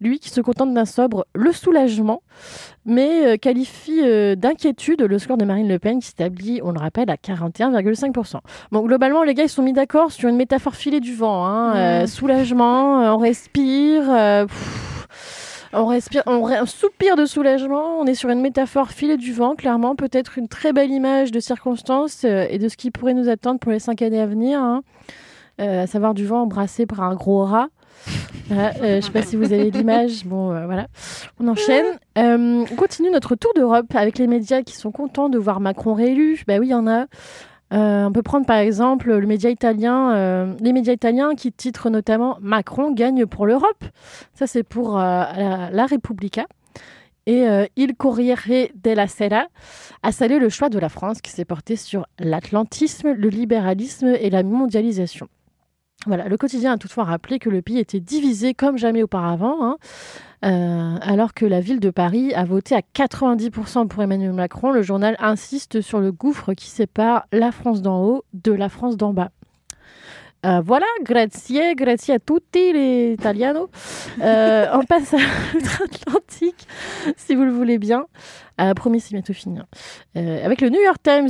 lui 0.00 0.18
qui 0.18 0.28
se 0.30 0.40
contente 0.40 0.74
d'un 0.74 0.84
sobre 0.84 1.26
Le 1.34 1.52
Soulagement, 1.52 2.22
mais 2.84 3.26
euh, 3.26 3.36
qualifie 3.36 4.00
euh, 4.02 4.34
d'inquiétude 4.34 5.00
le 5.02 5.18
score 5.18 5.36
de 5.38 5.44
Marine 5.44 5.68
Le 5.68 5.78
Pen 5.78 6.00
qui 6.00 6.08
s'établit, 6.08 6.60
on 6.62 6.72
le 6.72 6.78
rappelle, 6.78 7.08
à 7.10 7.14
41,5%. 7.16 8.36
Bon, 8.72 8.80
globalement, 8.82 9.22
les 9.22 9.34
gars, 9.34 9.44
ils 9.44 9.48
sont 9.48 9.62
mis 9.62 9.72
d'accord 9.72 10.12
sur 10.12 10.28
une 10.28 10.36
métaphore 10.36 10.74
filée 10.74 11.00
du 11.00 11.14
vent. 11.14 11.46
hein. 11.46 11.74
Euh, 11.76 12.06
soulagement, 12.06 13.14
on 13.14 13.18
respire. 13.18 14.02
pff, 14.46 15.06
on 15.72 15.86
respire, 15.86 16.22
on, 16.26 16.42
ré- 16.42 16.56
un 16.56 16.66
soupir 16.66 17.16
de 17.16 17.24
soulagement. 17.26 18.00
On 18.00 18.06
est 18.06 18.14
sur 18.14 18.28
une 18.28 18.40
métaphore 18.40 18.90
filée 18.90 19.16
du 19.16 19.32
vent, 19.32 19.54
clairement. 19.54 19.94
Peut-être 19.94 20.36
une 20.36 20.48
très 20.48 20.72
belle 20.72 20.90
image 20.90 21.30
de 21.30 21.40
circonstances 21.40 22.24
euh, 22.24 22.44
et 22.50 22.58
de 22.58 22.68
ce 22.68 22.76
qui 22.76 22.90
pourrait 22.90 23.14
nous 23.14 23.28
attendre 23.28 23.60
pour 23.60 23.70
les 23.72 23.78
cinq 23.78 24.02
années 24.02 24.20
à 24.20 24.26
venir. 24.26 24.60
hein. 24.60 24.82
Euh, 25.60 25.82
à 25.82 25.86
savoir 25.86 26.14
du 26.14 26.26
vent 26.26 26.42
embrassé 26.42 26.86
par 26.86 27.02
un 27.02 27.14
gros 27.14 27.44
rat. 27.44 27.68
Voilà, 28.48 28.70
euh, 28.76 28.80
je 28.80 28.96
ne 28.96 29.00
sais 29.02 29.10
pas 29.10 29.22
si 29.22 29.36
vous 29.36 29.52
avez 29.52 29.70
l'image. 29.70 30.24
Bon, 30.24 30.52
euh, 30.52 30.64
voilà. 30.66 30.86
On 31.38 31.48
enchaîne. 31.48 31.86
Euh, 32.18 32.64
on 32.70 32.76
continue 32.76 33.10
notre 33.10 33.34
tour 33.34 33.52
d'Europe 33.54 33.94
avec 33.94 34.18
les 34.18 34.26
médias 34.26 34.62
qui 34.62 34.74
sont 34.74 34.90
contents 34.90 35.28
de 35.28 35.38
voir 35.38 35.60
Macron 35.60 35.94
réélu. 35.94 36.42
Bah 36.46 36.56
oui, 36.58 36.68
il 36.68 36.70
y 36.70 36.74
en 36.74 36.86
a. 36.86 37.06
Euh, 37.72 38.06
on 38.06 38.12
peut 38.12 38.22
prendre 38.22 38.46
par 38.46 38.56
exemple 38.56 39.14
le 39.14 39.26
média 39.26 39.48
italien, 39.48 40.12
euh, 40.12 40.54
les 40.60 40.72
médias 40.72 40.92
italiens 40.92 41.34
qui 41.36 41.52
titrent 41.52 41.88
notamment 41.88 42.36
Macron 42.40 42.90
gagne 42.92 43.26
pour 43.26 43.46
l'Europe. 43.46 43.84
Ça, 44.34 44.46
c'est 44.46 44.64
pour 44.64 44.98
euh, 44.98 45.00
la, 45.02 45.70
la 45.70 45.86
Repubblica. 45.86 46.46
Et 47.26 47.46
euh, 47.46 47.66
Il 47.76 47.94
Corriere 47.94 48.70
della 48.74 49.06
Sera 49.06 49.46
a 50.02 50.12
salué 50.12 50.38
le 50.38 50.48
choix 50.48 50.68
de 50.68 50.78
la 50.78 50.88
France 50.88 51.20
qui 51.20 51.30
s'est 51.30 51.44
porté 51.44 51.76
sur 51.76 52.06
l'atlantisme, 52.18 53.12
le 53.12 53.28
libéralisme 53.28 54.08
et 54.08 54.30
la 54.30 54.42
mondialisation. 54.42 55.28
Voilà, 56.06 56.28
le 56.28 56.36
quotidien 56.38 56.72
a 56.72 56.78
toutefois 56.78 57.04
rappelé 57.04 57.38
que 57.38 57.50
le 57.50 57.60
pays 57.60 57.78
était 57.78 58.00
divisé 58.00 58.54
comme 58.54 58.78
jamais 58.78 59.02
auparavant, 59.02 59.58
hein, 59.60 59.76
euh, 60.46 60.96
alors 61.02 61.34
que 61.34 61.44
la 61.44 61.60
ville 61.60 61.78
de 61.78 61.90
Paris 61.90 62.32
a 62.32 62.44
voté 62.44 62.74
à 62.74 62.80
90% 62.80 63.86
pour 63.86 64.02
Emmanuel 64.02 64.32
Macron. 64.32 64.70
Le 64.70 64.80
journal 64.80 65.14
insiste 65.18 65.82
sur 65.82 66.00
le 66.00 66.10
gouffre 66.10 66.54
qui 66.54 66.68
sépare 66.68 67.26
la 67.32 67.52
France 67.52 67.82
d'en 67.82 68.02
haut 68.02 68.24
de 68.32 68.52
la 68.52 68.70
France 68.70 68.96
d'en 68.96 69.12
bas. 69.12 69.30
Euh, 70.46 70.62
voilà, 70.64 70.86
grazie, 71.02 71.74
grazie 71.74 72.12
a 72.12 72.18
tutti 72.18 72.72
les 72.72 73.12
italianos. 73.12 73.68
Euh, 74.22 74.66
on 74.72 74.84
passe 74.84 75.12
à 75.12 75.18
l'outre-Atlantique, 75.54 76.66
si 77.18 77.34
vous 77.34 77.44
le 77.44 77.50
voulez 77.50 77.78
bien. 77.78 78.06
Euh, 78.58 78.72
promis, 78.72 79.00
c'est 79.00 79.12
bientôt 79.12 79.34
fini. 79.34 79.58
hein. 79.58 79.66
Euh, 80.16 80.44
avec 80.44 80.62
le 80.62 80.70
New 80.70 80.80
York 80.80 80.96
Times, 81.02 81.28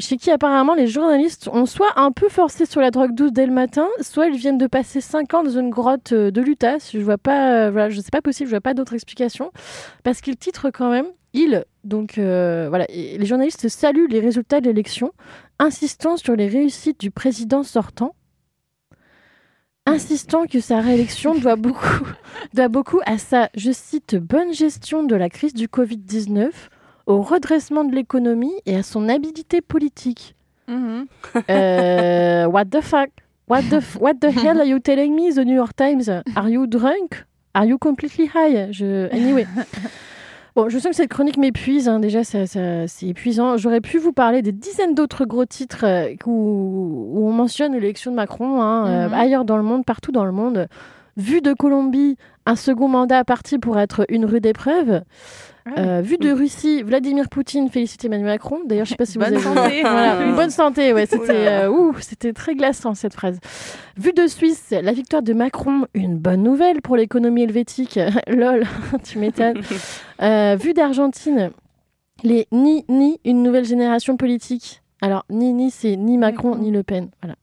chez 0.00 0.16
qui 0.16 0.30
apparemment 0.30 0.74
les 0.74 0.86
journalistes 0.86 1.48
ont 1.52 1.66
soit 1.66 1.92
un 1.96 2.12
peu 2.12 2.30
forcé 2.30 2.64
sur 2.64 2.80
la 2.80 2.90
drogue 2.90 3.14
douce 3.14 3.32
dès 3.32 3.44
le 3.44 3.52
matin, 3.52 3.88
soit 4.00 4.28
ils 4.28 4.38
viennent 4.38 4.58
de 4.58 4.66
passer 4.66 5.02
5 5.02 5.34
ans 5.34 5.42
dans 5.42 5.50
une 5.58 5.68
grotte 5.68 6.14
de 6.14 6.40
l'Utah. 6.40 6.78
Je 6.78 6.98
vois 6.98 7.18
pas, 7.18 7.70
voilà, 7.70 7.90
je 7.90 8.00
sais 8.00 8.10
pas 8.10 8.22
possible, 8.22 8.48
je 8.48 8.54
vois 8.54 8.62
pas 8.62 8.72
d'autre 8.74 8.94
explication, 8.94 9.52
parce 10.02 10.22
qu'ils 10.22 10.38
titrent 10.38 10.70
quand 10.70 10.90
même. 10.90 11.06
Ils, 11.34 11.66
donc 11.84 12.14
voilà, 12.16 12.86
les 12.88 13.26
journalistes 13.26 13.68
saluent 13.68 14.08
les 14.08 14.20
résultats 14.20 14.62
de 14.62 14.66
l'élection, 14.66 15.12
insistant 15.58 16.16
sur 16.16 16.34
les 16.36 16.48
réussites 16.48 16.98
du 16.98 17.10
président 17.10 17.62
sortant 17.62 18.14
insistant 19.86 20.46
que 20.46 20.60
sa 20.60 20.80
réélection 20.80 21.34
doit 21.34 21.56
beaucoup, 21.56 22.04
doit 22.54 22.68
beaucoup 22.68 23.00
à 23.06 23.18
sa, 23.18 23.48
je 23.56 23.70
cite, 23.72 24.16
bonne 24.16 24.52
gestion 24.52 25.02
de 25.04 25.14
la 25.14 25.28
crise 25.28 25.54
du 25.54 25.68
Covid-19, 25.68 26.50
au 27.06 27.22
redressement 27.22 27.84
de 27.84 27.94
l'économie 27.94 28.54
et 28.66 28.76
à 28.76 28.82
son 28.82 29.08
habilité 29.08 29.60
politique. 29.60 30.34
Mhm. 30.68 31.06
Euh, 31.50 32.46
what 32.46 32.64
the 32.66 32.80
fuck? 32.80 33.10
What 33.48 33.62
the, 33.70 33.74
f- 33.80 33.96
what 34.00 34.14
the 34.14 34.24
hell 34.36 34.58
are 34.60 34.66
you 34.66 34.80
telling 34.80 35.14
me, 35.14 35.32
The 35.32 35.44
New 35.44 35.54
York 35.54 35.76
Times? 35.76 36.08
Are 36.34 36.48
you 36.50 36.66
drunk? 36.66 37.24
Are 37.54 37.64
you 37.64 37.78
completely 37.78 38.26
high? 38.26 38.72
Je... 38.72 39.08
Anyway. 39.12 39.46
Bon, 40.56 40.70
je 40.70 40.78
sens 40.78 40.90
que 40.92 40.96
cette 40.96 41.10
chronique 41.10 41.36
m'épuise. 41.36 41.86
hein. 41.86 42.00
Déjà, 42.00 42.24
ça- 42.24 42.46
ça- 42.46 42.88
c'est 42.88 43.06
épuisant. 43.08 43.58
J'aurais 43.58 43.82
pu 43.82 43.98
vous 43.98 44.12
parler 44.12 44.40
des 44.40 44.52
dizaines 44.52 44.94
d'autres 44.94 45.26
gros 45.26 45.44
titres 45.44 45.84
euh, 45.84 46.14
où, 46.24 47.10
où 47.14 47.28
on 47.28 47.32
mentionne 47.32 47.74
l'élection 47.74 48.10
de 48.10 48.16
Macron, 48.16 48.62
hein, 48.62 48.86
euh, 48.88 49.08
Mhm. 49.08 49.14
ailleurs 49.14 49.44
dans 49.44 49.58
le 49.58 49.62
monde, 49.62 49.84
partout 49.84 50.12
dans 50.12 50.24
le 50.24 50.32
monde. 50.32 50.66
Vue 51.18 51.42
de 51.42 51.52
Colombie, 51.52 52.16
un 52.46 52.56
second 52.56 52.88
mandat 52.88 53.22
parti 53.24 53.58
pour 53.58 53.78
être 53.78 54.06
une 54.08 54.24
rude 54.24 54.46
épreuve. 54.46 55.02
Euh, 55.76 56.00
vue 56.00 56.16
de 56.16 56.30
Russie, 56.30 56.82
Vladimir 56.82 57.28
Poutine 57.28 57.68
félicite 57.68 58.04
Emmanuel 58.04 58.26
Macron. 58.26 58.60
D'ailleurs, 58.64 58.84
je 58.84 58.90
sais 58.90 58.96
pas 58.96 59.06
si 59.06 59.18
Bonne 59.18 59.34
vous 59.34 59.48
avez 59.48 59.54
santé. 59.54 59.80
Voilà, 59.82 60.22
une 60.22 60.36
bonne 60.36 60.50
santé, 60.50 60.92
ouais, 60.92 61.06
c'était 61.06 61.48
euh, 61.48 61.70
ouh, 61.70 61.94
c'était 62.00 62.32
très 62.32 62.54
glaçant 62.54 62.94
cette 62.94 63.14
phrase. 63.14 63.40
Vue 63.96 64.12
de 64.12 64.26
Suisse, 64.26 64.70
la 64.70 64.92
victoire 64.92 65.22
de 65.22 65.32
Macron, 65.32 65.86
une 65.94 66.16
bonne 66.16 66.42
nouvelle 66.42 66.82
pour 66.82 66.96
l'économie 66.96 67.42
helvétique. 67.42 67.98
Lol, 68.28 68.64
tu 69.04 69.18
m'étonnes. 69.18 69.60
Euh, 70.22 70.56
vue 70.60 70.72
d'Argentine, 70.72 71.50
les 72.22 72.46
ni 72.52 72.84
ni 72.88 73.20
une 73.24 73.42
nouvelle 73.42 73.64
génération 73.64 74.16
politique. 74.16 74.82
Alors, 75.02 75.26
ni 75.28 75.52
ni, 75.52 75.70
c'est 75.70 75.94
ni 75.96 76.16
Macron 76.16 76.56
ni 76.56 76.70
Le 76.70 76.82
Pen. 76.82 77.10
Voilà. 77.20 77.36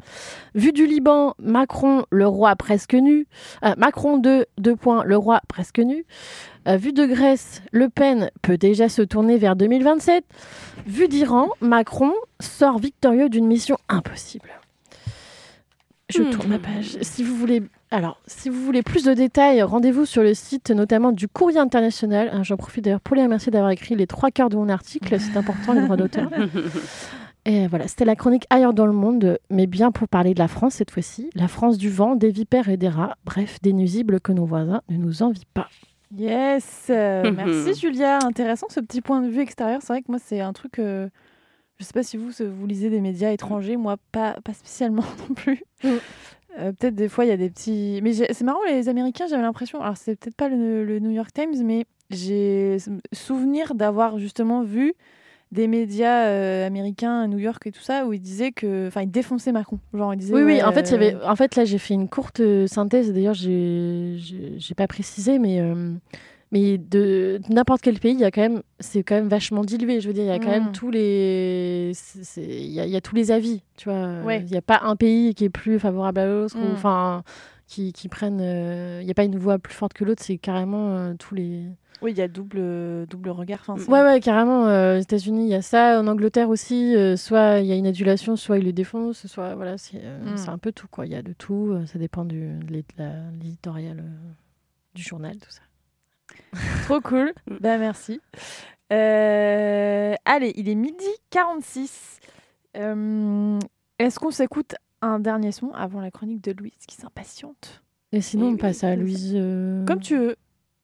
Vue 0.56 0.72
du 0.72 0.88
Liban, 0.88 1.36
Macron, 1.38 2.04
le 2.10 2.26
roi 2.28 2.56
presque 2.56 2.96
nu. 2.96 3.28
Euh, 3.64 3.74
Macron 3.78 4.18
2, 4.18 4.46
deux 4.58 4.76
points, 4.76 5.04
le 5.04 5.16
roi 5.18 5.40
presque 5.48 5.78
nu. 5.80 6.04
Euh, 6.68 6.78
vue 6.78 6.94
de 6.94 7.06
Grèce, 7.06 7.62
Le 7.72 7.90
Pen 7.90 8.32
peut 8.42 8.58
déjà 8.58 8.90
se 8.90 9.04
tourner 9.04 9.38
vers 9.38 9.56
2027. 9.56 10.26
Vue 10.88 11.08
d'Iran, 11.08 11.50
Macron 11.62 12.14
sort 12.40 12.80
victorieux 12.80 13.30
d'une 13.30 13.46
mission 13.46 13.78
impossible. 13.88 14.50
Je 16.10 16.22
Hmm. 16.24 16.30
tourne 16.32 16.50
ma 16.50 16.60
page. 16.60 16.98
Si 17.02 17.24
vous 17.24 17.36
voulez, 17.36 17.62
alors, 17.92 18.20
si 18.28 18.50
vous 18.50 18.62
voulez 18.64 18.82
plus 18.82 19.04
de 19.04 19.14
détails, 19.14 19.62
rendez-vous 19.62 20.06
sur 20.06 20.22
le 20.24 20.34
site 20.34 20.72
notamment 20.72 21.12
du 21.12 21.28
Courrier 21.28 21.60
International. 21.60 22.30
Hein, 22.34 22.42
J'en 22.44 22.58
profite 22.58 22.84
d'ailleurs 22.84 23.00
pour 23.00 23.16
les 23.16 23.24
remercier 23.24 23.52
d'avoir 23.52 23.72
écrit 23.72 23.96
les 23.96 24.08
trois 24.08 24.32
quarts 24.32 24.50
de 24.50 24.56
mon 24.58 24.70
article. 24.70 25.20
C'est 25.20 25.38
important, 25.38 25.74
les 25.74 25.82
droits 25.82 25.98
d'auteur. 25.98 26.30
Et 27.46 27.68
voilà, 27.68 27.88
c'était 27.88 28.06
la 28.06 28.16
chronique 28.16 28.46
ailleurs 28.50 28.74
dans 28.74 28.86
le 28.86 28.94
monde, 28.94 29.38
mais 29.50 29.68
bien 29.68 29.92
pour 29.92 30.08
parler 30.08 30.34
de 30.34 30.40
la 30.40 30.48
France 30.48 30.76
cette 30.76 30.92
fois-ci. 30.92 31.30
La 31.36 31.50
France 31.50 31.78
du 31.78 31.90
vent, 31.90 32.16
des 32.16 32.32
vipères 32.32 32.70
et 32.70 32.78
des 32.78 32.88
rats. 32.88 33.18
Bref, 33.26 33.60
des 33.62 33.74
nuisibles 33.74 34.22
que 34.22 34.32
nos 34.32 34.46
voisins 34.46 34.82
ne 34.90 34.98
nous 34.98 35.24
envient 35.24 35.48
pas. 35.54 35.68
Yes, 36.16 36.88
euh, 36.90 37.32
merci 37.36 37.74
Julia. 37.80 38.20
Intéressant 38.24 38.68
ce 38.70 38.80
petit 38.80 39.02
point 39.02 39.22
de 39.22 39.28
vue 39.28 39.42
extérieur. 39.42 39.82
C'est 39.82 39.92
vrai 39.92 40.02
que 40.02 40.10
moi, 40.10 40.20
c'est 40.24 40.40
un 40.40 40.54
truc. 40.54 40.80
euh, 40.80 41.10
je 41.80 41.84
sais 41.84 41.94
pas 41.94 42.04
si 42.04 42.16
vous, 42.16 42.30
vous 42.40 42.68
lisez 42.68 42.90
des 42.90 43.02
médias 43.02 43.32
étrangers. 43.32 43.76
Moi, 43.76 43.98
pas, 44.14 44.38
pas 44.44 44.54
spécialement 44.54 45.04
non 45.28 45.36
plus. 45.36 45.64
Mm. 45.84 45.90
Euh, 46.60 46.72
peut-être 46.72 46.96
des 46.96 47.10
fois, 47.10 47.26
il 47.26 47.30
y 47.30 47.32
a 47.32 47.38
des 47.38 47.50
petits. 47.50 48.00
Mais 48.04 48.14
c'est 48.14 48.44
marrant, 48.44 48.64
les 48.70 48.88
Américains, 48.88 49.26
j'avais 49.28 49.42
l'impression. 49.42 49.82
Alors, 49.82 49.98
c'est 49.98 50.16
peut-être 50.16 50.38
pas 50.38 50.48
le, 50.48 50.86
le 50.86 51.00
New 51.00 51.12
York 51.12 51.34
Times, 51.34 51.62
mais 51.66 51.86
j'ai 52.10 52.78
souvenir 53.12 53.76
d'avoir 53.76 54.18
justement 54.20 54.62
vu 54.62 54.94
des 55.54 55.68
médias 55.68 56.26
euh, 56.28 56.68
américains 56.68 57.22
à 57.22 57.28
New 57.28 57.38
York 57.40 57.66
et 57.68 57.72
tout 57.72 57.82
ça 57.82 58.06
où 58.06 58.12
ils 58.14 58.20
disaient 58.20 58.52
que. 58.52 58.88
Enfin, 58.88 59.02
ils 59.04 59.12
défonçaient 59.12 59.52
Macron. 59.54 59.80
Genre, 59.94 60.14
ils 60.14 60.18
disaient. 60.18 60.34
Oui, 60.34 60.42
oui, 60.42 60.54
ouais, 60.56 60.64
en 60.64 60.72
fait, 60.74 60.90
il 60.90 60.92
y 60.92 60.96
avait... 60.96 61.14
euh, 61.16 61.30
en 61.30 61.36
fait, 61.36 61.56
là, 61.56 61.64
j'ai 61.66 61.78
fait 61.78 61.94
une 61.94 62.10
courte 62.10 62.40
euh, 62.42 62.68
synthèse. 62.68 63.14
D'ailleurs, 63.14 63.34
j'ai 63.36 64.16
j'ai 64.18 64.76
pas 64.76 64.88
précisé, 64.88 65.40
mais, 65.40 65.60
euh, 65.62 65.94
Mais 66.52 66.78
de 66.78 67.42
n'importe 67.50 67.82
quel 67.82 68.00
pays, 68.00 68.14
il 68.14 68.20
y 68.20 68.26
a 68.26 68.30
quand 68.30 68.42
même, 68.42 68.62
c'est 68.80 69.02
quand 69.02 69.16
même 69.16 69.28
vachement 69.28 69.64
dilué. 69.64 70.02
Je 70.02 70.08
veux 70.08 70.14
dire, 70.14 70.24
il 70.24 70.28
y 70.28 70.32
a 70.32 70.38
quand 70.38 70.50
Mm. 70.50 70.64
même 70.64 70.72
tous 70.72 70.92
les, 70.92 71.94
il 72.38 72.72
y, 72.72 72.80
a- 72.80 72.86
il 72.86 72.92
y 72.92 72.96
a 72.96 73.02
tous 73.02 73.16
les 73.16 73.32
avis. 73.32 73.64
Tu 73.76 73.90
vois, 73.90 74.22
Ouais. 74.24 74.42
il 74.46 74.52
n'y 74.52 74.58
a 74.58 74.62
pas 74.62 74.82
un 74.84 74.96
pays 74.96 75.34
qui 75.34 75.46
est 75.46 75.50
plus 75.50 75.80
favorable 75.80 76.20
à 76.20 76.26
l'autre, 76.28 76.56
Mm. 76.58 76.74
enfin, 76.74 77.24
qui, 77.68 77.94
qui 77.94 78.10
prennent. 78.10 78.42
euh, 78.42 79.00
Il 79.02 79.06
n'y 79.06 79.12
a 79.12 79.16
pas 79.16 79.24
une 79.24 79.38
voix 79.38 79.60
plus 79.60 79.74
forte 79.74 79.94
que 79.94 80.04
l'autre. 80.04 80.22
C'est 80.24 80.38
carrément 80.38 80.96
euh, 80.96 81.14
tous 81.18 81.36
les. 81.36 81.64
Oui, 82.02 82.12
il 82.12 82.18
y 82.18 82.22
a 82.22 82.28
double, 82.28 83.06
double 83.08 83.30
regard. 83.30 83.64
Enfin, 83.68 83.92
Ouais, 83.92 84.04
ouais, 84.04 84.20
carrément. 84.20 84.68
euh, 84.68 84.98
aux 84.98 85.02
États-Unis, 85.02 85.46
il 85.46 85.50
y 85.50 85.56
a 85.56 85.62
ça. 85.62 86.00
En 86.02 86.08
Angleterre 86.08 86.50
aussi, 86.50 86.96
euh, 86.98 87.16
soit 87.16 87.60
il 87.60 87.66
y 87.68 87.72
a 87.72 87.76
une 87.76 87.88
adulation, 87.88 88.36
soit 88.36 88.58
ils 88.58 88.66
le 88.66 88.74
défoncent, 88.74 89.26
soit 89.28 89.56
voilà, 89.56 89.78
c'est 89.78 90.02
euh, 90.04 90.36
Mm. 90.36 90.50
un 90.50 90.58
peu 90.58 90.72
tout 90.74 90.88
quoi. 90.90 91.06
Il 91.06 91.14
y 91.14 91.16
a 91.16 91.22
de 91.22 91.32
tout. 91.34 91.70
euh, 91.72 91.86
ça 91.86 92.00
dépend 92.00 92.26
du 92.26 92.58
de 92.60 92.84
l'éditorial 93.40 94.00
euh, 94.00 94.32
du 94.96 95.02
journal, 95.04 95.38
tout 95.38 95.50
ça. 95.52 95.62
Trop 96.86 97.00
cool. 97.00 97.34
Bah 97.62 97.78
merci. 97.78 98.20
Euh, 98.92 100.14
allez, 100.26 100.52
il 100.56 100.68
est 100.70 100.76
midi 100.76 101.06
46. 101.30 102.20
Euh, 102.78 103.60
Est-ce 104.00 104.20
qu'on 104.20 104.32
s'écoute 104.32 104.76
un 105.06 105.20
dernier 105.20 105.52
son 105.52 105.72
avant 105.72 106.02
la 106.02 106.12
chronique 106.12 106.44
de 106.44 106.52
Louise 106.52 106.74
qui 106.88 106.96
s'impatiente 106.96 107.82
Et 108.12 108.22
sinon, 108.22 108.48
on 108.48 108.52
oui, 108.52 108.58
passe 108.58 108.84
à. 108.84 108.96
Louise. 108.96 109.34
euh, 109.36 109.86
Comme 109.86 110.00
tu 110.00 110.18
veux. 110.18 110.36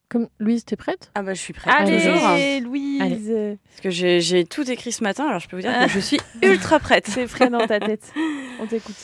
Comme 0.10 0.28
Louise, 0.40 0.66
t'es 0.66 0.76
prête? 0.76 1.12
Ah 1.14 1.22
bah 1.22 1.36
je 1.36 1.40
suis 1.40 1.54
prête. 1.54 1.72
Allez, 1.78 1.98
Toujours. 1.98 2.70
Louise. 2.72 3.32
Parce 3.70 3.82
que 3.82 3.90
j'ai 3.92 4.22
j'ai 4.22 4.44
tout 4.44 4.70
écrit 4.72 4.92
ce 4.92 5.04
matin, 5.04 5.28
alors 5.28 5.40
je 5.40 5.48
peux 5.48 5.56
vous 5.56 5.62
dire 5.62 5.72
que 5.86 5.90
je 5.90 6.00
suis 6.00 6.20
ultra 6.42 6.80
prête. 6.80 7.06
C'est 7.08 7.28
frais 7.28 7.50
dans 7.52 7.66
ta 7.68 7.80
tête. 7.80 8.12
On 8.60 8.66
t'écoute. 8.66 8.96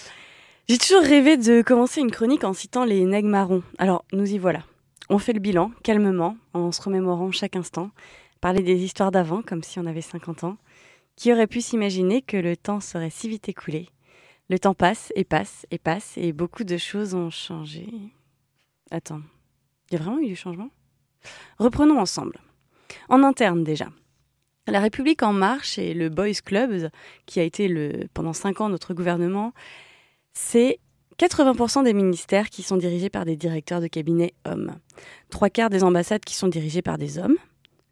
J'ai 0.67 0.79
toujours 0.79 1.03
rêvé 1.03 1.37
de 1.37 1.61
commencer 1.61 2.01
une 2.01 2.09
chronique 2.09 2.43
en 2.43 2.53
citant 2.53 2.85
les 2.85 3.05
nègres 3.05 3.29
marrons. 3.29 3.61
Alors, 3.77 4.03
nous 4.13 4.25
y 4.33 4.39
voilà. 4.39 4.63
On 5.09 5.19
fait 5.19 5.33
le 5.33 5.39
bilan, 5.39 5.69
calmement, 5.83 6.37
en 6.55 6.71
se 6.71 6.81
remémorant 6.81 7.31
chaque 7.31 7.55
instant, 7.55 7.91
parler 8.41 8.63
des 8.63 8.83
histoires 8.83 9.11
d'avant, 9.11 9.43
comme 9.43 9.61
si 9.61 9.77
on 9.79 9.85
avait 9.85 10.01
50 10.01 10.43
ans. 10.43 10.57
Qui 11.15 11.31
aurait 11.31 11.45
pu 11.45 11.61
s'imaginer 11.61 12.23
que 12.23 12.35
le 12.37 12.57
temps 12.57 12.79
serait 12.79 13.11
si 13.11 13.29
vite 13.29 13.47
écoulé? 13.47 13.89
Le 14.49 14.59
temps 14.59 14.75
passe 14.75 15.11
et 15.15 15.23
passe 15.23 15.65
et 15.71 15.79
passe, 15.79 16.17
et 16.17 16.31
beaucoup 16.31 16.63
de 16.63 16.77
choses 16.77 17.15
ont 17.15 17.31
changé. 17.31 17.87
Attends, 18.91 19.21
il 19.89 19.97
y 19.97 19.97
a 19.99 20.03
vraiment 20.03 20.19
eu 20.19 20.27
du 20.27 20.35
changement? 20.35 20.69
Reprenons 21.57 21.99
ensemble. 21.99 22.39
En 23.09 23.23
interne 23.23 23.63
déjà. 23.63 23.87
La 24.67 24.79
République 24.79 25.23
en 25.23 25.33
marche 25.33 25.77
et 25.77 25.93
le 25.93 26.09
Boys 26.09 26.41
Club, 26.43 26.89
qui 27.25 27.39
a 27.39 27.43
été 27.43 28.07
pendant 28.13 28.33
5 28.33 28.61
ans 28.61 28.69
notre 28.69 28.93
gouvernement, 28.93 29.53
c'est 30.33 30.79
80% 31.17 31.83
des 31.83 31.93
ministères 31.93 32.49
qui 32.49 32.61
sont 32.61 32.77
dirigés 32.77 33.09
par 33.09 33.25
des 33.25 33.35
directeurs 33.37 33.79
de 33.79 33.87
cabinet 33.87 34.33
hommes. 34.45 34.75
Trois 35.29 35.49
quarts 35.49 35.69
des 35.69 35.83
ambassades 35.83 36.25
qui 36.25 36.35
sont 36.35 36.47
dirigées 36.47 36.81
par 36.81 36.97
des 36.97 37.17
hommes. 37.17 37.37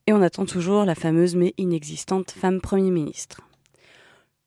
Et 0.08 0.14
on 0.14 0.22
attend 0.22 0.46
toujours 0.46 0.84
la 0.84 0.96
fameuse 0.96 1.36
mais 1.36 1.54
inexistante 1.58 2.32
femme 2.32 2.60
Premier 2.60 2.92
ministre. 2.92 3.42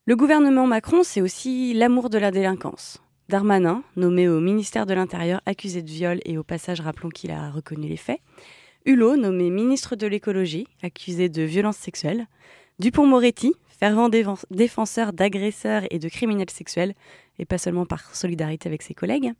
Le 0.07 0.15
gouvernement 0.15 0.65
Macron, 0.67 1.03
c'est 1.03 1.19
aussi 1.19 1.73
l'amour 1.73 2.09
de 2.09 2.17
la 2.17 2.31
délinquance. 2.31 3.03
Darmanin, 3.27 3.83
nommé 3.97 4.29
au 4.29 4.39
ministère 4.39 4.85
de 4.85 4.93
l'Intérieur, 4.93 5.41
accusé 5.45 5.81
de 5.81 5.89
viol 5.89 6.21
et 6.23 6.37
au 6.37 6.43
passage 6.43 6.79
rappelons 6.79 7.09
qu'il 7.09 7.29
a 7.29 7.51
reconnu 7.51 7.89
les 7.89 7.97
faits. 7.97 8.21
Hulot, 8.85 9.17
nommé 9.17 9.49
ministre 9.49 9.97
de 9.97 10.07
l'écologie, 10.07 10.65
accusé 10.81 11.27
de 11.27 11.41
violences 11.41 11.75
sexuelles. 11.75 12.27
Dupont-Moretti, 12.79 13.53
fervent 13.67 14.09
défenseur 14.49 15.11
d'agresseurs 15.11 15.83
et 15.91 15.99
de 15.99 16.07
criminels 16.07 16.51
sexuels, 16.51 16.93
et 17.37 17.43
pas 17.43 17.57
seulement 17.57 17.85
par 17.85 18.15
solidarité 18.15 18.69
avec 18.69 18.83
ses 18.83 18.93
collègues. 18.93 19.33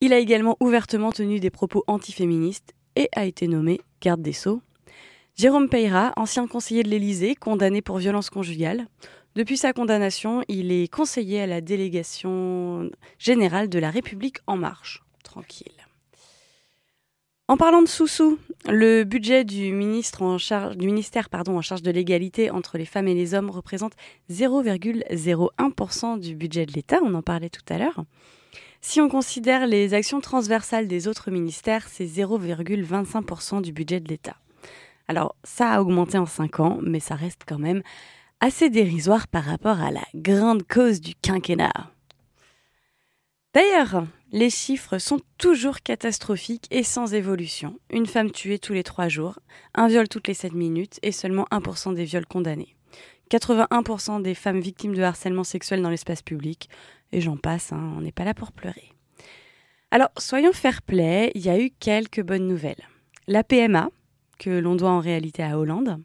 Il 0.00 0.14
a 0.14 0.18
également 0.18 0.56
ouvertement 0.60 1.12
tenu 1.12 1.40
des 1.40 1.50
propos 1.50 1.84
antiféministes 1.88 2.72
et 2.96 3.10
a 3.14 3.26
été 3.26 3.48
nommé 3.48 3.82
garde 4.00 4.22
des 4.22 4.32
Sceaux. 4.32 4.62
Jérôme 5.36 5.68
Peyra, 5.68 6.14
ancien 6.16 6.46
conseiller 6.46 6.84
de 6.84 6.88
l'Élysée, 6.88 7.34
condamné 7.34 7.82
pour 7.82 7.98
violence 7.98 8.30
conjugale. 8.30 8.86
Depuis 9.36 9.56
sa 9.56 9.72
condamnation, 9.72 10.44
il 10.46 10.70
est 10.70 10.86
conseiller 10.86 11.42
à 11.42 11.46
la 11.48 11.60
délégation 11.60 12.88
générale 13.18 13.68
de 13.68 13.80
la 13.80 13.90
République 13.90 14.38
En 14.46 14.56
Marche. 14.56 15.02
Tranquille. 15.24 15.72
En 17.48 17.56
parlant 17.56 17.82
de 17.82 17.88
sous-sous, 17.88 18.38
le 18.68 19.02
budget 19.02 19.44
du, 19.44 19.72
ministre 19.72 20.22
en 20.22 20.38
charge, 20.38 20.76
du 20.76 20.86
ministère 20.86 21.28
pardon, 21.28 21.58
en 21.58 21.62
charge 21.62 21.82
de 21.82 21.90
l'égalité 21.90 22.50
entre 22.50 22.78
les 22.78 22.84
femmes 22.84 23.08
et 23.08 23.14
les 23.14 23.34
hommes 23.34 23.50
représente 23.50 23.94
0,01% 24.30 26.20
du 26.20 26.36
budget 26.36 26.64
de 26.64 26.72
l'État, 26.72 27.00
on 27.02 27.12
en 27.14 27.22
parlait 27.22 27.50
tout 27.50 27.64
à 27.68 27.76
l'heure. 27.76 28.04
Si 28.80 29.00
on 29.00 29.08
considère 29.08 29.66
les 29.66 29.94
actions 29.94 30.20
transversales 30.20 30.86
des 30.86 31.08
autres 31.08 31.30
ministères, 31.32 31.88
c'est 31.88 32.06
0,25% 32.06 33.62
du 33.62 33.72
budget 33.72 33.98
de 33.98 34.08
l'État. 34.08 34.36
Alors 35.08 35.34
ça 35.42 35.72
a 35.72 35.80
augmenté 35.80 36.18
en 36.18 36.26
5 36.26 36.60
ans, 36.60 36.78
mais 36.82 37.00
ça 37.00 37.16
reste 37.16 37.42
quand 37.46 37.58
même 37.58 37.82
assez 38.40 38.70
dérisoire 38.70 39.28
par 39.28 39.44
rapport 39.44 39.80
à 39.80 39.90
la 39.90 40.04
grande 40.14 40.66
cause 40.66 41.00
du 41.00 41.14
quinquennat. 41.14 41.90
D'ailleurs, 43.54 44.04
les 44.32 44.50
chiffres 44.50 44.98
sont 44.98 45.20
toujours 45.38 45.80
catastrophiques 45.80 46.66
et 46.72 46.82
sans 46.82 47.14
évolution. 47.14 47.78
Une 47.90 48.06
femme 48.06 48.32
tuée 48.32 48.58
tous 48.58 48.72
les 48.72 48.82
3 48.82 49.08
jours, 49.08 49.38
un 49.74 49.86
viol 49.86 50.08
toutes 50.08 50.26
les 50.26 50.34
7 50.34 50.52
minutes 50.54 50.98
et 51.02 51.12
seulement 51.12 51.46
1% 51.52 51.94
des 51.94 52.04
viols 52.04 52.26
condamnés. 52.26 52.74
81% 53.30 54.22
des 54.22 54.34
femmes 54.34 54.60
victimes 54.60 54.94
de 54.94 55.02
harcèlement 55.02 55.44
sexuel 55.44 55.82
dans 55.82 55.90
l'espace 55.90 56.22
public, 56.22 56.68
et 57.12 57.20
j'en 57.20 57.36
passe, 57.36 57.72
hein, 57.72 57.94
on 57.96 58.00
n'est 58.00 58.12
pas 58.12 58.24
là 58.24 58.34
pour 58.34 58.52
pleurer. 58.52 58.92
Alors, 59.90 60.10
soyons 60.18 60.52
fair-play, 60.52 61.30
il 61.36 61.42
y 61.42 61.48
a 61.48 61.58
eu 61.58 61.70
quelques 61.70 62.22
bonnes 62.22 62.48
nouvelles. 62.48 62.88
La 63.28 63.44
PMA, 63.44 63.90
que 64.38 64.50
l'on 64.50 64.74
doit 64.74 64.90
en 64.90 65.00
réalité 65.00 65.44
à 65.44 65.58
Hollande, 65.58 66.02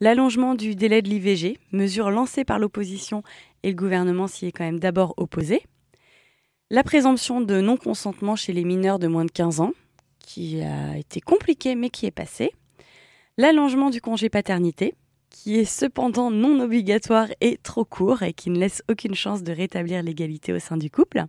l'allongement 0.00 0.54
du 0.54 0.74
délai 0.74 1.02
de 1.02 1.08
l'IVG, 1.08 1.58
mesure 1.72 2.10
lancée 2.10 2.44
par 2.44 2.58
l'opposition 2.58 3.22
et 3.62 3.70
le 3.70 3.76
gouvernement 3.76 4.26
s'y 4.26 4.46
est 4.46 4.52
quand 4.52 4.64
même 4.64 4.80
d'abord 4.80 5.14
opposé, 5.16 5.62
la 6.70 6.82
présomption 6.82 7.40
de 7.40 7.60
non-consentement 7.60 8.36
chez 8.36 8.52
les 8.52 8.64
mineurs 8.64 8.98
de 8.98 9.06
moins 9.06 9.24
de 9.24 9.30
15 9.30 9.60
ans, 9.60 9.72
qui 10.18 10.60
a 10.62 10.96
été 10.98 11.20
compliqué 11.20 11.74
mais 11.74 11.90
qui 11.90 12.06
est 12.06 12.10
passé, 12.10 12.52
l'allongement 13.36 13.90
du 13.90 14.00
congé 14.00 14.28
paternité, 14.28 14.94
qui 15.30 15.56
est 15.56 15.64
cependant 15.64 16.30
non 16.30 16.60
obligatoire 16.60 17.28
et 17.40 17.58
trop 17.58 17.84
court 17.84 18.22
et 18.22 18.32
qui 18.32 18.50
ne 18.50 18.58
laisse 18.58 18.82
aucune 18.90 19.14
chance 19.14 19.42
de 19.42 19.52
rétablir 19.52 20.02
l'égalité 20.02 20.52
au 20.52 20.58
sein 20.58 20.76
du 20.76 20.90
couple. 20.90 21.24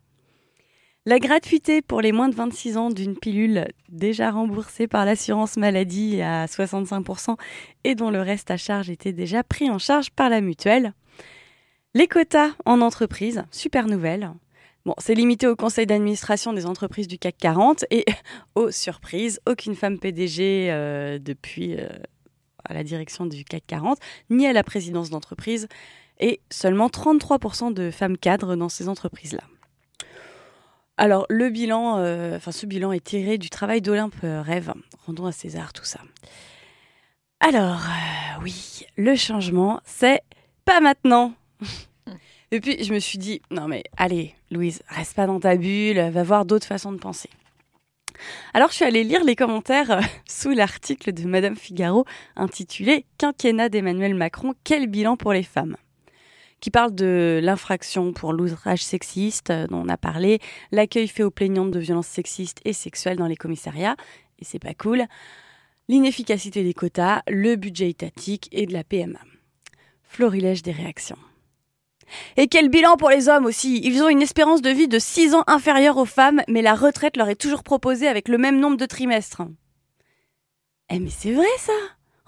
La 1.09 1.17
gratuité 1.17 1.81
pour 1.81 2.01
les 2.01 2.11
moins 2.11 2.29
de 2.29 2.35
26 2.35 2.77
ans 2.77 2.89
d'une 2.91 3.17
pilule 3.17 3.67
déjà 3.89 4.29
remboursée 4.29 4.85
par 4.85 5.05
l'assurance 5.05 5.57
maladie 5.57 6.21
à 6.21 6.45
65% 6.45 7.35
et 7.83 7.95
dont 7.95 8.11
le 8.11 8.21
reste 8.21 8.51
à 8.51 8.57
charge 8.57 8.91
était 8.91 9.11
déjà 9.11 9.43
pris 9.43 9.71
en 9.71 9.79
charge 9.79 10.11
par 10.11 10.29
la 10.29 10.39
mutuelle. 10.39 10.93
Les 11.95 12.07
quotas 12.07 12.51
en 12.63 12.79
entreprise, 12.81 13.43
super 13.49 13.87
nouvelle. 13.87 14.31
Bon, 14.85 14.93
c'est 14.99 15.15
limité 15.15 15.47
au 15.47 15.55
conseil 15.55 15.87
d'administration 15.87 16.53
des 16.53 16.67
entreprises 16.67 17.07
du 17.07 17.17
CAC 17.17 17.37
40 17.39 17.85
et, 17.89 18.05
aux 18.53 18.69
surprises, 18.69 19.39
aucune 19.47 19.73
femme 19.73 19.97
PDG 19.97 20.67
euh, 20.69 21.17
depuis 21.17 21.75
euh, 21.75 21.89
à 22.65 22.75
la 22.75 22.83
direction 22.83 23.25
du 23.25 23.43
CAC 23.45 23.63
40, 23.65 23.97
ni 24.29 24.45
à 24.45 24.53
la 24.53 24.63
présidence 24.63 25.09
d'entreprise, 25.09 25.69
et 26.19 26.39
seulement 26.51 26.85
33% 26.85 27.73
de 27.73 27.89
femmes 27.89 28.19
cadres 28.19 28.55
dans 28.55 28.69
ces 28.69 28.87
entreprises-là. 28.87 29.41
Alors, 31.01 31.25
le 31.29 31.49
bilan, 31.49 31.97
euh, 31.99 32.35
enfin, 32.35 32.51
ce 32.51 32.65
bilan 32.65 32.91
est 32.91 33.01
tiré 33.01 33.37
du 33.37 33.49
travail 33.49 33.81
d'Olympe 33.81 34.17
euh, 34.25 34.41
Rêve. 34.41 34.73
Rendons 35.05 35.27
à 35.27 35.31
César 35.31 35.71
tout 35.71 35.85
ça. 35.85 36.01
Alors, 37.39 37.79
euh, 37.79 38.41
oui, 38.43 38.85
le 38.97 39.15
changement, 39.15 39.79
c'est 39.85 40.21
pas 40.65 40.81
maintenant. 40.81 41.31
Et 42.51 42.59
puis, 42.59 42.83
je 42.83 42.93
me 42.93 42.99
suis 42.99 43.17
dit, 43.17 43.41
non 43.49 43.69
mais 43.69 43.83
allez, 43.95 44.35
Louise, 44.51 44.81
reste 44.89 45.15
pas 45.15 45.25
dans 45.25 45.39
ta 45.39 45.55
bulle, 45.55 46.01
va 46.09 46.23
voir 46.23 46.43
d'autres 46.43 46.67
façons 46.67 46.91
de 46.91 46.97
penser. 46.97 47.29
Alors, 48.53 48.67
je 48.71 48.75
suis 48.75 48.85
allée 48.85 49.05
lire 49.05 49.23
les 49.23 49.37
commentaires 49.37 49.91
euh, 49.91 50.01
sous 50.27 50.49
l'article 50.49 51.13
de 51.13 51.23
Madame 51.25 51.55
Figaro 51.55 52.03
intitulé 52.35 53.05
Quinquennat 53.17 53.69
d'Emmanuel 53.69 54.15
Macron, 54.15 54.53
quel 54.65 54.87
bilan 54.87 55.15
pour 55.15 55.31
les 55.31 55.43
femmes? 55.43 55.77
Qui 56.59 56.71
parle 56.71 56.93
de 56.93 57.39
l'infraction 57.41 58.13
pour 58.13 58.33
l'outrage 58.33 58.83
sexiste 58.83 59.49
euh, 59.49 59.67
dont 59.67 59.83
on 59.85 59.89
a 59.89 59.97
parlé, 59.97 60.39
l'accueil 60.71 61.07
fait 61.07 61.23
aux 61.23 61.31
plaignantes 61.31 61.71
de 61.71 61.79
violences 61.79 62.07
sexistes 62.07 62.59
et 62.65 62.73
sexuelles 62.73 63.17
dans 63.17 63.27
les 63.27 63.35
commissariats, 63.35 63.95
et 64.39 64.45
c'est 64.45 64.59
pas 64.59 64.73
cool, 64.73 65.03
l'inefficacité 65.87 66.63
des 66.63 66.73
quotas, 66.73 67.21
le 67.27 67.55
budget 67.55 67.89
étatique 67.89 68.47
et 68.51 68.65
de 68.65 68.73
la 68.73 68.83
PMA. 68.83 69.19
Florilège 70.03 70.63
des 70.63 70.71
réactions. 70.71 71.17
Et 72.37 72.47
quel 72.47 72.69
bilan 72.69 72.97
pour 72.97 73.09
les 73.09 73.29
hommes 73.29 73.45
aussi 73.45 73.79
Ils 73.83 74.01
ont 74.01 74.09
une 74.09 74.21
espérance 74.21 74.61
de 74.61 74.69
vie 74.69 74.87
de 74.87 74.97
6 74.97 75.35
ans 75.35 75.43
inférieure 75.47 75.97
aux 75.97 76.05
femmes, 76.05 76.41
mais 76.47 76.61
la 76.61 76.73
retraite 76.73 77.17
leur 77.17 77.29
est 77.29 77.39
toujours 77.39 77.63
proposée 77.63 78.07
avec 78.07 78.27
le 78.27 78.37
même 78.37 78.59
nombre 78.59 78.77
de 78.77 78.85
trimestres. 78.85 79.43
Eh 80.89 80.99
mais 80.99 81.11
c'est 81.11 81.33
vrai 81.33 81.45
ça 81.57 81.73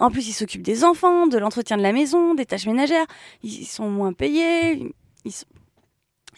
En 0.01 0.09
plus, 0.09 0.27
ils 0.27 0.33
s'occupent 0.33 0.63
des 0.63 0.83
enfants, 0.83 1.27
de 1.27 1.37
l'entretien 1.37 1.77
de 1.77 1.83
la 1.83 1.93
maison, 1.93 2.33
des 2.33 2.47
tâches 2.47 2.65
ménagères. 2.65 3.05
Ils 3.43 3.65
sont 3.67 3.87
moins 3.89 4.13
payés. 4.13 4.93
Ils, 5.25 5.31
sont... 5.31 5.45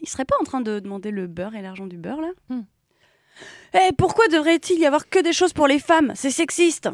ils 0.01 0.09
seraient 0.09 0.25
pas 0.25 0.35
en 0.41 0.43
train 0.43 0.59
de 0.59 0.79
demander 0.81 1.11
le 1.11 1.27
beurre 1.27 1.55
et 1.55 1.61
l'argent 1.61 1.87
du 1.87 1.97
beurre 1.97 2.19
là 2.19 2.31
Hmm. 2.49 2.63
Eh 3.73 3.93
pourquoi 3.97 4.27
devrait-il 4.27 4.79
y 4.79 4.85
avoir 4.85 5.09
que 5.09 5.17
des 5.19 5.31
choses 5.33 5.53
pour 5.53 5.67
les 5.67 5.79
femmes? 5.79 6.11
C'est 6.13 6.29
sexiste 6.29 6.89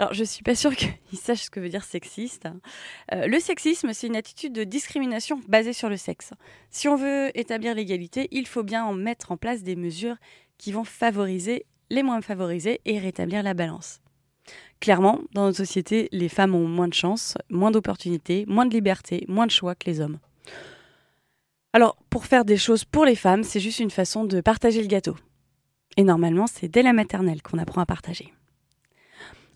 Alors, 0.00 0.12
je 0.12 0.24
suis 0.24 0.42
pas 0.42 0.56
sûre 0.56 0.74
qu'ils 0.76 1.18
sachent 1.18 1.44
ce 1.44 1.50
que 1.50 1.60
veut 1.60 1.68
dire 1.68 1.84
sexiste. 1.84 2.46
hein. 2.46 2.60
Euh, 3.14 3.26
le 3.28 3.38
sexisme, 3.38 3.92
c'est 3.92 4.08
une 4.08 4.16
attitude 4.16 4.52
de 4.52 4.64
discrimination 4.64 5.40
basée 5.46 5.72
sur 5.72 5.88
le 5.88 5.96
sexe. 5.96 6.32
Si 6.70 6.88
on 6.88 6.96
veut 6.96 7.30
établir 7.38 7.74
l'égalité, 7.76 8.26
il 8.32 8.46
faut 8.48 8.64
bien 8.64 8.84
en 8.84 8.92
mettre 8.92 9.30
en 9.32 9.36
place 9.36 9.62
des 9.62 9.76
mesures 9.76 10.16
qui 10.58 10.72
vont 10.72 10.84
favoriser 10.84 11.64
les 11.90 12.02
moins 12.02 12.20
favorisés 12.20 12.80
et 12.84 12.98
rétablir 12.98 13.42
la 13.44 13.54
balance. 13.54 14.00
Clairement, 14.80 15.20
dans 15.32 15.46
notre 15.46 15.56
société, 15.56 16.08
les 16.12 16.28
femmes 16.28 16.54
ont 16.54 16.68
moins 16.68 16.88
de 16.88 16.94
chance, 16.94 17.36
moins 17.50 17.70
d'opportunités, 17.70 18.44
moins 18.46 18.66
de 18.66 18.72
liberté, 18.72 19.24
moins 19.28 19.46
de 19.46 19.50
choix 19.50 19.74
que 19.74 19.86
les 19.86 20.00
hommes. 20.00 20.18
Alors, 21.72 21.96
pour 22.10 22.26
faire 22.26 22.44
des 22.44 22.56
choses 22.56 22.84
pour 22.84 23.04
les 23.04 23.16
femmes, 23.16 23.42
c'est 23.42 23.60
juste 23.60 23.80
une 23.80 23.90
façon 23.90 24.24
de 24.24 24.40
partager 24.40 24.80
le 24.80 24.86
gâteau. 24.86 25.16
Et 25.96 26.04
normalement, 26.04 26.46
c'est 26.46 26.68
dès 26.68 26.82
la 26.82 26.92
maternelle 26.92 27.42
qu'on 27.42 27.58
apprend 27.58 27.80
à 27.80 27.86
partager. 27.86 28.32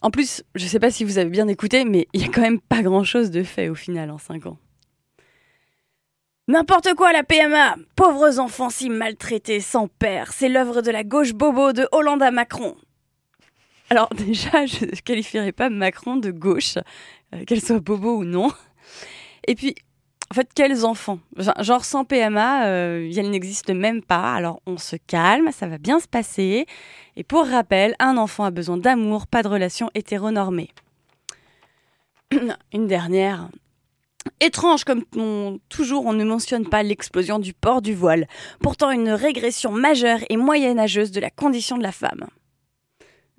En 0.02 0.10
plus, 0.10 0.42
je 0.56 0.64
ne 0.64 0.68
sais 0.68 0.80
pas 0.80 0.90
si 0.90 1.04
vous 1.04 1.18
avez 1.18 1.30
bien 1.30 1.46
écouté, 1.46 1.84
mais 1.84 2.08
il 2.12 2.22
y 2.22 2.24
a 2.24 2.28
quand 2.28 2.40
même 2.40 2.60
pas 2.60 2.82
grand-chose 2.82 3.30
de 3.30 3.44
fait 3.44 3.68
au 3.68 3.76
final 3.76 4.10
en 4.10 4.18
5 4.18 4.46
ans. 4.46 4.58
N'importe 6.48 6.94
quoi 6.94 7.12
la 7.12 7.22
PMA 7.22 7.76
Pauvres 7.94 8.40
enfants 8.40 8.68
si 8.68 8.90
maltraités, 8.90 9.60
sans 9.60 9.86
père, 9.86 10.32
c'est 10.32 10.48
l'œuvre 10.48 10.82
de 10.82 10.90
la 10.90 11.04
gauche 11.04 11.32
bobo 11.32 11.72
de 11.72 11.86
Hollande 11.92 12.22
à 12.22 12.32
Macron. 12.32 12.76
Alors 13.93 14.09
déjà, 14.14 14.64
je 14.64 14.86
ne 14.86 15.01
qualifierais 15.05 15.53
pas 15.53 15.68
Macron 15.68 16.16
de 16.16 16.30
gauche, 16.30 16.78
euh, 17.34 17.45
qu'elle 17.45 17.61
soit 17.61 17.78
bobo 17.78 18.16
ou 18.16 18.24
non. 18.24 18.51
Et 19.47 19.55
puis, 19.55 19.74
en 20.30 20.34
fait, 20.34 20.49
quels 20.55 20.86
enfants? 20.86 21.18
Genre- 21.36 21.84
sans 21.84 22.07
PMA, 22.07 22.68
euh, 22.68 23.12
elle 23.14 23.28
n'existe 23.28 23.68
même 23.68 24.01
pas, 24.01 24.32
alors 24.32 24.62
on 24.64 24.78
se 24.78 24.97
calme, 24.97 25.51
ça 25.53 25.66
va 25.66 25.76
bien 25.76 26.01
se 26.01 26.09
passer. 26.09 26.64
Et 27.16 27.22
pour 27.22 27.47
rappel, 27.47 27.95
un 27.99 28.16
enfant 28.16 28.45
a 28.45 28.51
besoin 28.51 28.78
d'amour, 28.78 29.26
pas 29.26 29.43
de 29.43 29.49
relation 29.49 29.90
hétéronormée. 29.95 30.70
Une 32.72 32.86
dernière. 32.86 33.51
Étrange 34.40 34.84
comme 34.84 35.05
toujours 35.68 36.07
on 36.07 36.14
ne 36.14 36.24
mentionne 36.24 36.66
pas 36.66 36.82
l'explosion 36.82 37.38
du 37.38 37.53
port 37.53 37.82
du 37.82 37.93
voile, 37.93 38.26
pourtant 38.61 38.90
une 38.90 39.11
régression 39.11 39.70
majeure 39.70 40.20
et 40.30 40.38
moyenâgeuse 40.38 41.11
de 41.11 41.20
la 41.20 41.28
condition 41.28 41.76
de 41.76 41.82
la 41.82 41.93
femme. 41.93 42.28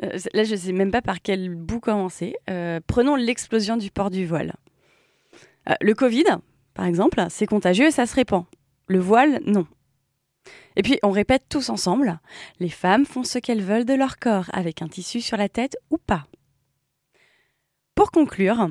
Euh, 0.04 0.18
là, 0.34 0.44
je 0.44 0.52
ne 0.52 0.58
sais 0.58 0.72
même 0.72 0.92
pas 0.92 1.02
par 1.02 1.22
quel 1.22 1.50
bout 1.50 1.80
commencer. 1.80 2.36
Euh, 2.50 2.80
prenons 2.86 3.16
l'explosion 3.16 3.78
du 3.78 3.92
port 3.92 4.10
du 4.10 4.26
voile. 4.26 4.54
Euh, 5.70 5.76
le 5.82 5.94
Covid, 5.94 6.26
par 6.74 6.86
exemple, 6.86 7.24
c'est 7.30 7.46
contagieux 7.46 7.88
et 7.88 7.92
ça 7.92 8.06
se 8.06 8.16
répand. 8.16 8.46
Le 8.88 9.00
voile, 9.00 9.42
non. 9.46 9.66
Et 10.76 10.84
puis, 10.84 11.00
on 11.04 11.12
répète 11.12 11.44
tous 11.48 11.70
ensemble, 11.70 12.20
les 12.60 12.70
femmes 12.70 13.06
font 13.06 13.24
ce 13.24 13.40
qu'elles 13.40 13.62
veulent 13.62 13.86
de 13.86 13.94
leur 13.94 14.18
corps, 14.18 14.50
avec 14.52 14.82
un 14.82 14.88
tissu 14.88 15.22
sur 15.22 15.38
la 15.38 15.48
tête 15.48 15.78
ou 15.90 15.98
pas. 15.98 16.26
Pour 17.96 18.12
conclure, 18.12 18.70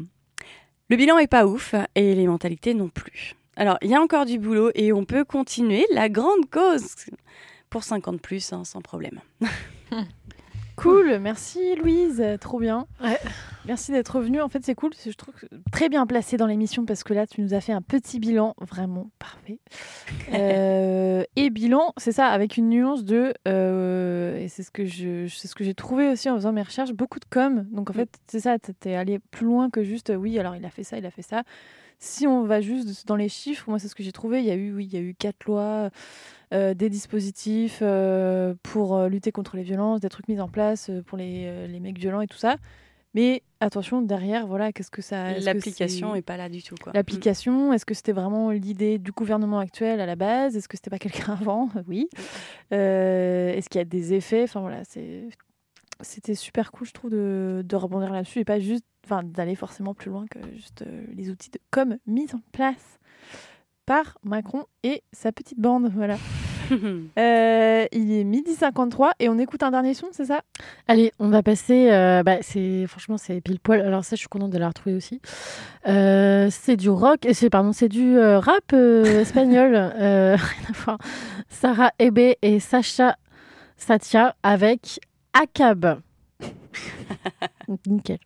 le 0.91 0.97
bilan 0.97 1.19
est 1.19 1.29
pas 1.29 1.47
ouf 1.47 1.75
et 1.95 2.15
les 2.15 2.27
mentalités 2.27 2.75
non 2.75 2.89
plus. 2.89 3.37
Alors, 3.57 3.79
il 3.83 3.91
y 3.91 3.95
a 3.95 4.01
encore 4.01 4.27
du 4.27 4.39
boulot 4.39 4.71
et 4.75 4.93
on 4.93 5.05
peut 5.05 5.25
continuer 5.25 5.87
la 5.93 6.09
grande 6.09 6.51
cause 6.51 6.95
pour 7.71 7.85
50 7.85 8.21
plus 8.21 8.53
hein, 8.53 8.65
sans 8.65 8.83
problème. 8.83 9.21
Cool, 10.77 11.19
merci 11.21 11.77
Louise, 11.77 12.23
trop 12.41 12.59
bien. 12.59 12.87
Ouais. 13.03 13.19
Merci 13.67 13.93
d'être 13.93 14.17
revenue. 14.17 14.41
En 14.41 14.49
fait, 14.49 14.65
c'est 14.65 14.75
cool, 14.75 14.91
je 15.05 15.13
trouve 15.13 15.35
que 15.35 15.47
très 15.71 15.89
bien 15.89 16.07
placé 16.07 16.37
dans 16.37 16.47
l'émission 16.47 16.85
parce 16.85 17.05
que 17.05 17.15
là, 17.15 17.27
tu 17.27 17.41
nous 17.41 17.55
as 17.55 17.61
fait 17.61 17.73
un 17.73 17.83
petit 17.83 18.19
bilan 18.19 18.55
vraiment 18.61 19.11
parfait. 19.19 19.59
Euh, 20.33 21.25
et 21.37 21.51
bilan, 21.51 21.93
c'est 21.99 22.13
ça, 22.13 22.29
avec 22.29 22.57
une 22.57 22.71
nuance 22.71 23.05
de, 23.05 23.35
euh, 23.47 24.39
et 24.39 24.49
c'est 24.49 24.63
ce 24.63 24.71
que 24.71 24.87
je, 24.87 25.27
c'est 25.29 25.47
ce 25.47 25.55
que 25.55 25.63
j'ai 25.63 25.75
trouvé 25.75 26.09
aussi 26.09 26.31
en 26.31 26.37
faisant 26.37 26.53
mes 26.53 26.63
recherches, 26.63 26.93
beaucoup 26.93 27.19
de 27.19 27.27
com. 27.29 27.67
Donc 27.71 27.91
en 27.91 27.93
fait, 27.93 28.09
c'est 28.29 28.41
ça, 28.41 28.59
t'es 28.59 28.95
allé 28.95 29.19
plus 29.19 29.45
loin 29.45 29.69
que 29.69 29.83
juste, 29.83 30.13
oui, 30.17 30.39
alors 30.39 30.57
il 30.57 30.65
a 30.65 30.71
fait 30.71 30.85
ça, 30.85 30.97
il 30.97 31.05
a 31.05 31.11
fait 31.11 31.23
ça. 31.23 31.43
Si 32.05 32.27
on 32.27 32.43
va 32.45 32.61
juste 32.61 33.07
dans 33.07 33.15
les 33.15 33.29
chiffres, 33.29 33.65
moi 33.69 33.79
c'est 33.79 33.87
ce 33.87 33.95
que 33.95 34.03
j'ai 34.03 34.11
trouvé. 34.11 34.41
Il 34.41 34.45
y 34.45 34.51
a 34.51 34.57
eu, 34.57 34.75
oui, 34.75 34.87
il 34.87 34.93
y 34.93 34.97
a 34.97 35.01
eu 35.01 35.15
quatre 35.15 35.45
lois, 35.47 35.91
euh, 36.53 36.75
des 36.75 36.91
dispositifs 36.91 37.79
euh, 37.81 38.55
pour 38.65 38.97
euh, 38.97 39.09
lutter 39.09 39.31
contre 39.31 39.57
les 39.57 39.63
violences, 39.63 40.01
des 40.01 40.09
trucs 40.09 40.27
mis 40.27 40.41
en 40.41 40.49
place 40.49 40.91
pour 41.07 41.17
les, 41.17 41.69
les 41.69 41.79
mecs 41.79 41.99
violents 41.99 42.21
et 42.21 42.27
tout 42.27 42.39
ça. 42.39 42.57
Mais 43.15 43.43
attention, 43.61 44.03
derrière, 44.03 44.47
voilà, 44.49 44.73
qu'est-ce 44.73 44.91
que 44.91 45.03
ça. 45.03 45.39
L'application 45.39 46.13
c'est- 46.15 46.19
est 46.19 46.23
pas 46.23 46.37
là 46.37 46.49
du 46.49 46.63
tout. 46.63 46.75
quoi. 46.83 46.93
L'application, 46.95 47.73
est-ce 47.73 47.85
que 47.87 47.95
c'était 47.95 48.13
vraiment 48.13 48.51
l'idée 48.51 48.99
du 48.99 49.13
gouvernement 49.13 49.59
actuel 49.61 50.01
à 50.01 50.07
la 50.07 50.17
base? 50.17 50.57
Est-ce 50.57 50.67
que 50.67 50.77
c'était 50.77 50.91
pas 50.91 50.99
quelqu'un 50.99 51.35
avant? 51.41 51.69
Oui. 51.87 52.09
Euh, 52.73 53.53
Est-ce 53.53 53.69
qu'il 53.69 53.79
y 53.79 53.83
a 53.83 53.85
des 53.85 54.15
effets? 54.15 54.43
Enfin 54.45 54.61
voilà, 54.61 54.83
c'est 54.85 55.29
c'était 56.01 56.35
super 56.35 56.73
cool, 56.73 56.87
je 56.89 56.93
trouve, 56.93 57.11
de, 57.11 57.63
de 57.65 57.77
rebondir 57.77 58.11
là-dessus 58.11 58.41
et 58.41 58.45
pas 58.45 58.59
juste, 58.59 58.85
enfin, 59.05 59.23
d'aller 59.23 59.55
forcément 59.55 59.95
plus 59.95 60.11
loin 60.11 60.27
que 60.31 60.39
juste 60.55 60.83
euh, 60.83 61.05
les 61.15 61.31
outils 61.31 61.51
de 61.51 61.59
com 61.71 61.97
mis 62.07 62.35
en 62.35 62.41
place 62.53 62.99
par 63.87 64.19
Macron 64.23 64.65
et 64.83 65.03
sa 65.13 65.33
petite 65.33 65.61
bande. 65.61 65.91
Voilà. 65.95 66.17
Euh, 67.19 67.85
il 67.93 68.13
est 68.13 68.25
midi 68.25 68.55
53 68.55 69.13
et 69.19 69.29
on 69.29 69.39
écoute 69.39 69.63
un 69.63 69.73
dernier 69.73 69.93
son, 69.93 70.07
c'est 70.11 70.25
ça? 70.25 70.41
Allez, 70.89 71.13
on 71.19 71.29
va 71.29 71.43
passer. 71.43 71.91
euh, 71.91 72.23
bah, 72.23 72.37
c'est 72.41 72.87
franchement 72.87 73.19
c'est 73.19 73.43
pile 73.43 73.61
poil. 73.61 73.83
Alors 73.83 74.07
ça, 74.07 74.17
je 74.17 74.21
suis 74.21 74.29
contente 74.29 74.53
de 74.53 74.59
la 74.59 74.69
retrouver 74.69 74.97
aussi. 74.97 75.21
Euh, 75.87 76.49
c'est 76.51 76.77
du 76.77 76.89
rock. 76.89 77.27
C'est 77.35 77.51
pardon, 77.51 77.73
c'est 77.73 77.91
du 77.91 78.19
rap 78.19 78.73
espagnol. 78.73 79.75
rien 79.99 80.37
à 80.39 80.73
voir. 80.73 80.99
Sarah 81.51 81.91
Ebe 81.99 82.37
et 82.41 82.59
Sacha 82.59 83.19
Satia 83.77 84.35
avec 84.43 85.01
Akab. 85.35 86.01
Nickel. 87.87 88.19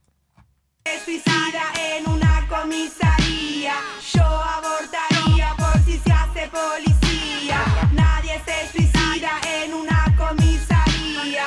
Suicida 1.05 1.64
en 1.91 2.09
una 2.09 2.47
comisaría. 2.49 3.74
Yo 4.12 4.24
abortaría 4.24 5.55
por 5.57 5.78
si 5.84 5.99
se 5.99 6.12
hace 6.12 6.49
policía. 6.49 7.59
Nadie 7.93 8.41
se 8.45 8.70
suicida 8.72 9.32
en 9.61 9.74
una 9.74 10.05
comisaría. 10.16 11.47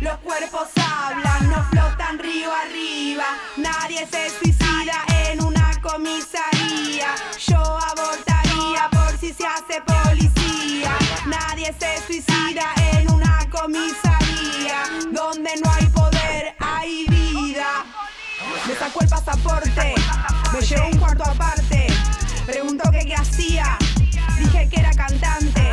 Los 0.00 0.18
cuerpos 0.18 0.68
hablan, 0.76 1.48
no 1.48 1.64
flotan 1.70 2.18
río 2.18 2.50
arriba. 2.52 3.24
Nadie 3.56 4.06
se 4.06 4.30
suicida 4.38 5.04
en 5.30 5.42
una 5.42 5.80
comisaría. 5.80 7.14
Yo 7.46 7.58
abortaría 7.58 8.88
por 8.90 9.18
si 9.18 9.32
se 9.32 9.46
hace 9.46 9.80
policía. 9.82 10.96
Nadie 11.26 11.74
se 11.78 12.06
suicida 12.06 12.66
en 12.92 13.10
una 13.10 13.48
comisaría. 13.50 14.03
Me 20.52 20.60
llevó 20.60 20.86
un 20.88 20.98
cuarto 20.98 21.24
aparte. 21.24 21.86
Preguntó 22.46 22.90
que 22.90 23.06
qué 23.06 23.14
hacía, 23.14 23.78
dije 24.38 24.68
que 24.68 24.80
era 24.80 24.90
cantante. 24.92 25.70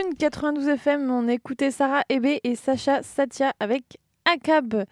Prune 0.00 0.14
92 0.16 0.68
FM. 0.68 1.10
On 1.10 1.28
écoutait 1.28 1.70
Sarah 1.70 2.04
Hébé 2.08 2.40
et 2.42 2.56
Sacha 2.56 3.02
Satia 3.02 3.52
avec 3.60 3.98
Akab. 4.24 4.86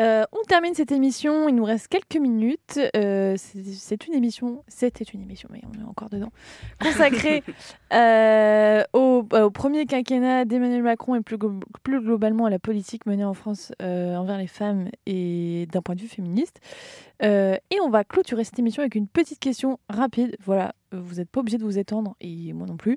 Euh, 0.00 0.24
on 0.32 0.42
termine 0.44 0.74
cette 0.74 0.92
émission. 0.92 1.48
Il 1.48 1.54
nous 1.54 1.64
reste 1.64 1.88
quelques 1.88 2.16
minutes. 2.16 2.80
Euh, 2.96 3.36
c'est 3.36 4.06
une 4.06 4.14
émission. 4.14 4.64
C'était 4.66 5.04
une 5.04 5.20
émission, 5.20 5.48
mais 5.52 5.60
on 5.68 5.80
est 5.80 5.84
encore 5.84 6.08
dedans. 6.08 6.32
Consacrée 6.80 7.42
euh, 7.92 8.82
au, 8.94 9.26
au 9.30 9.50
premier 9.50 9.84
quinquennat 9.84 10.46
d'Emmanuel 10.46 10.82
Macron 10.82 11.16
et 11.16 11.20
plus, 11.20 11.36
plus 11.82 12.00
globalement 12.00 12.46
à 12.46 12.50
la 12.50 12.58
politique 12.58 13.04
menée 13.06 13.24
en 13.24 13.34
France 13.34 13.72
envers 13.80 14.38
les 14.38 14.46
femmes 14.46 14.88
et 15.06 15.66
d'un 15.70 15.82
point 15.82 15.94
de 15.94 16.00
vue 16.00 16.08
féministe. 16.08 16.60
Et 17.22 17.80
on 17.82 17.90
va 17.90 18.04
clôturer 18.04 18.44
cette 18.44 18.58
émission 18.58 18.80
avec 18.80 18.94
une 18.94 19.08
petite 19.08 19.38
question 19.38 19.78
rapide. 19.88 20.36
Voilà, 20.44 20.74
vous 20.92 21.16
n'êtes 21.16 21.28
pas 21.28 21.40
obligé 21.40 21.58
de 21.58 21.64
vous 21.64 21.78
étendre, 21.78 22.16
et 22.20 22.52
moi 22.52 22.66
non 22.66 22.76
plus. 22.76 22.96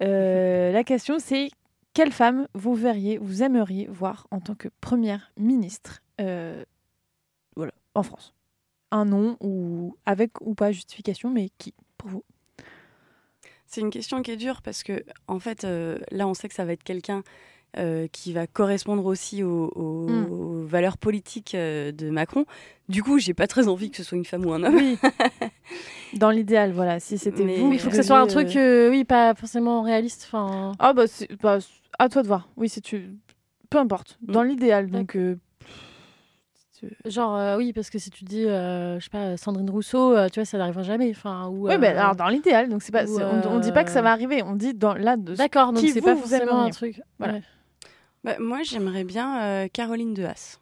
La 0.00 0.84
question, 0.84 1.16
c'est 1.18 1.50
quelle 1.94 2.12
femme 2.12 2.46
vous 2.54 2.74
verriez, 2.74 3.18
vous 3.18 3.42
aimeriez 3.42 3.88
voir 3.90 4.26
en 4.30 4.40
tant 4.40 4.54
que 4.54 4.68
première 4.80 5.32
ministre? 5.36 6.03
Voilà, 7.56 7.72
en 7.94 8.02
France 8.02 8.34
Un 8.90 9.04
nom, 9.04 9.36
ou 9.40 9.96
avec 10.06 10.40
ou 10.40 10.54
pas 10.54 10.72
justification, 10.72 11.30
mais 11.30 11.50
qui 11.58 11.74
pour 11.98 12.10
vous? 12.10 12.24
C'est 13.66 13.80
une 13.80 13.90
question 13.90 14.22
qui 14.22 14.30
est 14.30 14.36
dure 14.36 14.62
parce 14.62 14.82
que, 14.82 15.04
en 15.26 15.40
fait, 15.40 15.64
euh, 15.64 15.98
là, 16.12 16.28
on 16.28 16.34
sait 16.34 16.48
que 16.48 16.54
ça 16.54 16.64
va 16.64 16.72
être 16.72 16.84
quelqu'un 16.84 17.22
euh, 17.76 18.06
qui 18.12 18.32
va 18.32 18.46
correspondre 18.46 19.04
aussi 19.04 19.42
aux, 19.42 19.66
aux- 19.74 20.08
Mm. 20.08 20.30
aux 20.30 20.64
valeurs 20.64 20.96
politiques 20.96 21.56
euh, 21.56 21.90
de 21.90 22.08
Macron. 22.08 22.44
Du 22.88 23.02
coup, 23.02 23.18
j'ai 23.18 23.34
pas 23.34 23.48
très 23.48 23.66
envie 23.66 23.90
que 23.90 23.96
ce 23.96 24.04
soit 24.04 24.16
une 24.16 24.24
femme 24.24 24.46
ou 24.46 24.52
un 24.52 24.62
homme. 24.62 24.76
Oui. 24.76 24.96
Dans 26.14 26.30
l'idéal, 26.30 26.70
voilà, 26.72 27.00
si 27.00 27.18
c'était 27.18 27.42
Mais- 27.44 27.58
vous. 27.58 27.72
Il 27.72 27.80
faut 27.80 27.90
que 27.90 27.96
ce 27.96 28.02
soit 28.04 28.20
un 28.20 28.28
truc, 28.28 28.54
euh, 28.54 28.90
oui, 28.90 29.02
pas 29.04 29.34
forcément 29.34 29.82
réaliste. 29.82 30.24
Enfin, 30.28 30.70
Ah 30.78 30.92
bah, 30.92 31.04
bah, 31.42 31.58
à 31.98 32.08
toi 32.08 32.22
de 32.22 32.28
voir. 32.28 32.48
Oui, 32.56 32.68
si 32.68 32.80
tu... 32.80 33.10
Peu 33.70 33.78
importe. 33.78 34.18
Dans 34.22 34.44
l'idéal, 34.44 34.88
donc... 34.88 35.16
euh, 35.16 35.36
genre, 37.04 37.36
euh, 37.36 37.56
oui, 37.56 37.72
parce 37.72 37.90
que 37.90 37.98
si 37.98 38.10
tu 38.10 38.24
dis, 38.24 38.44
euh, 38.46 38.98
je 38.98 39.04
sais 39.04 39.10
pas, 39.10 39.36
Sandrine 39.36 39.70
Rousseau, 39.70 40.16
euh, 40.16 40.28
tu 40.28 40.40
vois, 40.40 40.44
ça 40.44 40.58
n'arrivera 40.58 40.82
jamais. 40.82 41.10
Enfin, 41.10 41.48
ou, 41.48 41.68
Oui, 41.68 41.78
mais 41.78 41.88
alors 41.88 42.16
dans 42.16 42.28
l'idéal, 42.28 42.68
donc 42.68 42.82
c'est 42.82 42.92
pas, 42.92 43.04
ou, 43.06 43.18
on, 43.20 43.52
on 43.54 43.58
dit 43.60 43.72
pas 43.72 43.84
que 43.84 43.90
ça 43.90 44.02
va 44.02 44.10
arriver, 44.12 44.42
on 44.42 44.54
dit 44.56 44.74
dans 44.74 44.94
là. 44.94 45.16
De, 45.16 45.34
D'accord, 45.34 45.72
donc 45.72 45.84
c'est 45.86 46.00
pas 46.00 46.14
vous 46.14 46.20
forcément 46.20 46.42
aimeriez. 46.52 46.66
un 46.68 46.70
truc. 46.70 47.02
Voilà. 47.18 47.34
Ouais. 47.34 47.42
Bah, 48.24 48.36
moi, 48.40 48.62
j'aimerais 48.62 49.04
bien 49.04 49.42
euh, 49.42 49.68
Caroline 49.72 50.14
de 50.14 50.24
Haas. 50.24 50.58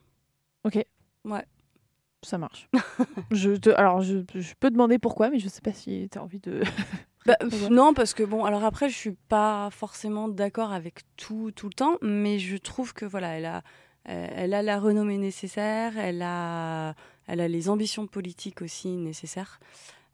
Ok. 0.64 0.84
Ouais. 1.24 1.44
Ça 2.24 2.38
marche. 2.38 2.68
je 3.32 3.52
te- 3.56 3.70
alors 3.70 4.00
je, 4.00 4.18
je 4.34 4.54
peux 4.60 4.70
demander 4.70 4.98
pourquoi, 4.98 5.30
mais 5.30 5.38
je 5.40 5.48
sais 5.48 5.60
pas 5.60 5.72
si 5.72 6.08
tu 6.10 6.18
as 6.18 6.22
envie 6.22 6.40
de. 6.40 6.62
Bah, 7.24 7.36
pff, 7.38 7.68
non, 7.70 7.94
parce 7.94 8.14
que 8.14 8.24
bon, 8.24 8.44
alors 8.44 8.64
après, 8.64 8.88
je 8.88 8.96
suis 8.96 9.12
pas 9.28 9.68
forcément 9.70 10.26
d'accord 10.26 10.72
avec 10.72 11.02
tout 11.16 11.52
tout 11.54 11.66
le 11.68 11.72
temps, 11.72 11.94
mais 12.02 12.40
je 12.40 12.56
trouve 12.56 12.94
que 12.94 13.04
voilà, 13.04 13.38
elle 13.38 13.44
a, 13.44 13.62
elle 14.04 14.54
a 14.54 14.62
la 14.62 14.78
renommée 14.80 15.18
nécessaire, 15.18 15.96
elle 15.98 16.22
a, 16.22 16.94
elle 17.26 17.40
a 17.40 17.48
les 17.48 17.68
ambitions 17.68 18.06
politiques 18.06 18.62
aussi 18.62 18.88
nécessaires, 18.96 19.60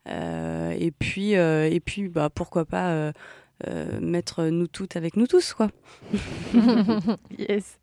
Euh, 0.07 0.71
et 0.79 0.91
puis, 0.91 1.35
euh, 1.35 1.69
et 1.69 1.79
puis, 1.81 2.07
bah 2.07 2.29
pourquoi 2.33 2.65
pas 2.65 2.89
euh, 2.91 3.11
euh, 3.67 3.99
mettre 3.99 4.45
nous 4.45 4.65
toutes 4.67 4.95
avec 4.95 5.17
nous 5.17 5.27
tous, 5.27 5.53
quoi. 5.53 5.69
yes. 7.37 7.77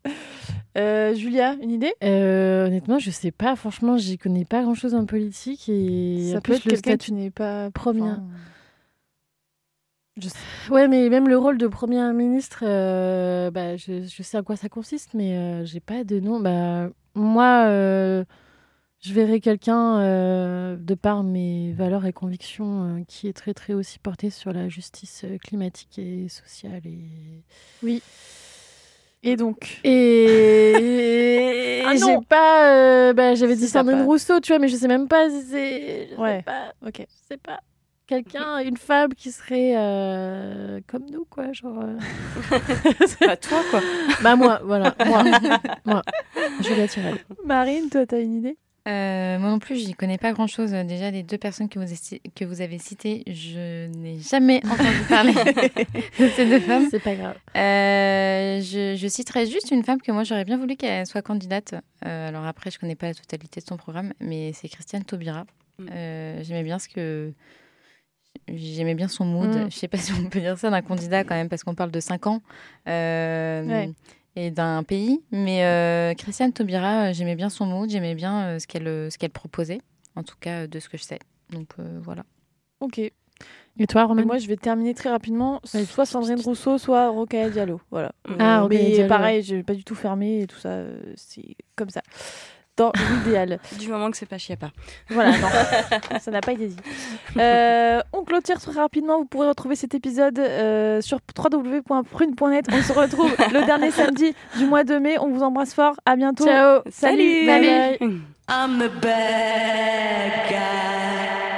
Euh, 0.77 1.13
Julia, 1.15 1.55
une 1.61 1.71
idée? 1.71 1.93
Euh, 2.03 2.67
honnêtement, 2.67 2.99
je 2.99 3.11
sais 3.11 3.31
pas. 3.31 3.55
Franchement, 3.55 3.97
j'y 3.97 4.17
connais 4.17 4.45
pas 4.45 4.63
grand 4.63 4.73
chose 4.75 4.95
en 4.95 5.05
politique 5.05 5.69
et 5.69 6.31
Ça 6.31 6.37
en 6.37 6.41
peut 6.41 6.53
plus, 6.53 6.55
être 6.55 6.65
le 6.65 6.71
quelqu'un 6.71 6.97
que 6.97 7.03
statut- 7.03 7.11
tu 7.11 7.13
n'es 7.13 7.29
pas 7.31 7.69
Première. 7.71 8.19
enfin. 8.19 8.23
Ouais, 10.69 10.87
mais 10.87 11.09
même 11.09 11.27
le 11.29 11.37
rôle 11.37 11.57
de 11.57 11.67
premier 11.67 12.01
ministre, 12.13 12.63
euh, 12.63 13.51
bah, 13.51 13.77
je, 13.77 14.01
je 14.07 14.23
sais 14.23 14.37
à 14.37 14.41
quoi 14.41 14.55
ça 14.55 14.69
consiste, 14.69 15.13
mais 15.13 15.37
euh, 15.37 15.65
j'ai 15.65 15.79
pas 15.79 16.03
de 16.03 16.19
nom. 16.19 16.39
Bah, 16.39 16.89
moi, 17.13 17.65
euh, 17.67 18.23
je 18.99 19.13
verrais 19.13 19.39
quelqu'un, 19.39 19.99
euh, 19.99 20.75
de 20.77 20.95
par 20.95 21.23
mes 21.23 21.71
valeurs 21.73 22.05
et 22.05 22.13
convictions, 22.13 23.05
qui 23.07 23.27
est 23.27 23.33
très, 23.33 23.53
très 23.53 23.73
aussi 23.73 23.99
porté 23.99 24.29
sur 24.29 24.51
la 24.51 24.69
justice 24.69 25.25
climatique 25.43 25.99
et 25.99 26.27
sociale. 26.29 26.81
Et, 26.85 27.43
Oui. 27.83 28.01
Et 29.23 29.35
donc 29.35 29.79
et 29.83 31.81
Ah 31.85 31.95
j'ai 31.95 32.17
pas. 32.29 33.13
bah, 33.13 33.33
J'avais 33.35 33.55
dit 33.55 33.67
Sandrine 33.67 34.01
Rousseau, 34.03 34.39
tu 34.39 34.51
vois, 34.51 34.59
mais 34.59 34.67
je 34.67 34.75
sais 34.75 34.87
même 34.87 35.07
pas 35.07 35.29
si 35.29 35.41
c'est. 35.43 36.09
Ouais. 36.17 36.43
pas. 36.43 36.73
Ok. 36.85 36.99
Je 36.99 37.05
sais 37.33 37.37
pas. 37.37 37.59
Quelqu'un, 38.07 38.59
une 38.59 38.77
femme 38.77 39.13
qui 39.13 39.31
serait 39.31 39.73
euh, 39.75 40.79
comme 40.87 41.05
nous, 41.11 41.25
quoi. 41.29 41.51
Genre. 41.51 41.77
euh, 41.83 41.97
Bah, 43.27 43.35
toi, 43.37 43.61
quoi. 43.69 43.81
Bah 44.23 44.35
moi, 44.35 44.61
voilà, 44.63 44.95
moi, 45.05 45.23
moi, 45.85 46.01
Julia 46.61 46.87
Tirel. 46.87 47.15
Marine, 47.45 47.89
toi, 47.89 48.05
t'as 48.05 48.21
une 48.21 48.35
idée? 48.35 48.57
Euh, 48.87 49.37
moi 49.39 49.49
non 49.49 49.59
plus, 49.59 49.75
j'y 49.75 49.93
connais 49.93 50.17
pas 50.17 50.31
grand 50.31 50.47
chose. 50.47 50.71
Déjà, 50.71 51.11
les 51.11 51.21
deux 51.21 51.37
personnes 51.37 51.67
que 51.67 51.77
vous, 51.77 51.93
que 52.33 52.45
vous 52.45 52.61
avez 52.61 52.77
citées, 52.77 53.23
je 53.27 53.87
n'ai 53.87 54.19
jamais 54.21 54.61
entendu 54.65 55.03
parler 55.09 55.33
de 56.19 56.29
ces 56.29 56.45
deux 56.45 56.61
femmes. 56.61 56.87
C'est 56.89 57.03
pas 57.03 57.15
grave. 57.15 57.35
Euh, 57.57 58.61
je, 58.61 58.95
je 58.95 59.07
citerai 59.09 59.45
juste 59.45 59.71
une 59.71 59.83
femme 59.83 60.01
que 60.01 60.13
moi 60.13 60.23
j'aurais 60.23 60.45
bien 60.45 60.57
voulu 60.57 60.77
qu'elle 60.77 61.05
soit 61.05 61.21
candidate. 61.21 61.73
Euh, 62.05 62.29
alors 62.29 62.45
après, 62.45 62.71
je 62.71 62.79
connais 62.79 62.95
pas 62.95 63.07
la 63.07 63.13
totalité 63.13 63.59
de 63.59 63.65
son 63.65 63.75
programme, 63.75 64.13
mais 64.21 64.53
c'est 64.53 64.69
Christiane 64.69 65.03
Taubira. 65.03 65.45
Mm. 65.79 65.85
Euh, 65.91 66.39
j'aimais 66.43 66.63
bien 66.63 66.79
ce 66.79 66.87
que. 66.87 67.33
J'aimais 68.47 68.95
bien 68.95 69.07
son 69.07 69.25
mood. 69.25 69.49
Mm. 69.49 69.71
Je 69.71 69.75
sais 69.75 69.87
pas 69.87 69.97
si 69.97 70.11
on 70.13 70.29
peut 70.29 70.39
dire 70.39 70.57
ça 70.57 70.69
d'un 70.69 70.81
candidat 70.81 71.23
quand 71.23 71.35
même, 71.35 71.49
parce 71.49 71.63
qu'on 71.63 71.75
parle 71.75 71.91
de 71.91 71.99
5 71.99 72.27
ans 72.27 72.41
euh, 72.87 73.63
Ouais. 73.65 73.91
et 74.35 74.51
d'un 74.51 74.83
pays. 74.83 75.21
Mais 75.31 75.63
euh, 75.65 76.13
Christiane 76.13 76.53
Taubira, 76.53 77.09
euh, 77.09 77.13
j'aimais 77.13 77.35
bien 77.35 77.49
son 77.49 77.65
mood, 77.65 77.89
j'aimais 77.89 78.15
bien 78.15 78.59
ce 78.59 78.67
qu'elle 78.67 79.11
ce 79.11 79.17
qu'elle 79.17 79.31
proposait, 79.31 79.81
en 80.15 80.23
tout 80.23 80.35
cas 80.39 80.67
de 80.67 80.79
ce 80.79 80.89
que 80.89 80.97
je 80.97 81.03
sais. 81.03 81.19
Donc 81.51 81.67
euh, 81.79 81.99
voilà. 82.01 82.23
Ok. 82.79 82.99
Et 83.79 83.85
toi, 83.85 84.05
Romain 84.05 84.25
moi, 84.25 84.39
je 84.39 84.47
vais 84.47 84.55
terminer 84.57 84.95
très 84.95 85.09
rapidement. 85.11 85.61
Ouais, 85.75 85.85
soit 85.85 86.07
Sandrine 86.07 86.39
Rousseau, 86.41 86.79
soit 86.79 87.09
Rokhaya 87.09 87.51
Diallo. 87.51 87.79
Voilà. 87.91 88.11
Ah, 88.39 88.63
Euh, 88.63 88.67
mais 88.67 88.91
Diallo. 88.93 89.07
pareil, 89.07 89.43
j'ai 89.43 89.61
pas 89.61 89.75
du 89.75 89.83
tout 89.83 89.93
fermé 89.93 90.41
et 90.41 90.47
tout 90.47 90.57
ça. 90.57 90.69
euh, 90.69 90.99
C'est 91.15 91.55
comme 91.75 91.91
ça. 91.91 92.01
Dans 92.77 92.91
l'idéal. 93.11 93.59
Du 93.79 93.89
moment 93.89 94.11
que 94.11 94.17
c'est 94.17 94.25
pas 94.27 94.37
Chiappa. 94.37 94.69
Voilà, 95.09 95.31
non, 95.39 96.19
ça 96.19 96.31
n'a 96.31 96.41
pas 96.41 96.53
été 96.53 96.67
dit. 96.67 96.77
Euh, 97.37 97.99
on 98.13 98.23
clôture 98.23 98.59
très 98.59 98.79
rapidement. 98.79 99.17
Vous 99.19 99.25
pourrez 99.25 99.47
retrouver 99.49 99.75
cet 99.75 99.95
épisode 99.95 100.37
euh, 100.39 101.01
sur 101.01 101.19
www.prune.net. 101.37 102.65
On 102.71 102.81
se 102.81 102.93
retrouve 102.93 103.35
le 103.53 103.65
dernier 103.65 103.91
samedi 103.91 104.33
du 104.57 104.65
mois 104.65 104.83
de 104.83 104.97
mai. 104.97 105.17
On 105.19 105.29
vous 105.29 105.41
embrasse 105.41 105.73
fort. 105.73 105.95
À 106.05 106.15
bientôt. 106.15 106.45
Ciao. 106.45 106.81
Salut. 106.89 107.45
Salut. 107.45 107.45
Bye 107.45 107.97
bye. 107.99 108.21
I'm 108.49 108.79
the 108.79 108.89
bad 109.01 110.49
guy. 110.49 111.56